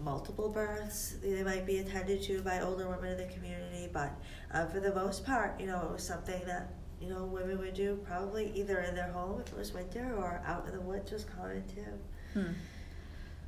multiple 0.00 0.48
births, 0.48 1.16
they 1.22 1.42
might 1.42 1.66
be 1.66 1.78
attended 1.78 2.22
to 2.22 2.42
by 2.42 2.60
older 2.60 2.88
women 2.88 3.12
in 3.12 3.16
the 3.16 3.32
community. 3.32 3.88
But 3.92 4.12
uh, 4.52 4.66
for 4.66 4.80
the 4.80 4.94
most 4.94 5.24
part, 5.24 5.58
you 5.58 5.66
know, 5.66 5.80
it 5.86 5.92
was 5.92 6.02
something 6.02 6.40
that 6.46 6.72
you 7.00 7.08
know, 7.08 7.24
women 7.24 7.58
would 7.58 7.74
do 7.74 7.98
probably 8.06 8.52
either 8.54 8.80
in 8.80 8.94
their 8.94 9.10
home 9.12 9.40
if 9.40 9.52
it 9.52 9.58
was 9.58 9.72
winter 9.72 10.14
or 10.16 10.42
out 10.46 10.66
in 10.66 10.72
the 10.72 10.80
woods 10.80 11.12
was 11.12 11.24
common 11.24 11.62
too. 11.66 12.40
Hmm. 12.40 12.52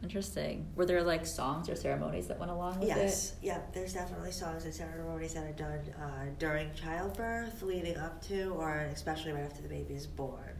Interesting. 0.02 0.66
Were 0.76 0.86
there 0.86 1.02
like 1.02 1.26
songs 1.26 1.68
or 1.68 1.76
ceremonies 1.76 2.26
that 2.28 2.38
went 2.38 2.50
along 2.50 2.80
with 2.80 2.88
yes. 2.88 2.98
it? 2.98 3.02
Yes. 3.02 3.34
Yeah, 3.42 3.58
there's 3.74 3.92
definitely 3.92 4.32
songs 4.32 4.64
and 4.64 4.72
ceremonies 4.72 5.34
that 5.34 5.44
are 5.44 5.52
done 5.52 5.80
uh, 6.00 6.24
during 6.38 6.72
childbirth, 6.74 7.60
leading 7.62 7.98
up 7.98 8.22
to, 8.28 8.54
or 8.54 8.88
especially 8.92 9.32
right 9.32 9.44
after 9.44 9.60
the 9.60 9.68
baby 9.68 9.94
is 9.94 10.06
born. 10.06 10.56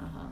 Uh 0.00 0.08
huh. 0.08 0.28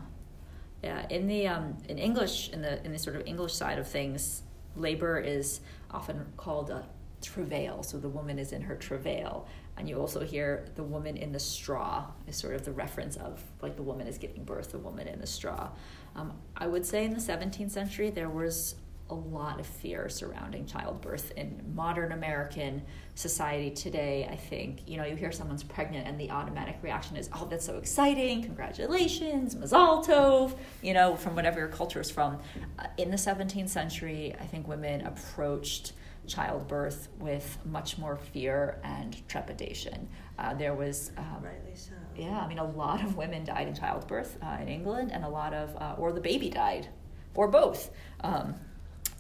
Yeah. 0.83 1.07
In 1.11 1.29
the 1.29 1.47
um, 1.47 1.77
in 1.89 1.99
English, 1.99 2.51
in 2.51 2.61
the 2.61 2.85
in 2.85 2.93
the 2.93 2.99
sort 2.99 3.15
of 3.15 3.23
English 3.25 3.55
side 3.55 3.79
of 3.79 3.87
things, 3.87 4.43
labor 4.75 5.19
is 5.19 5.61
often 5.93 6.27
called 6.37 6.71
a 6.71 6.87
travail. 7.23 7.85
So 7.85 7.99
the 7.99 8.09
woman 8.09 8.39
is 8.41 8.53
in 8.53 8.63
her 8.63 8.75
travail, 8.75 9.47
and 9.77 9.89
you 9.89 9.99
also 9.99 10.21
hear 10.25 10.67
the 10.77 10.83
woman 10.83 11.17
in 11.17 11.33
the 11.33 11.41
straw 11.41 12.07
is 12.27 12.37
sort 12.37 12.55
of 12.55 12.65
the 12.65 12.73
reference 12.73 13.17
of 13.17 13.43
like 13.61 13.77
the 13.77 13.83
woman 13.83 14.07
is 14.07 14.19
giving 14.19 14.45
birth, 14.45 14.73
the 14.73 14.79
woman 14.79 15.09
in 15.09 15.21
the 15.21 15.27
straw. 15.27 15.71
Um, 16.15 16.33
I 16.57 16.67
would 16.67 16.87
say 16.87 17.05
in 17.05 17.13
the 17.13 17.21
17th 17.21 17.71
century 17.71 18.11
there 18.11 18.29
was 18.29 18.77
a 19.11 19.15
lot 19.15 19.61
of 19.61 19.67
fear 19.67 20.09
surrounding 20.09 20.65
childbirth 20.65 21.33
in 21.37 21.61
modern 21.75 22.13
American 22.13 22.83
society 23.15 23.71
today. 23.71 24.27
I 24.31 24.37
think 24.37 24.81
you 24.87 24.97
know 24.97 25.05
you 25.05 25.15
hear 25.15 25.31
someone's 25.31 25.63
pregnant 25.63 26.09
and 26.09 26.19
the 26.19 26.31
automatic 26.31 26.79
reaction 26.81 27.17
is, 27.17 27.29
"Oh, 27.33 27.47
that's 27.51 27.67
so 27.67 27.77
exciting! 27.77 28.43
Congratulations, 28.43 29.55
mazal 29.57 30.05
tov!" 30.07 30.57
You 30.81 30.95
know, 30.95 31.17
from 31.17 31.37
whatever 31.37 31.59
your 31.59 31.69
culture 31.69 32.01
is 32.01 32.11
from. 32.11 32.39
Uh, 32.79 32.87
in 32.97 33.11
the 33.11 33.19
17th 33.19 33.69
century, 33.69 34.35
I 34.41 34.47
think 34.47 34.67
women 34.67 35.03
approached 35.03 35.93
childbirth 36.27 37.09
with 37.19 37.59
much 37.65 37.99
more 37.99 38.17
fear 38.17 38.81
and 38.83 39.27
trepidation. 39.29 40.09
Uh, 40.39 40.55
there 40.55 40.75
was, 40.75 41.13
um, 41.17 41.43
rightly 41.43 41.75
so. 41.75 41.93
Yeah, 42.17 42.39
I 42.39 42.49
mean, 42.49 42.59
a 42.59 42.71
lot 42.71 43.03
of 43.03 43.17
women 43.17 43.45
died 43.45 43.69
in 43.69 43.75
childbirth 43.75 44.39
uh, 44.43 44.59
in 44.61 44.69
England, 44.69 45.13
and 45.13 45.25
a 45.25 45.29
lot 45.29 45.55
of, 45.55 45.77
uh, 45.77 45.95
or 45.99 46.13
the 46.13 46.21
baby 46.21 46.51
died, 46.51 46.89
or 47.35 47.49
both. 47.49 47.91
Um, 48.21 48.55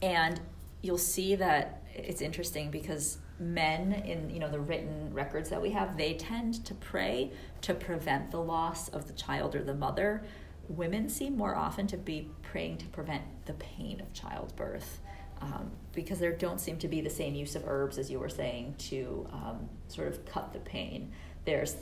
and 0.02 0.40
you'll 0.82 0.98
see 0.98 1.34
that 1.36 1.82
it's 1.94 2.20
interesting 2.20 2.70
because 2.70 3.18
men 3.38 3.92
in 3.92 4.30
you 4.30 4.38
know 4.38 4.50
the 4.50 4.60
written 4.60 5.12
records 5.12 5.50
that 5.50 5.60
we 5.60 5.70
have 5.70 5.96
they 5.96 6.14
tend 6.14 6.64
to 6.64 6.74
pray 6.74 7.32
to 7.60 7.74
prevent 7.74 8.30
the 8.30 8.40
loss 8.40 8.88
of 8.90 9.06
the 9.08 9.12
child 9.14 9.56
or 9.56 9.62
the 9.62 9.74
mother 9.74 10.22
women 10.68 11.08
seem 11.08 11.36
more 11.36 11.56
often 11.56 11.86
to 11.86 11.96
be 11.96 12.30
praying 12.42 12.78
to 12.78 12.86
prevent 12.86 13.22
the 13.46 13.52
pain 13.54 14.00
of 14.00 14.12
childbirth 14.12 15.00
um, 15.44 15.70
because 15.92 16.18
there 16.18 16.32
don't 16.32 16.60
seem 16.60 16.78
to 16.78 16.88
be 16.88 17.00
the 17.00 17.10
same 17.10 17.34
use 17.34 17.54
of 17.54 17.64
herbs 17.66 17.98
as 17.98 18.10
you 18.10 18.18
were 18.18 18.28
saying 18.28 18.74
to 18.78 19.26
um, 19.32 19.68
sort 19.88 20.08
of 20.08 20.24
cut 20.24 20.52
the 20.52 20.58
pain. 20.60 21.12
There's 21.44 21.76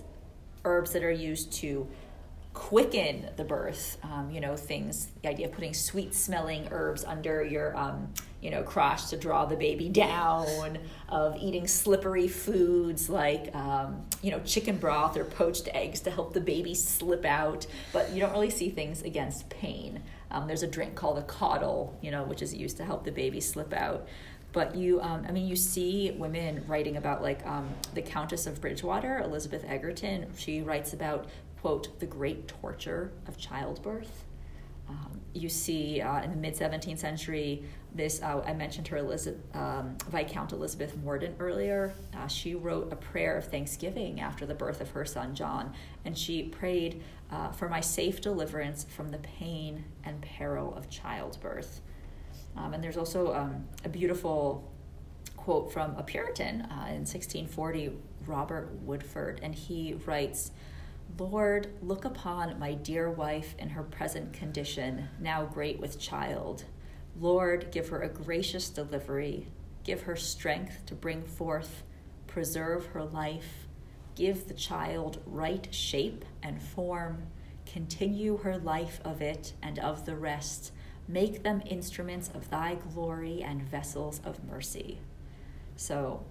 herbs 0.65 0.93
that 0.93 1.03
are 1.03 1.11
used 1.11 1.53
to 1.55 1.89
quicken 2.55 3.31
the 3.37 3.45
birth. 3.45 3.97
Um, 4.03 4.31
you 4.31 4.41
know, 4.41 4.57
things, 4.57 5.09
the 5.23 5.29
idea 5.29 5.47
of 5.47 5.53
putting 5.53 5.73
sweet 5.73 6.15
smelling 6.15 6.69
herbs 6.71 7.05
under 7.05 7.43
your, 7.45 7.75
um, 7.77 8.13
you 8.43 8.51
know, 8.51 8.63
crotch 8.63 9.09
to 9.09 9.17
draw 9.17 9.47
the 9.47 9.57
baby 9.57 9.89
down, 9.89 10.79
of 11.09 11.37
eating 11.37 11.67
slippery 11.67 12.29
foods 12.29 13.09
like, 13.09 13.55
um, 13.55 14.05
you 14.21 14.31
know, 14.31 14.41
chicken 14.41 14.77
broth 14.77 15.17
or 15.17 15.25
poached 15.25 15.69
eggs 15.73 16.01
to 16.01 16.11
help 16.11 16.35
the 16.35 16.41
baby 16.41 16.75
slip 16.75 17.25
out. 17.25 17.67
But 17.93 18.11
you 18.11 18.21
don't 18.21 18.33
really 18.33 18.51
see 18.51 18.69
things 18.69 19.03
against 19.03 19.49
pain. 19.49 20.03
Um, 20.33 20.47
there's 20.47 20.63
a 20.63 20.67
drink 20.67 20.95
called 20.95 21.19
a 21.19 21.23
caudle, 21.23 21.97
you 22.01 22.11
know, 22.11 22.25
which 22.25 22.43
is 22.43 22.55
used 22.55 22.77
to 22.79 22.85
help 22.85 23.05
the 23.05 23.13
baby 23.13 23.41
slip 23.41 23.73
out. 23.73 24.09
But 24.53 24.75
you, 24.75 25.01
um, 25.01 25.25
I 25.27 25.33
mean, 25.33 25.47
you 25.47 25.57
see 25.57 26.11
women 26.11 26.65
writing 26.67 26.97
about 26.97 27.23
like 27.23 27.45
um, 27.47 27.71
the 27.95 28.03
Countess 28.03 28.47
of 28.47 28.61
Bridgewater, 28.61 29.19
Elizabeth 29.21 29.65
Egerton. 29.67 30.27
She 30.37 30.63
writes 30.63 30.93
about 30.93 31.29
quote 31.61 31.99
the 32.01 32.07
great 32.07 32.49
torture 32.49 33.13
of 33.29 33.39
childbirth. 33.39 34.25
Um, 34.89 35.21
you 35.33 35.49
see 35.49 36.01
uh, 36.01 36.23
in 36.23 36.31
the 36.31 36.37
mid 36.37 36.55
17th 36.55 36.99
century, 36.99 37.65
this 37.95 38.21
uh, 38.23 38.43
I 38.45 38.53
mentioned 38.53 38.89
her 38.89 38.99
Elizabeth, 38.99 39.41
um, 39.55 39.97
Viscount 40.11 40.53
Elizabeth 40.53 40.97
Mordaunt 40.99 41.35
earlier. 41.39 41.95
Uh, 42.15 42.27
she 42.27 42.55
wrote 42.55 42.93
a 42.93 42.97
prayer 42.97 43.37
of 43.37 43.47
thanksgiving 43.47 44.21
after 44.21 44.45
the 44.45 44.55
birth 44.55 44.81
of 44.81 44.91
her 44.91 45.05
son 45.05 45.35
John, 45.35 45.73
and 46.05 46.19
she 46.19 46.43
prayed 46.43 47.03
uh, 47.33 47.51
for 47.51 47.69
my 47.69 47.81
safe 47.81 48.21
deliverance 48.21 48.85
from 48.85 49.09
the 49.09 49.19
pain 49.19 49.85
and 50.05 50.21
peril 50.21 50.75
of 50.75 50.89
childbirth. 50.91 51.81
Um, 52.57 52.75
and 52.75 52.85
there's 52.85 52.99
also 52.99 53.35
um, 53.35 53.65
a 53.85 53.89
beautiful 53.89 54.71
quote 55.37 55.73
from 55.73 55.97
a 55.97 56.03
Puritan 56.03 56.63
uh, 56.63 56.87
in 56.89 57.05
1640, 57.07 57.93
Robert 58.27 58.71
Woodford, 58.83 59.41
and 59.43 59.55
he 59.55 59.95
writes. 60.05 60.53
Lord, 61.19 61.69
look 61.83 62.07
upon 62.07 62.59
my 62.59 62.73
dear 62.73 63.11
wife 63.11 63.55
in 63.59 63.69
her 63.71 63.83
present 63.83 64.33
condition, 64.33 65.09
now 65.21 65.45
great 65.45 65.79
with 65.79 65.99
child. 65.99 66.65
Lord, 67.21 67.71
give 67.71 67.89
her 67.89 68.01
a 68.01 68.09
gracious 68.09 68.71
delivery. 68.71 69.49
Give 69.85 70.03
her 70.03 70.17
strength 70.17 70.87
to 70.87 70.95
bring 70.95 71.23
forth. 71.23 71.83
Preserve 72.27 72.87
her 72.87 73.05
life. 73.05 73.62
Give 74.15 74.47
the 74.47 74.55
child 74.55 75.23
right 75.27 75.67
shape 75.71 76.25
and 76.43 76.63
form. 76.63 77.25
Continue 77.67 78.39
her 78.39 78.59
life 78.59 79.01
of 79.05 79.23
it 79.23 79.55
and 79.63 79.79
of 79.79 80.05
the 80.05 80.17
rest. 80.17 80.73
Make 81.09 81.43
them 81.43 81.63
instruments 81.67 82.31
of 82.35 82.51
thy 82.51 82.75
glory 82.75 83.43
and 83.43 83.63
vessels 83.63 84.21
of 84.25 84.45
mercy. 84.45 84.99
So, 85.77 86.25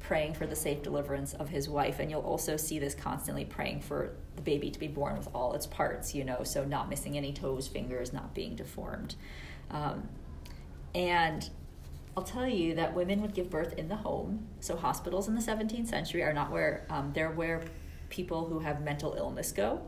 praying 0.00 0.34
for 0.34 0.46
the 0.46 0.54
safe 0.54 0.82
deliverance 0.82 1.32
of 1.34 1.48
his 1.48 1.68
wife. 1.68 1.98
And 1.98 2.10
you'll 2.10 2.20
also 2.20 2.56
see 2.56 2.78
this 2.78 2.94
constantly 2.94 3.44
praying 3.44 3.80
for 3.80 4.12
the 4.36 4.42
baby 4.42 4.70
to 4.70 4.78
be 4.78 4.86
born 4.86 5.16
with 5.16 5.28
all 5.34 5.54
its 5.54 5.66
parts, 5.66 6.14
you 6.14 6.24
know, 6.24 6.44
so 6.44 6.64
not 6.64 6.90
missing 6.90 7.16
any 7.16 7.32
toes, 7.32 7.66
fingers, 7.66 8.12
not 8.12 8.34
being 8.34 8.54
deformed. 8.54 9.14
Um, 9.70 10.08
and 10.94 11.48
I'll 12.16 12.22
tell 12.22 12.46
you 12.46 12.74
that 12.76 12.94
women 12.94 13.22
would 13.22 13.34
give 13.34 13.50
birth 13.50 13.74
in 13.74 13.88
the 13.88 13.96
home. 13.96 14.46
So 14.60 14.76
hospitals 14.76 15.26
in 15.26 15.34
the 15.34 15.40
17th 15.40 15.88
century 15.88 16.22
are 16.22 16.32
not 16.32 16.50
where 16.52 16.86
um, 16.88 17.12
they're 17.12 17.32
where 17.32 17.62
people 18.08 18.46
who 18.46 18.60
have 18.60 18.82
mental 18.82 19.14
illness 19.14 19.50
go. 19.50 19.82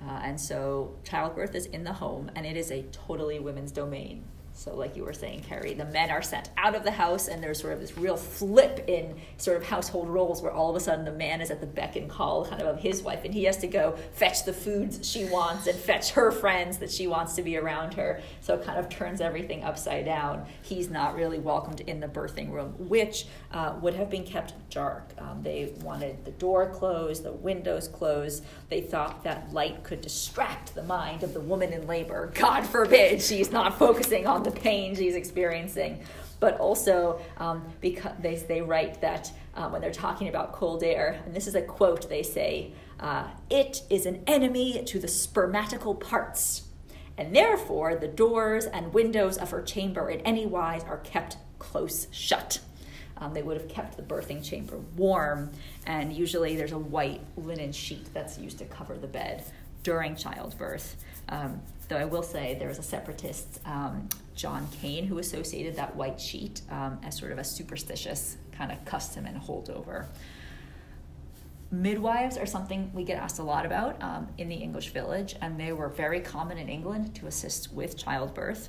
Uh, 0.00 0.20
and 0.22 0.40
so 0.40 0.96
childbirth 1.02 1.54
is 1.54 1.66
in 1.66 1.84
the 1.84 1.94
home, 1.94 2.30
and 2.36 2.46
it 2.46 2.56
is 2.56 2.70
a 2.70 2.82
totally 2.92 3.38
women's 3.38 3.72
domain. 3.72 4.24
So, 4.56 4.74
like 4.76 4.96
you 4.96 5.04
were 5.04 5.12
saying, 5.12 5.42
Carrie, 5.42 5.74
the 5.74 5.84
men 5.84 6.10
are 6.10 6.22
sent 6.22 6.48
out 6.56 6.76
of 6.76 6.84
the 6.84 6.92
house, 6.92 7.26
and 7.26 7.42
there's 7.42 7.60
sort 7.60 7.72
of 7.72 7.80
this 7.80 7.98
real 7.98 8.16
flip 8.16 8.84
in 8.86 9.16
sort 9.36 9.56
of 9.56 9.64
household 9.64 10.08
roles 10.08 10.42
where 10.42 10.52
all 10.52 10.70
of 10.70 10.76
a 10.76 10.80
sudden 10.80 11.04
the 11.04 11.12
man 11.12 11.40
is 11.40 11.50
at 11.50 11.60
the 11.60 11.66
beck 11.66 11.96
and 11.96 12.08
call 12.08 12.46
kind 12.46 12.62
of 12.62 12.68
of 12.68 12.78
his 12.78 13.02
wife, 13.02 13.24
and 13.24 13.34
he 13.34 13.44
has 13.44 13.56
to 13.58 13.66
go 13.66 13.96
fetch 14.12 14.44
the 14.44 14.52
foods 14.52 15.06
she 15.08 15.24
wants 15.24 15.66
and 15.66 15.76
fetch 15.76 16.12
her 16.12 16.30
friends 16.30 16.78
that 16.78 16.90
she 16.90 17.08
wants 17.08 17.34
to 17.34 17.42
be 17.42 17.56
around 17.56 17.94
her. 17.94 18.20
So, 18.42 18.54
it 18.54 18.64
kind 18.64 18.78
of 18.78 18.88
turns 18.88 19.20
everything 19.20 19.64
upside 19.64 20.04
down. 20.04 20.46
He's 20.62 20.88
not 20.88 21.16
really 21.16 21.40
welcomed 21.40 21.80
in 21.80 21.98
the 21.98 22.08
birthing 22.08 22.52
room, 22.52 22.74
which 22.78 23.26
uh, 23.52 23.74
would 23.82 23.94
have 23.94 24.08
been 24.08 24.24
kept 24.24 24.54
dark. 24.70 25.10
Um, 25.18 25.42
they 25.42 25.74
wanted 25.82 26.24
the 26.24 26.30
door 26.30 26.70
closed, 26.70 27.24
the 27.24 27.32
windows 27.32 27.88
closed. 27.88 28.44
They 28.68 28.82
thought 28.82 29.24
that 29.24 29.52
light 29.52 29.82
could 29.82 30.00
distract 30.00 30.76
the 30.76 30.84
mind 30.84 31.24
of 31.24 31.34
the 31.34 31.40
woman 31.40 31.72
in 31.72 31.88
labor. 31.88 32.30
God 32.34 32.64
forbid 32.64 33.20
she's 33.20 33.50
not 33.50 33.76
focusing 33.78 34.28
on 34.28 34.43
the 34.44 34.50
pain 34.50 34.94
she's 34.94 35.14
experiencing. 35.14 36.00
But 36.40 36.58
also, 36.58 37.20
um, 37.38 37.64
because 37.80 38.12
they, 38.20 38.36
they 38.36 38.60
write 38.60 39.00
that 39.00 39.32
um, 39.54 39.72
when 39.72 39.80
they're 39.80 39.92
talking 39.92 40.28
about 40.28 40.52
cold 40.52 40.82
air, 40.82 41.22
and 41.24 41.34
this 41.34 41.46
is 41.46 41.54
a 41.54 41.62
quote, 41.62 42.08
they 42.08 42.22
say, 42.22 42.72
uh, 43.00 43.28
It 43.48 43.82
is 43.88 44.04
an 44.04 44.22
enemy 44.26 44.82
to 44.84 44.98
the 44.98 45.08
spermatical 45.08 45.94
parts 45.94 46.64
and 47.16 47.34
therefore 47.34 47.94
the 47.94 48.08
doors 48.08 48.66
and 48.66 48.92
windows 48.92 49.36
of 49.38 49.50
her 49.50 49.62
chamber 49.62 50.10
in 50.10 50.20
any 50.20 50.46
wise 50.46 50.82
are 50.84 50.98
kept 50.98 51.36
close 51.58 52.08
shut. 52.10 52.60
Um, 53.16 53.32
they 53.32 53.42
would 53.42 53.56
have 53.56 53.68
kept 53.68 53.96
the 53.96 54.02
birthing 54.02 54.44
chamber 54.44 54.78
warm, 54.96 55.52
and 55.86 56.12
usually 56.12 56.56
there's 56.56 56.72
a 56.72 56.78
white 56.78 57.20
linen 57.36 57.70
sheet 57.70 58.12
that's 58.12 58.38
used 58.38 58.58
to 58.58 58.64
cover 58.64 58.96
the 58.96 59.06
bed 59.06 59.44
during 59.84 60.16
childbirth. 60.16 60.96
Um, 61.28 61.60
though 61.88 61.96
I 61.96 62.04
will 62.04 62.22
say 62.22 62.56
there 62.58 62.68
was 62.68 62.78
a 62.78 62.82
separatist, 62.82 63.60
um, 63.64 64.08
John 64.34 64.68
Cain, 64.80 65.06
who 65.06 65.18
associated 65.18 65.76
that 65.76 65.94
white 65.96 66.20
sheet 66.20 66.62
um, 66.70 66.98
as 67.02 67.18
sort 67.18 67.32
of 67.32 67.38
a 67.38 67.44
superstitious 67.44 68.36
kind 68.52 68.72
of 68.72 68.84
custom 68.84 69.26
and 69.26 69.40
holdover. 69.40 70.06
Midwives 71.70 72.36
are 72.36 72.46
something 72.46 72.90
we 72.94 73.04
get 73.04 73.18
asked 73.18 73.38
a 73.38 73.42
lot 73.42 73.66
about 73.66 74.00
um, 74.02 74.28
in 74.38 74.48
the 74.48 74.54
English 74.54 74.90
village, 74.90 75.34
and 75.40 75.58
they 75.58 75.72
were 75.72 75.88
very 75.88 76.20
common 76.20 76.58
in 76.58 76.68
England 76.68 77.14
to 77.16 77.26
assist 77.26 77.72
with 77.72 77.96
childbirth. 77.96 78.68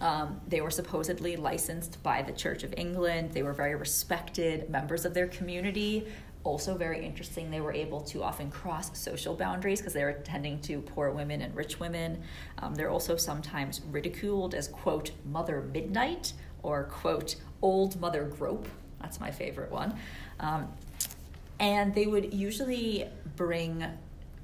Um, 0.00 0.40
they 0.48 0.60
were 0.60 0.70
supposedly 0.70 1.36
licensed 1.36 2.02
by 2.02 2.22
the 2.22 2.32
Church 2.32 2.62
of 2.62 2.74
England. 2.76 3.32
They 3.32 3.42
were 3.42 3.52
very 3.52 3.74
respected 3.74 4.68
members 4.70 5.04
of 5.04 5.14
their 5.14 5.28
community. 5.28 6.06
Also, 6.44 6.76
very 6.76 7.04
interesting, 7.04 7.50
they 7.50 7.62
were 7.62 7.72
able 7.72 8.02
to 8.02 8.22
often 8.22 8.50
cross 8.50 8.96
social 8.98 9.34
boundaries 9.34 9.80
because 9.80 9.94
they 9.94 10.04
were 10.04 10.12
tending 10.12 10.60
to 10.60 10.82
poor 10.82 11.10
women 11.10 11.40
and 11.40 11.56
rich 11.56 11.80
women. 11.80 12.22
Um, 12.58 12.74
they're 12.74 12.90
also 12.90 13.16
sometimes 13.16 13.80
ridiculed 13.90 14.54
as, 14.54 14.68
quote, 14.68 15.12
Mother 15.24 15.62
Midnight 15.72 16.34
or, 16.62 16.84
quote, 16.84 17.36
Old 17.62 17.98
Mother 17.98 18.24
Grope. 18.24 18.68
That's 19.00 19.20
my 19.20 19.30
favorite 19.30 19.72
one. 19.72 19.98
Um, 20.38 20.68
and 21.58 21.94
they 21.94 22.06
would 22.06 22.34
usually 22.34 23.08
bring 23.36 23.82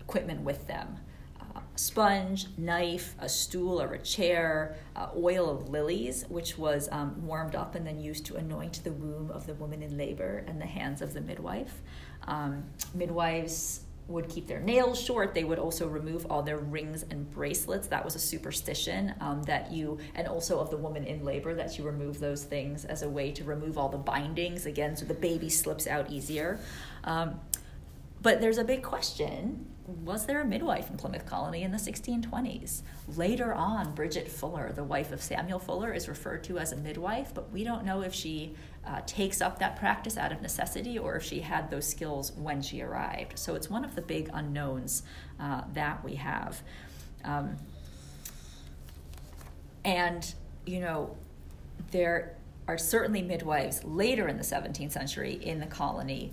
equipment 0.00 0.40
with 0.40 0.66
them 0.66 0.96
sponge, 1.80 2.46
knife, 2.58 3.14
a 3.18 3.28
stool 3.28 3.80
or 3.80 3.94
a 3.94 3.98
chair, 3.98 4.76
uh, 4.96 5.08
oil 5.16 5.48
of 5.48 5.70
lilies, 5.70 6.26
which 6.28 6.58
was 6.58 6.88
um, 6.92 7.26
warmed 7.26 7.54
up 7.54 7.74
and 7.74 7.86
then 7.86 7.98
used 7.98 8.26
to 8.26 8.36
anoint 8.36 8.84
the 8.84 8.92
womb 8.92 9.30
of 9.30 9.46
the 9.46 9.54
woman 9.54 9.82
in 9.82 9.96
labor 9.96 10.44
and 10.46 10.60
the 10.60 10.66
hands 10.66 11.00
of 11.00 11.14
the 11.14 11.20
midwife. 11.22 11.80
Um, 12.28 12.64
midwives 12.94 13.80
would 14.08 14.28
keep 14.28 14.46
their 14.46 14.60
nails 14.60 15.00
short. 15.00 15.32
They 15.32 15.44
would 15.44 15.58
also 15.58 15.88
remove 15.88 16.26
all 16.28 16.42
their 16.42 16.58
rings 16.58 17.04
and 17.10 17.30
bracelets. 17.30 17.86
That 17.86 18.04
was 18.04 18.14
a 18.14 18.18
superstition 18.18 19.14
um, 19.20 19.42
that 19.44 19.72
you, 19.72 19.98
and 20.14 20.28
also 20.28 20.58
of 20.58 20.68
the 20.68 20.76
woman 20.76 21.04
in 21.04 21.24
labor, 21.24 21.54
that 21.54 21.78
you 21.78 21.84
remove 21.84 22.20
those 22.20 22.44
things 22.44 22.84
as 22.84 23.02
a 23.02 23.08
way 23.08 23.30
to 23.32 23.44
remove 23.44 23.78
all 23.78 23.88
the 23.88 23.98
bindings 23.98 24.66
again, 24.66 24.96
so 24.96 25.06
the 25.06 25.14
baby 25.14 25.48
slips 25.48 25.86
out 25.86 26.10
easier. 26.10 26.58
Um, 27.04 27.40
but 28.20 28.42
there's 28.42 28.58
a 28.58 28.64
big 28.64 28.82
question 28.82 29.66
was 30.04 30.26
there 30.26 30.40
a 30.40 30.44
midwife 30.44 30.90
in 30.90 30.96
Plymouth 30.96 31.26
Colony 31.26 31.62
in 31.62 31.72
the 31.72 31.78
1620s? 31.78 32.82
Later 33.16 33.52
on, 33.52 33.94
Bridget 33.94 34.28
Fuller, 34.28 34.72
the 34.72 34.84
wife 34.84 35.12
of 35.12 35.22
Samuel 35.22 35.58
Fuller, 35.58 35.92
is 35.92 36.08
referred 36.08 36.44
to 36.44 36.58
as 36.58 36.72
a 36.72 36.76
midwife, 36.76 37.32
but 37.34 37.50
we 37.50 37.64
don't 37.64 37.84
know 37.84 38.02
if 38.02 38.14
she 38.14 38.54
uh, 38.86 39.00
takes 39.06 39.40
up 39.40 39.58
that 39.58 39.76
practice 39.76 40.16
out 40.16 40.32
of 40.32 40.40
necessity 40.40 40.98
or 40.98 41.16
if 41.16 41.22
she 41.22 41.40
had 41.40 41.70
those 41.70 41.86
skills 41.86 42.32
when 42.32 42.62
she 42.62 42.80
arrived. 42.80 43.38
So 43.38 43.54
it's 43.54 43.68
one 43.68 43.84
of 43.84 43.94
the 43.94 44.02
big 44.02 44.30
unknowns 44.32 45.02
uh, 45.38 45.62
that 45.74 46.04
we 46.04 46.14
have. 46.14 46.62
Um, 47.24 47.56
and, 49.84 50.34
you 50.66 50.80
know, 50.80 51.16
there 51.90 52.36
are 52.68 52.78
certainly 52.78 53.22
midwives 53.22 53.82
later 53.84 54.28
in 54.28 54.36
the 54.36 54.44
17th 54.44 54.92
century 54.92 55.34
in 55.34 55.58
the 55.58 55.66
colony 55.66 56.32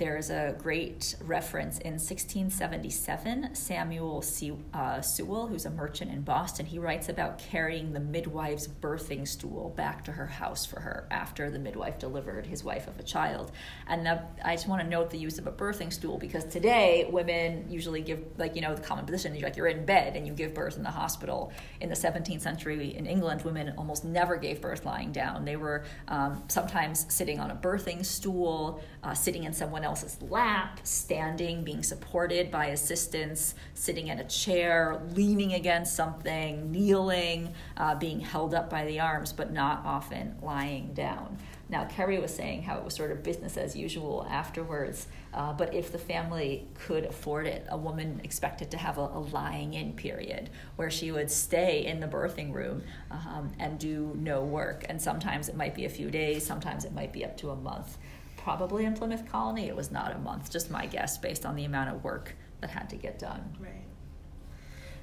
there's 0.00 0.30
a 0.30 0.56
great 0.58 1.14
reference 1.20 1.76
in 1.78 1.92
1677. 1.92 3.54
Samuel 3.54 4.22
C. 4.22 4.54
Uh, 4.72 5.02
Sewall, 5.02 5.46
who's 5.46 5.66
a 5.66 5.70
merchant 5.70 6.10
in 6.10 6.22
Boston, 6.22 6.64
he 6.64 6.78
writes 6.78 7.10
about 7.10 7.38
carrying 7.38 7.92
the 7.92 8.00
midwife's 8.00 8.66
birthing 8.66 9.28
stool 9.28 9.74
back 9.76 10.02
to 10.04 10.12
her 10.12 10.26
house 10.26 10.64
for 10.64 10.80
her 10.80 11.06
after 11.10 11.50
the 11.50 11.58
midwife 11.58 11.98
delivered 11.98 12.46
his 12.46 12.64
wife 12.64 12.88
of 12.88 12.98
a 12.98 13.02
child. 13.02 13.52
And 13.88 14.06
the, 14.06 14.22
I 14.42 14.54
just 14.54 14.66
want 14.66 14.80
to 14.80 14.88
note 14.88 15.10
the 15.10 15.18
use 15.18 15.38
of 15.38 15.46
a 15.46 15.52
birthing 15.52 15.92
stool 15.92 16.16
because 16.16 16.46
today 16.46 17.06
women 17.10 17.70
usually 17.70 18.00
give, 18.00 18.24
like, 18.38 18.56
you 18.56 18.62
know, 18.62 18.74
the 18.74 18.80
common 18.80 19.04
position, 19.04 19.36
is 19.36 19.42
like 19.42 19.58
you're 19.58 19.66
in 19.66 19.84
bed 19.84 20.16
and 20.16 20.26
you 20.26 20.32
give 20.32 20.54
birth 20.54 20.78
in 20.78 20.82
the 20.82 20.90
hospital. 20.90 21.52
In 21.82 21.90
the 21.90 21.94
17th 21.94 22.40
century 22.40 22.96
in 22.96 23.04
England, 23.04 23.42
women 23.42 23.74
almost 23.76 24.06
never 24.06 24.38
gave 24.38 24.62
birth 24.62 24.86
lying 24.86 25.12
down. 25.12 25.44
They 25.44 25.56
were 25.56 25.84
um, 26.08 26.42
sometimes 26.48 27.04
sitting 27.12 27.38
on 27.38 27.50
a 27.50 27.54
birthing 27.54 28.02
stool, 28.02 28.82
uh, 29.02 29.12
sitting 29.12 29.44
in 29.44 29.52
someone 29.52 29.84
else's 29.84 29.89
else's 29.90 30.22
lap, 30.22 30.78
standing, 30.84 31.64
being 31.64 31.82
supported 31.82 32.48
by 32.48 32.66
assistants, 32.66 33.56
sitting 33.74 34.06
in 34.06 34.20
a 34.20 34.24
chair, 34.24 35.02
leaning 35.14 35.54
against 35.54 35.96
something, 35.96 36.70
kneeling, 36.70 37.52
uh, 37.76 37.96
being 37.96 38.20
held 38.20 38.54
up 38.54 38.70
by 38.70 38.84
the 38.86 39.00
arms, 39.00 39.32
but 39.32 39.52
not 39.52 39.84
often 39.84 40.36
lying 40.42 40.94
down. 40.94 41.36
Now, 41.68 41.86
Kerry 41.86 42.20
was 42.20 42.32
saying 42.32 42.62
how 42.62 42.78
it 42.78 42.84
was 42.84 42.94
sort 42.94 43.10
of 43.10 43.24
business 43.24 43.56
as 43.56 43.74
usual 43.74 44.26
afterwards, 44.30 45.08
uh, 45.34 45.52
but 45.52 45.74
if 45.74 45.90
the 45.90 45.98
family 45.98 46.68
could 46.74 47.04
afford 47.04 47.48
it, 47.48 47.66
a 47.68 47.76
woman 47.76 48.20
expected 48.22 48.70
to 48.70 48.76
have 48.76 48.96
a, 48.96 49.02
a 49.02 49.20
lying 49.32 49.74
in 49.74 49.92
period 49.94 50.50
where 50.76 50.90
she 50.90 51.10
would 51.10 51.30
stay 51.30 51.84
in 51.84 51.98
the 51.98 52.06
birthing 52.06 52.52
room 52.52 52.82
um, 53.10 53.50
and 53.58 53.78
do 53.78 54.12
no 54.16 54.44
work. 54.44 54.84
And 54.88 55.02
sometimes 55.02 55.48
it 55.48 55.56
might 55.56 55.74
be 55.74 55.84
a 55.84 55.88
few 55.88 56.10
days, 56.10 56.46
sometimes 56.46 56.84
it 56.84 56.92
might 56.92 57.12
be 57.12 57.24
up 57.24 57.36
to 57.38 57.50
a 57.50 57.56
month 57.56 57.98
probably 58.42 58.84
in 58.84 58.94
Plymouth 58.94 59.30
Colony, 59.30 59.68
it 59.68 59.76
was 59.76 59.90
not 59.90 60.14
a 60.14 60.18
month, 60.18 60.50
just 60.50 60.70
my 60.70 60.86
guess 60.86 61.18
based 61.18 61.44
on 61.44 61.56
the 61.56 61.64
amount 61.64 61.94
of 61.94 62.02
work 62.02 62.34
that 62.60 62.70
had 62.70 62.88
to 62.90 62.96
get 62.96 63.18
done. 63.18 63.56
Right. 63.60 63.84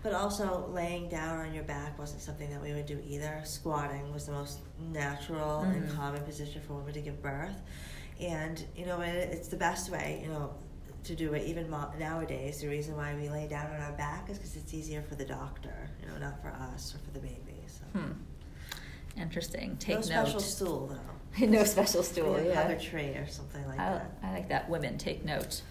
But 0.03 0.13
also, 0.13 0.69
laying 0.71 1.09
down 1.09 1.45
on 1.45 1.53
your 1.53 1.63
back 1.63 1.97
wasn't 1.97 2.21
something 2.21 2.49
that 2.51 2.61
we 2.61 2.73
would 2.73 2.85
do 2.85 3.01
either. 3.05 3.41
Squatting 3.43 4.13
was 4.13 4.25
the 4.25 4.31
most 4.31 4.59
natural 4.91 5.61
mm-hmm. 5.61 5.71
and 5.71 5.95
common 5.95 6.23
position 6.23 6.61
for 6.61 6.73
women 6.73 6.93
to 6.93 7.01
give 7.01 7.21
birth. 7.21 7.61
And, 8.19 8.63
you 8.75 8.85
know, 8.85 9.01
it's 9.01 9.47
the 9.47 9.57
best 9.57 9.91
way, 9.91 10.21
you 10.23 10.29
know, 10.29 10.53
to 11.03 11.15
do 11.15 11.33
it 11.33 11.45
even 11.45 11.69
nowadays. 11.99 12.61
The 12.61 12.67
reason 12.67 12.95
why 12.95 13.15
we 13.15 13.29
lay 13.29 13.47
down 13.47 13.67
on 13.71 13.81
our 13.81 13.91
back 13.93 14.29
is 14.29 14.37
because 14.37 14.55
it's 14.55 14.73
easier 14.73 15.01
for 15.01 15.15
the 15.15 15.25
doctor, 15.25 15.89
you 16.01 16.07
know, 16.07 16.17
not 16.17 16.41
for 16.41 16.49
us 16.49 16.95
or 16.95 16.99
for 16.99 17.11
the 17.11 17.19
baby. 17.19 17.63
So. 17.67 17.99
Hmm. 17.99 18.11
Interesting. 19.19 19.77
Take 19.77 19.95
no 19.95 20.01
note. 20.01 20.05
special 20.05 20.39
stool, 20.39 20.87
though. 20.87 21.16
no 21.41 21.63
special 21.63 22.03
stool. 22.03 22.37
Yeah, 22.37 22.47
yeah. 22.49 22.63
hug 22.63 22.71
a 22.71 22.79
tree 22.79 23.09
or 23.09 23.27
something 23.27 23.65
like 23.67 23.79
I, 23.79 23.89
that. 23.89 24.11
I 24.23 24.31
like 24.33 24.49
that. 24.49 24.69
Women 24.69 24.97
take 24.97 25.23
note. 25.25 25.61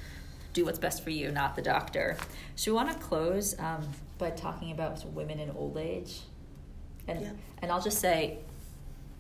Do 0.53 0.65
what's 0.65 0.79
best 0.79 1.03
for 1.05 1.11
you, 1.11 1.31
not 1.31 1.55
the 1.57 1.63
doctor. 1.63 2.17
So 2.55 2.71
we 2.71 2.77
want 2.77 2.91
to 2.93 2.99
close 2.99 3.59
um, 3.59 3.89
by 4.19 4.31
talking 4.31 4.71
about 4.73 5.05
women 5.13 5.39
in 5.39 5.51
old 5.51 5.77
age, 5.77 6.21
and 7.09 7.21
Yeah. 7.21 7.31
and 7.61 7.71
I'll 7.71 7.83
just 7.83 7.99
say, 7.99 8.39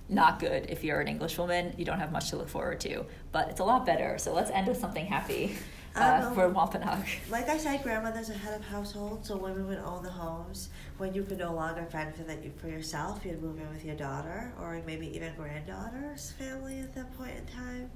not 0.08 0.38
good 0.38 0.66
if 0.70 0.82
you're 0.84 1.00
an 1.00 1.08
English 1.08 1.36
woman. 1.36 1.74
You 1.76 1.84
don't 1.84 1.98
have 1.98 2.12
much 2.12 2.30
to 2.30 2.36
look 2.36 2.48
forward 2.48 2.80
to, 2.80 3.04
but 3.32 3.48
it's 3.50 3.60
a 3.60 3.64
lot 3.64 3.84
better. 3.84 4.16
So 4.18 4.32
let's 4.32 4.50
end 4.50 4.68
with 4.68 4.78
something 4.78 5.04
happy 5.06 5.56
uh, 5.96 6.26
Um, 6.26 6.34
for 6.34 6.48
Wampanoag. 6.48 7.04
Like 7.30 7.48
I 7.48 7.58
said, 7.58 7.82
grandmothers 7.82 8.30
are 8.30 8.34
head 8.34 8.54
of 8.54 8.64
household, 8.66 9.24
so 9.24 9.36
women 9.36 9.66
would 9.66 9.78
own 9.78 10.02
the 10.02 10.10
homes. 10.10 10.68
When 10.98 11.14
you 11.14 11.22
could 11.22 11.38
no 11.38 11.52
longer 11.54 11.84
fend 11.90 12.14
for 12.14 12.22
that 12.24 12.60
for 12.60 12.68
yourself, 12.68 13.24
you'd 13.24 13.42
move 13.42 13.58
in 13.58 13.68
with 13.70 13.84
your 13.84 13.96
daughter 13.96 14.52
or 14.60 14.80
maybe 14.86 15.14
even 15.14 15.34
granddaughter's 15.36 16.32
family 16.32 16.80
at 16.80 16.94
that 16.94 17.16
point 17.16 17.32
in 17.36 17.46
time. 17.46 17.90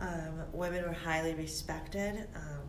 Um, 0.00 0.42
women 0.52 0.82
were 0.84 0.92
highly 0.92 1.34
respected. 1.34 2.26
Um, 2.34 2.62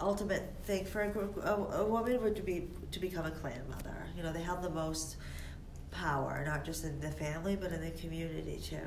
ultimate 0.00 0.54
thing 0.64 0.84
for 0.84 1.02
a, 1.02 1.48
a, 1.48 1.82
a 1.82 1.86
woman 1.86 2.22
would 2.22 2.44
be 2.44 2.68
to 2.90 3.00
become 3.00 3.26
a 3.26 3.30
clan 3.30 3.62
mother. 3.68 3.96
You 4.16 4.22
know, 4.22 4.32
they 4.32 4.42
held 4.42 4.62
the 4.62 4.70
most 4.70 5.16
power, 5.90 6.42
not 6.46 6.64
just 6.64 6.84
in 6.84 7.00
the 7.00 7.10
family, 7.10 7.56
but 7.56 7.72
in 7.72 7.80
the 7.82 7.90
community 7.92 8.58
too. 8.62 8.86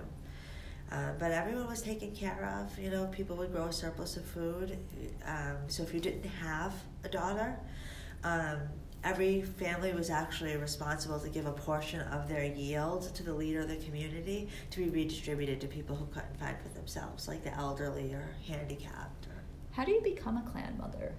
Uh, 0.91 1.11
but 1.19 1.31
everyone 1.31 1.67
was 1.67 1.81
taken 1.81 2.11
care 2.15 2.51
of. 2.59 2.77
You 2.79 2.89
know, 2.89 3.05
people 3.07 3.35
would 3.37 3.51
grow 3.51 3.65
a 3.65 3.73
surplus 3.73 4.17
of 4.17 4.25
food. 4.25 4.77
Um, 5.25 5.57
so 5.67 5.83
if 5.83 5.93
you 5.93 5.99
didn't 5.99 6.25
have 6.25 6.73
a 7.03 7.09
daughter, 7.09 7.59
um, 8.23 8.57
every 9.03 9.43
family 9.43 9.93
was 9.93 10.09
actually 10.09 10.55
responsible 10.57 11.19
to 11.19 11.29
give 11.29 11.45
a 11.45 11.51
portion 11.51 12.01
of 12.01 12.27
their 12.27 12.43
yield 12.43 13.13
to 13.15 13.23
the 13.23 13.33
leader 13.33 13.61
of 13.61 13.69
the 13.69 13.75
community 13.77 14.49
to 14.71 14.79
be 14.83 14.89
redistributed 14.89 15.61
to 15.61 15.67
people 15.67 15.95
who 15.95 16.05
couldn't 16.07 16.35
fend 16.39 16.57
for 16.61 16.69
themselves, 16.69 17.27
like 17.27 17.43
the 17.43 17.55
elderly 17.55 18.11
or 18.13 18.27
handicapped. 18.47 19.27
Or, 19.27 19.41
How 19.71 19.85
do 19.85 19.91
you 19.91 20.01
become 20.01 20.37
a 20.37 20.49
clan 20.49 20.75
mother? 20.79 21.13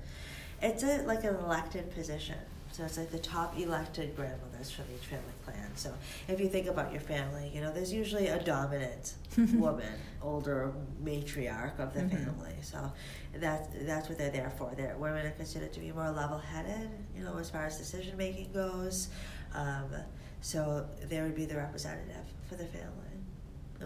it's 0.62 0.82
a 0.82 1.02
like 1.04 1.24
an 1.24 1.36
elected 1.36 1.90
position. 1.94 2.36
So 2.80 2.86
it's 2.86 2.96
like 2.96 3.10
the 3.10 3.18
top 3.18 3.58
elected 3.58 4.16
grandmothers 4.16 4.70
from 4.70 4.86
each 4.94 5.04
family 5.04 5.34
clan. 5.44 5.70
So 5.76 5.92
if 6.28 6.40
you 6.40 6.48
think 6.48 6.66
about 6.66 6.92
your 6.92 7.02
family, 7.02 7.50
you 7.54 7.60
know, 7.60 7.70
there's 7.70 7.92
usually 7.92 8.28
a 8.28 8.42
dominant 8.42 9.12
woman, 9.52 9.92
older 10.22 10.72
matriarch 11.04 11.78
of 11.78 11.92
the 11.92 12.00
Mhm. 12.00 12.24
family. 12.24 12.54
So 12.62 12.90
that's 13.34 13.68
that's 13.82 14.08
what 14.08 14.16
they're 14.16 14.30
there 14.30 14.48
for. 14.56 14.72
They're, 14.74 14.96
women 14.96 15.26
are 15.26 15.30
considered 15.32 15.74
to 15.74 15.80
be 15.80 15.92
more 15.92 16.10
level-headed, 16.10 16.88
you 17.14 17.22
know, 17.22 17.36
as 17.36 17.50
far 17.50 17.66
as 17.66 17.76
decision 17.76 18.16
making 18.16 18.50
goes. 18.54 19.08
Um, 19.54 19.90
so 20.40 20.86
they 21.06 21.20
would 21.20 21.34
be 21.36 21.44
the 21.44 21.56
representative 21.56 22.24
for 22.48 22.54
the 22.54 22.64
family. 22.64 22.99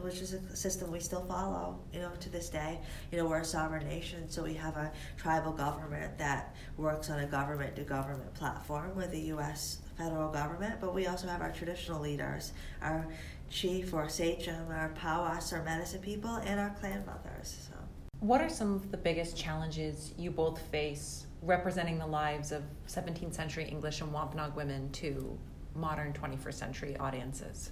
Which 0.01 0.21
is 0.21 0.33
a 0.33 0.57
system 0.57 0.91
we 0.91 1.01
still 1.01 1.25
follow, 1.25 1.79
you 1.93 2.01
know, 2.01 2.11
to 2.21 2.29
this 2.29 2.49
day. 2.49 2.81
You 3.13 3.19
know, 3.19 3.27
we're 3.27 3.41
a 3.41 3.45
sovereign 3.45 3.87
nation, 3.87 4.29
so 4.29 4.43
we 4.43 4.55
have 4.55 4.77
a 4.77 4.93
tribal 5.17 5.53
government 5.53 6.19
that 6.19 6.55
works 6.77 7.11
on 7.11 7.21
a 7.21 7.27
government 7.27 7.77
to 7.77 7.83
government 7.83 8.33
platform 8.35 8.95
with 8.97 9.11
the 9.11 9.21
U.S. 9.21 9.79
federal 9.97 10.31
government, 10.31 10.81
but 10.81 10.95
we 10.95 11.07
also 11.07 11.27
have 11.29 11.41
our 11.41 11.53
traditional 11.53 12.01
leaders, 12.01 12.53
our 12.83 13.07
chief 13.51 13.95
or 13.95 14.09
sachem, 14.09 14.69
our 14.71 14.91
powwows, 14.91 15.53
our 15.53 15.63
medicine 15.63 16.01
people, 16.01 16.37
and 16.37 16.59
our 16.59 16.71
clan 16.81 17.05
mothers. 17.07 17.69
So. 17.69 17.77
What 18.21 18.41
are 18.41 18.49
some 18.49 18.75
of 18.75 18.91
the 18.91 18.97
biggest 18.97 19.37
challenges 19.37 20.13
you 20.19 20.31
both 20.31 20.61
face 20.61 21.27
representing 21.43 21.99
the 21.99 22.07
lives 22.07 22.53
of 22.53 22.63
17th 22.89 23.35
century 23.35 23.65
English 23.65 24.01
and 24.01 24.13
Wampanoag 24.13 24.57
women 24.57 24.91
to 24.93 25.39
modern 25.75 26.13
21st 26.13 26.55
century 26.55 26.97
audiences? 26.97 27.71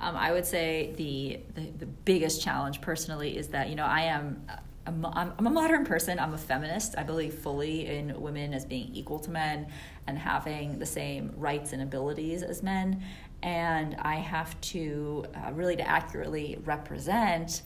Um, 0.00 0.16
I 0.16 0.32
would 0.32 0.46
say 0.46 0.92
the, 0.96 1.40
the, 1.54 1.70
the 1.78 1.86
biggest 1.86 2.42
challenge 2.42 2.80
personally 2.80 3.36
is 3.36 3.48
that 3.48 3.68
you 3.68 3.76
know 3.76 3.84
I 3.84 4.02
am 4.02 4.44
I'm, 4.86 5.04
I'm 5.04 5.46
a 5.46 5.50
modern 5.50 5.84
person. 5.84 6.18
I'm 6.18 6.34
a 6.34 6.38
feminist. 6.38 6.94
I 6.98 7.02
believe 7.02 7.34
fully 7.34 7.86
in 7.86 8.20
women 8.20 8.52
as 8.52 8.64
being 8.64 8.90
equal 8.92 9.18
to 9.20 9.30
men 9.30 9.66
and 10.06 10.18
having 10.18 10.78
the 10.78 10.86
same 10.86 11.32
rights 11.36 11.72
and 11.72 11.82
abilities 11.82 12.42
as 12.42 12.62
men. 12.62 13.02
And 13.42 13.96
I 14.00 14.16
have 14.16 14.58
to 14.60 15.24
uh, 15.34 15.52
really 15.52 15.76
to 15.76 15.88
accurately 15.88 16.58
represent 16.64 17.62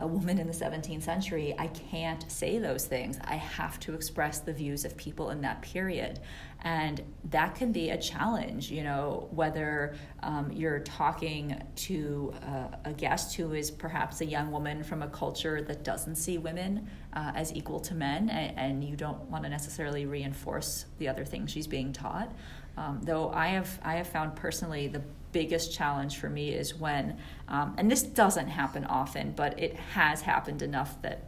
a 0.00 0.06
woman 0.06 0.38
in 0.38 0.46
the 0.46 0.52
17th 0.52 1.02
century, 1.02 1.54
I 1.58 1.68
can't 1.68 2.30
say 2.30 2.58
those 2.58 2.86
things. 2.86 3.18
I 3.24 3.36
have 3.36 3.80
to 3.80 3.94
express 3.94 4.40
the 4.40 4.52
views 4.52 4.84
of 4.84 4.96
people 4.96 5.30
in 5.30 5.40
that 5.42 5.62
period. 5.62 6.20
And 6.62 7.02
that 7.30 7.54
can 7.54 7.72
be 7.72 7.90
a 7.90 7.96
challenge, 7.96 8.70
you 8.70 8.82
know, 8.82 9.28
whether 9.30 9.96
um, 10.22 10.52
you're 10.52 10.80
talking 10.80 11.62
to 11.76 12.34
uh, 12.46 12.76
a 12.84 12.92
guest 12.92 13.34
who 13.34 13.54
is 13.54 13.70
perhaps 13.70 14.20
a 14.20 14.26
young 14.26 14.50
woman 14.50 14.82
from 14.84 15.02
a 15.02 15.08
culture 15.08 15.62
that 15.62 15.84
doesn't 15.84 16.16
see 16.16 16.36
women 16.36 16.88
uh, 17.14 17.32
as 17.34 17.54
equal 17.54 17.80
to 17.80 17.94
men, 17.94 18.28
and, 18.28 18.58
and 18.58 18.84
you 18.84 18.96
don't 18.96 19.20
want 19.30 19.44
to 19.44 19.50
necessarily 19.50 20.04
reinforce 20.04 20.84
the 20.98 21.08
other 21.08 21.24
things 21.24 21.50
she's 21.50 21.66
being 21.66 21.92
taught. 21.92 22.30
Um, 22.76 23.00
though 23.02 23.30
I 23.30 23.48
have, 23.48 23.80
I 23.82 23.94
have 23.94 24.08
found 24.08 24.36
personally 24.36 24.88
the 24.88 25.02
biggest 25.32 25.72
challenge 25.72 26.18
for 26.18 26.28
me 26.28 26.50
is 26.50 26.74
when, 26.74 27.18
um, 27.48 27.74
and 27.78 27.90
this 27.90 28.02
doesn't 28.02 28.48
happen 28.48 28.84
often, 28.84 29.32
but 29.32 29.58
it 29.58 29.76
has 29.76 30.22
happened 30.22 30.62
enough 30.62 31.00
that 31.02 31.24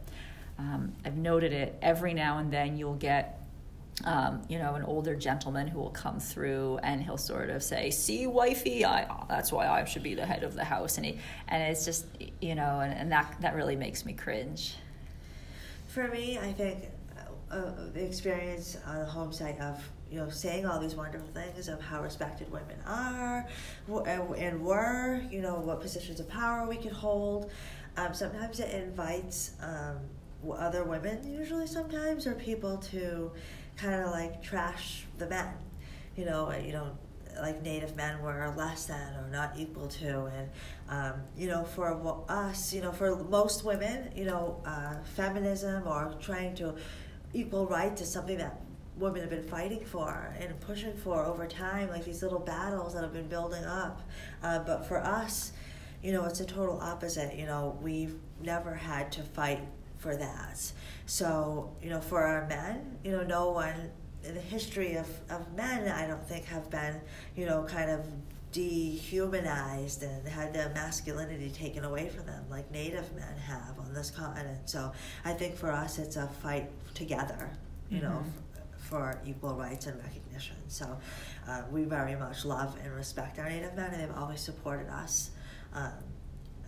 um, 0.57 0.93
I've 1.05 1.17
noted 1.17 1.53
it 1.53 1.77
every 1.81 2.13
now 2.13 2.37
and 2.37 2.51
then 2.51 2.77
you'll 2.77 2.95
get. 2.95 3.39
Um, 4.05 4.41
you 4.49 4.57
know, 4.57 4.73
an 4.73 4.81
older 4.81 5.15
gentleman 5.15 5.67
who 5.67 5.77
will 5.77 5.91
come 5.91 6.19
through 6.19 6.79
and 6.81 7.03
he'll 7.03 7.15
sort 7.15 7.51
of 7.51 7.61
say, 7.61 7.91
"See, 7.91 8.25
wifey, 8.25 8.83
I, 8.83 9.05
that's 9.29 9.51
why 9.51 9.67
I 9.67 9.85
should 9.85 10.01
be 10.01 10.15
the 10.15 10.25
head 10.25 10.43
of 10.43 10.55
the 10.55 10.63
house," 10.63 10.97
and 10.97 11.05
he, 11.05 11.19
and 11.47 11.61
it's 11.61 11.85
just, 11.85 12.07
you 12.41 12.55
know, 12.55 12.79
and, 12.79 12.91
and 12.91 13.11
that 13.11 13.35
that 13.41 13.53
really 13.53 13.75
makes 13.75 14.03
me 14.03 14.13
cringe. 14.13 14.77
For 15.89 16.07
me, 16.07 16.39
I 16.39 16.51
think 16.53 16.89
uh, 17.51 17.71
the 17.93 18.03
experience 18.03 18.77
on 18.87 18.97
the 18.97 19.05
home 19.05 19.31
site 19.31 19.59
of 19.59 19.87
you 20.13 20.19
know, 20.19 20.29
saying 20.29 20.63
all 20.63 20.79
these 20.79 20.93
wonderful 20.93 21.27
things 21.29 21.67
of 21.67 21.81
how 21.81 22.03
respected 22.03 22.51
women 22.51 22.77
are 22.85 23.47
and 24.05 24.63
were, 24.63 25.19
you 25.31 25.41
know, 25.41 25.55
what 25.55 25.81
positions 25.81 26.19
of 26.19 26.29
power 26.29 26.67
we 26.69 26.77
could 26.77 26.91
hold. 26.91 27.49
Um, 27.97 28.13
sometimes 28.13 28.59
it 28.59 28.71
invites 28.75 29.53
um, 29.59 29.97
other 30.55 30.83
women, 30.83 31.27
usually 31.27 31.65
sometimes, 31.65 32.27
or 32.27 32.35
people 32.35 32.77
to 32.91 33.31
kind 33.75 34.03
of 34.03 34.11
like 34.11 34.43
trash 34.43 35.05
the 35.17 35.25
men, 35.25 35.51
you 36.15 36.25
know, 36.25 36.53
you 36.63 36.73
know, 36.73 36.95
like 37.41 37.63
Native 37.63 37.95
men 37.95 38.21
were 38.21 38.53
less 38.55 38.85
than 38.85 39.15
or 39.15 39.27
not 39.31 39.53
equal 39.57 39.87
to, 39.87 40.25
and 40.25 40.49
um, 40.89 41.13
you 41.35 41.47
know, 41.47 41.63
for 41.63 42.23
us, 42.29 42.71
you 42.71 42.81
know, 42.83 42.91
for 42.91 43.15
most 43.15 43.65
women, 43.65 44.11
you 44.15 44.25
know, 44.25 44.61
uh, 44.63 44.93
feminism 45.15 45.87
or 45.87 46.13
trying 46.19 46.53
to 46.53 46.75
equal 47.33 47.65
rights 47.65 47.99
is 47.99 48.11
something 48.11 48.37
that 48.37 48.61
women 48.97 49.21
have 49.21 49.29
been 49.29 49.47
fighting 49.47 49.83
for 49.85 50.35
and 50.39 50.59
pushing 50.59 50.93
for 50.93 51.23
over 51.25 51.47
time, 51.47 51.89
like 51.89 52.05
these 52.05 52.21
little 52.21 52.39
battles 52.39 52.93
that 52.93 53.03
have 53.03 53.13
been 53.13 53.27
building 53.27 53.63
up. 53.63 54.01
Uh, 54.41 54.59
but 54.59 54.85
for 54.85 54.97
us, 54.97 55.51
you 56.01 56.11
know, 56.11 56.25
it's 56.25 56.39
a 56.39 56.45
total 56.45 56.79
opposite. 56.79 57.37
You 57.37 57.45
know, 57.45 57.77
we've 57.81 58.15
never 58.41 58.73
had 58.73 59.11
to 59.13 59.21
fight 59.21 59.61
for 59.97 60.15
that. 60.17 60.71
So, 61.05 61.75
you 61.81 61.89
know, 61.89 62.01
for 62.01 62.23
our 62.23 62.47
men, 62.47 62.97
you 63.03 63.11
know, 63.11 63.23
no 63.23 63.51
one 63.51 63.89
in 64.23 64.35
the 64.35 64.41
history 64.41 64.95
of, 64.95 65.07
of 65.29 65.53
men, 65.55 65.89
I 65.89 66.07
don't 66.07 66.25
think, 66.27 66.45
have 66.45 66.69
been, 66.69 67.01
you 67.35 67.45
know, 67.45 67.63
kind 67.63 67.89
of 67.89 68.05
dehumanized 68.51 70.03
and 70.03 70.27
had 70.27 70.53
their 70.53 70.69
masculinity 70.69 71.49
taken 71.49 71.83
away 71.83 72.07
from 72.07 72.25
them 72.27 72.45
like 72.49 72.69
native 72.71 73.11
men 73.15 73.35
have 73.37 73.79
on 73.79 73.93
this 73.93 74.11
continent. 74.11 74.69
So 74.69 74.91
I 75.25 75.33
think 75.33 75.57
for 75.57 75.71
us, 75.71 75.97
it's 75.97 76.15
a 76.15 76.27
fight 76.27 76.69
together, 76.93 77.49
you 77.89 77.97
mm-hmm. 77.97 78.07
know, 78.07 78.23
for 78.93 79.19
equal 79.25 79.55
rights 79.55 79.87
and 79.87 79.99
recognition. 80.03 80.55
So 80.67 80.85
uh, 81.47 81.63
we 81.71 81.83
very 81.83 82.15
much 82.15 82.45
love 82.45 82.77
and 82.83 82.93
respect 82.93 83.39
our 83.39 83.49
Native 83.49 83.73
men, 83.73 83.91
and 83.91 84.03
they've 84.03 84.15
always 84.15 84.39
supported 84.39 84.87
us 84.87 85.31
um, 85.73 85.93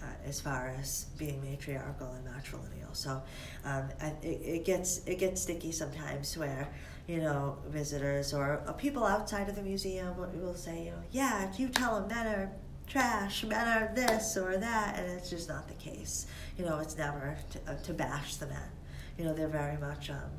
uh, 0.01 0.05
as 0.25 0.41
far 0.41 0.73
as 0.79 1.05
being 1.19 1.39
matriarchal 1.43 2.13
and 2.13 2.25
matrilineal. 2.25 2.93
So 2.93 3.21
um, 3.63 3.89
it, 4.23 4.25
it, 4.25 4.65
gets 4.65 5.05
it 5.05 5.19
gets 5.19 5.39
sticky 5.39 5.71
sometimes 5.71 6.35
where 6.35 6.67
you 7.05 7.17
know 7.17 7.59
visitors 7.67 8.33
or, 8.33 8.63
or 8.65 8.73
people 8.73 9.05
outside 9.05 9.47
of 9.47 9.55
the 9.55 9.61
museum 9.61 10.17
will 10.17 10.55
say, 10.55 10.85
you 10.85 10.91
know, 10.91 11.03
yeah, 11.11 11.51
you 11.57 11.67
tell 11.67 11.99
them 11.99 12.07
men 12.07 12.25
are 12.25 12.51
trash, 12.87 13.43
men 13.43 13.67
are 13.67 13.93
this 13.93 14.35
or 14.35 14.57
that, 14.57 14.97
and 14.97 15.11
it's 15.11 15.29
just 15.29 15.47
not 15.47 15.67
the 15.67 15.75
case. 15.75 16.25
You 16.57 16.65
know, 16.65 16.79
it's 16.79 16.97
never 16.97 17.37
to, 17.51 17.71
uh, 17.71 17.75
to 17.83 17.93
bash 17.93 18.37
the 18.37 18.47
men. 18.47 18.69
You 19.15 19.25
know, 19.25 19.33
they're 19.35 19.47
very 19.47 19.77
much 19.77 20.09
um, 20.09 20.31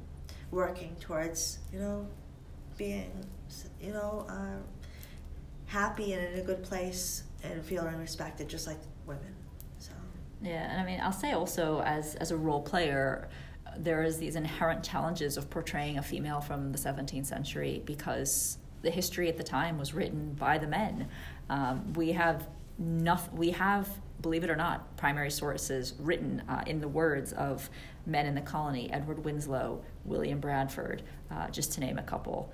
working 0.57 0.97
towards, 0.99 1.59
you 1.71 1.79
know, 1.79 2.09
being, 2.79 3.13
you 3.81 3.93
know, 3.93 4.27
uh, 4.29 4.57
happy 5.67 6.15
and 6.15 6.33
in 6.33 6.41
a 6.41 6.43
good 6.43 6.63
place 6.63 7.25
and 7.45 7.63
feeling 7.63 7.97
respected, 7.99 8.49
just 8.49 8.67
like 8.67 8.79
women. 9.07 9.35
So. 9.79 9.93
Yeah, 10.43 10.71
and 10.71 10.81
I 10.81 10.85
mean, 10.85 10.99
I'll 11.01 11.13
say 11.13 11.33
also 11.33 11.83
as 11.83 12.15
as 12.17 12.31
a 12.31 12.37
role 12.37 12.63
player, 12.63 13.29
there 13.77 14.03
is 14.03 14.17
these 14.17 14.35
inherent 14.35 14.83
challenges 14.83 15.37
of 15.37 15.51
portraying 15.51 15.99
a 15.99 16.03
female 16.03 16.41
from 16.41 16.73
the 16.73 16.79
17th 16.79 17.27
century 17.27 17.83
because 17.85 18.57
the 18.81 18.91
history 18.91 19.29
at 19.29 19.37
the 19.37 19.45
time 19.45 19.79
was 19.79 19.93
written 19.93 20.33
by 20.35 20.57
the 20.57 20.67
men. 20.67 21.09
Um, 21.51 21.93
we 21.93 22.13
have 22.13 22.49
nothing. 22.79 23.37
We 23.37 23.51
have, 23.51 23.89
believe 24.23 24.43
it 24.43 24.49
or 24.49 24.57
not, 24.57 24.97
primary 24.97 25.31
sources 25.31 25.95
written 25.99 26.43
uh, 26.49 26.63
in 26.67 26.81
the 26.81 26.89
words 26.89 27.35
of 27.35 27.69
men 28.07 28.25
in 28.25 28.35
the 28.35 28.41
colony: 28.41 28.91
Edward 28.91 29.23
Winslow, 29.25 29.83
William 30.07 30.41
Bradford, 30.41 31.03
uh, 31.31 31.49
just 31.51 31.73
to 31.75 31.81
name 31.81 31.99
a 31.99 32.03
couple. 32.03 32.53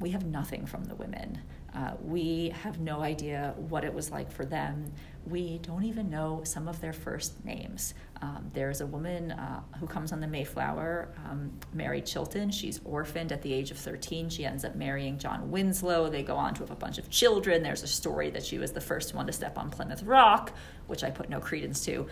We 0.00 0.10
have 0.10 0.24
nothing 0.24 0.66
from 0.66 0.84
the 0.84 0.94
women. 0.96 1.40
Uh, 1.74 1.92
we 2.00 2.50
have 2.62 2.78
no 2.78 3.00
idea 3.00 3.52
what 3.56 3.84
it 3.84 3.92
was 3.92 4.10
like 4.10 4.30
for 4.30 4.44
them. 4.44 4.92
We 5.26 5.58
don't 5.58 5.84
even 5.84 6.08
know 6.08 6.42
some 6.44 6.68
of 6.68 6.80
their 6.80 6.92
first 6.92 7.44
names. 7.44 7.94
Um, 8.22 8.48
there's 8.52 8.80
a 8.80 8.86
woman 8.86 9.32
uh, 9.32 9.62
who 9.80 9.86
comes 9.86 10.12
on 10.12 10.20
the 10.20 10.26
Mayflower, 10.28 11.08
um, 11.28 11.50
Mary 11.72 12.00
Chilton. 12.00 12.50
She's 12.50 12.80
orphaned 12.84 13.32
at 13.32 13.42
the 13.42 13.52
age 13.52 13.72
of 13.72 13.76
13. 13.76 14.28
She 14.28 14.44
ends 14.44 14.64
up 14.64 14.76
marrying 14.76 15.18
John 15.18 15.50
Winslow. 15.50 16.08
They 16.08 16.22
go 16.22 16.36
on 16.36 16.54
to 16.54 16.60
have 16.60 16.70
a 16.70 16.76
bunch 16.76 16.98
of 16.98 17.10
children. 17.10 17.62
There's 17.62 17.82
a 17.82 17.88
story 17.88 18.30
that 18.30 18.44
she 18.44 18.58
was 18.58 18.72
the 18.72 18.80
first 18.80 19.14
one 19.14 19.26
to 19.26 19.32
step 19.32 19.58
on 19.58 19.70
Plymouth 19.70 20.04
Rock, 20.04 20.52
which 20.86 21.02
I 21.02 21.10
put 21.10 21.28
no 21.28 21.40
credence 21.40 21.84
to. 21.86 22.06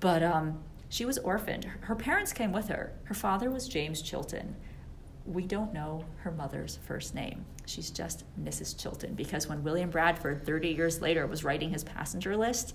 But 0.00 0.22
um, 0.22 0.58
she 0.88 1.04
was 1.04 1.18
orphaned. 1.18 1.64
Her 1.64 1.94
parents 1.94 2.32
came 2.32 2.52
with 2.52 2.68
her. 2.68 2.92
Her 3.04 3.14
father 3.14 3.50
was 3.50 3.68
James 3.68 4.02
Chilton. 4.02 4.56
We 5.24 5.44
don't 5.44 5.72
know 5.72 6.04
her 6.18 6.30
mother's 6.30 6.78
first 6.86 7.14
name. 7.14 7.44
She's 7.66 7.90
just 7.90 8.24
Mrs. 8.40 8.80
Chilton 8.80 9.14
because 9.14 9.48
when 9.48 9.64
William 9.64 9.90
Bradford, 9.90 10.46
30 10.46 10.68
years 10.68 11.00
later, 11.02 11.26
was 11.26 11.42
writing 11.42 11.70
his 11.70 11.82
passenger 11.82 12.36
list, 12.36 12.74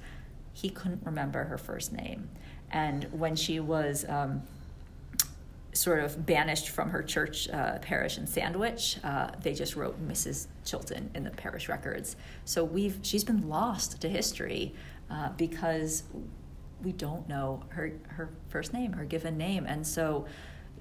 he 0.54 0.70
couldn't 0.70 1.06
remember 1.06 1.46
her 1.46 1.58
first 1.58 1.94
name. 1.94 2.30
And 2.72 3.06
when 3.12 3.38
she 3.38 3.62
was 3.62 4.06
um, 4.10 4.42
sort 5.74 6.00
of 6.00 6.26
banished 6.26 6.70
from 6.70 6.90
her 6.90 7.02
church 7.02 7.50
uh, 7.50 7.80
parish 7.80 8.18
in 8.18 8.28
Sandwich, 8.28 8.98
uh, 9.04 9.32
they 9.42 9.54
just 9.54 9.76
wrote 9.76 10.06
Mrs. 10.06 10.48
Chilton 10.66 11.10
in 11.16 11.24
the 11.24 11.32
parish 11.32 11.70
records. 11.70 12.16
So 12.44 12.64
we've 12.64 13.00
she's 13.02 13.24
been 13.24 13.48
lost 13.48 14.02
to 14.02 14.10
history 14.10 14.74
uh, 15.10 15.30
because 15.38 16.04
we 16.84 16.92
don't 16.92 17.28
know 17.28 17.64
her 17.70 17.94
her 18.08 18.30
first 18.50 18.74
name, 18.74 18.94
her 18.94 19.06
given 19.06 19.38
name, 19.38 19.66
and 19.66 19.86
so 19.86 20.26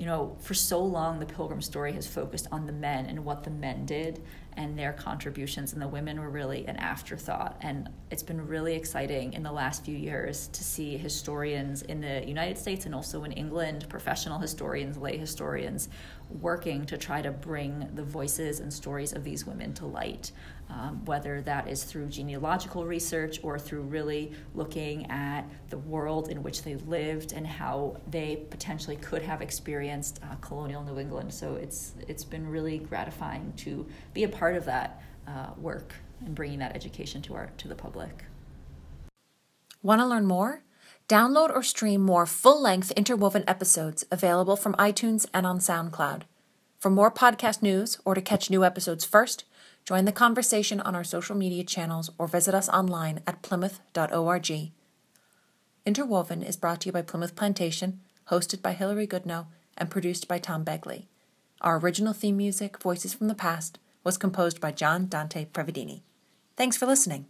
you 0.01 0.07
know, 0.07 0.34
for 0.40 0.55
so 0.55 0.82
long 0.82 1.18
the 1.18 1.26
pilgrim 1.26 1.61
story 1.61 1.92
has 1.92 2.07
focused 2.07 2.46
on 2.51 2.64
the 2.64 2.72
men 2.72 3.05
and 3.05 3.22
what 3.22 3.44
the 3.44 3.51
men 3.51 3.84
did, 3.84 4.22
and 4.55 4.78
their 4.78 4.94
contributions, 4.94 5.74
and 5.74 5.82
the 5.82 5.86
women 5.86 6.18
were 6.18 6.30
really 6.30 6.66
an 6.66 6.76
afterthought. 6.76 7.59
And 7.61 7.90
it's 8.11 8.22
been 8.22 8.46
really 8.46 8.74
exciting 8.74 9.34
in 9.34 9.42
the 9.42 9.53
last 9.53 9.84
few 9.84 9.94
years 9.94 10.48
to 10.48 10.64
see 10.64 10.96
historians 10.96 11.82
in 11.82 12.01
the 12.01 12.26
United 12.26 12.57
States 12.57 12.86
and 12.86 12.94
also 12.94 13.24
in 13.24 13.32
England, 13.32 13.84
professional 13.90 14.38
historians, 14.38 14.96
lay 14.96 15.18
historians, 15.18 15.90
working 16.40 16.86
to 16.86 16.96
try 16.96 17.20
to 17.20 17.30
bring 17.30 17.86
the 17.94 18.03
voices 18.03 18.61
and 18.61 18.72
stories 18.72 19.12
of 19.12 19.22
these 19.22 19.44
women 19.44 19.74
to 19.74 19.84
light 19.84 20.32
um, 20.71 21.05
whether 21.05 21.41
that 21.43 21.68
is 21.68 21.85
through 21.85 22.07
genealogical 22.07 22.87
research 22.87 23.41
or 23.43 23.59
through 23.59 23.83
really 23.83 24.33
looking 24.55 25.11
at 25.11 25.43
the 25.68 25.79
world 25.79 26.29
in 26.29 26.43
which 26.43 26.62
they 26.62 26.77
lived 26.77 27.33
and 27.33 27.47
how 27.47 27.97
they 28.09 28.47
potentially 28.51 28.97
could 28.97 29.23
have 29.23 29.43
experienced 29.43 30.21
uh, 30.23 30.37
colonial 30.37 30.83
New 30.85 30.99
England. 30.99 31.35
So 31.35 31.57
it's 31.57 31.95
it's 32.09 32.25
been 32.25 32.47
really 32.49 32.79
gratifying 32.79 33.53
to 33.59 33.87
be 34.14 34.25
a 34.25 34.29
part 34.29 34.55
of 34.55 34.64
that 34.66 35.03
uh, 35.27 35.51
work 35.57 35.95
and 36.25 36.35
bringing 36.35 36.61
that 36.61 36.77
education 36.77 37.21
to 37.23 37.35
our 37.35 37.51
to 37.59 37.68
the 37.68 37.75
public. 37.75 38.25
Want 39.83 40.01
to 40.01 40.07
learn 40.07 40.27
more? 40.27 40.62
Download 41.09 41.51
or 41.53 41.62
stream 41.64 42.03
more 42.03 42.25
full-length 42.25 42.93
interwoven 42.93 43.43
episodes 43.49 44.05
available 44.12 44.55
from 44.55 44.75
iTunes 44.75 45.27
and 45.35 45.45
on 45.45 45.59
SoundCloud. 45.59 46.23
For 46.79 46.89
more 46.89 47.11
podcast 47.11 47.62
news 47.62 47.99
or 48.05 48.14
to 48.14 48.21
catch 48.21 48.49
new 48.49 48.64
episodes 48.64 49.05
first 49.05 49.45
Join 49.85 50.05
the 50.05 50.12
conversation 50.12 50.81
on 50.81 50.95
our 50.95 51.05
social 51.05 51.37
media 51.37 51.64
channels 51.64 52.11
or 52.18 52.28
visit 52.28 52.55
us 52.55 52.68
online 52.68 53.20
at 53.26 53.43
plimoth.org. 53.43 54.72
Interwoven 55.87 56.43
is 56.43 56.57
brought 56.57 56.83
to 56.83 56.87
you 56.87 56.93
by 56.93 57.03
Plimoth 57.03 57.35
Plantation, 57.35 58.01
hosted 58.31 58.62
by 58.62 58.72
Hilary 58.72 59.07
Goodnow, 59.07 59.47
and 59.76 59.91
produced 59.91 60.28
by 60.28 60.39
Tom 60.39 60.64
Begley. 60.64 61.07
Our 61.61 61.78
original 61.78 62.12
theme 62.12 62.37
music, 62.37 62.81
Voices 62.81 63.14
from 63.14 63.28
the 63.28 63.35
Past, 63.35 63.78
was 64.05 64.16
composed 64.16 64.61
by 64.61 64.72
John 64.72 65.07
Dante 65.07 65.47
Prevedini. 65.47 66.03
Thanks 66.57 66.76
for 66.76 66.87
listening. 66.87 67.26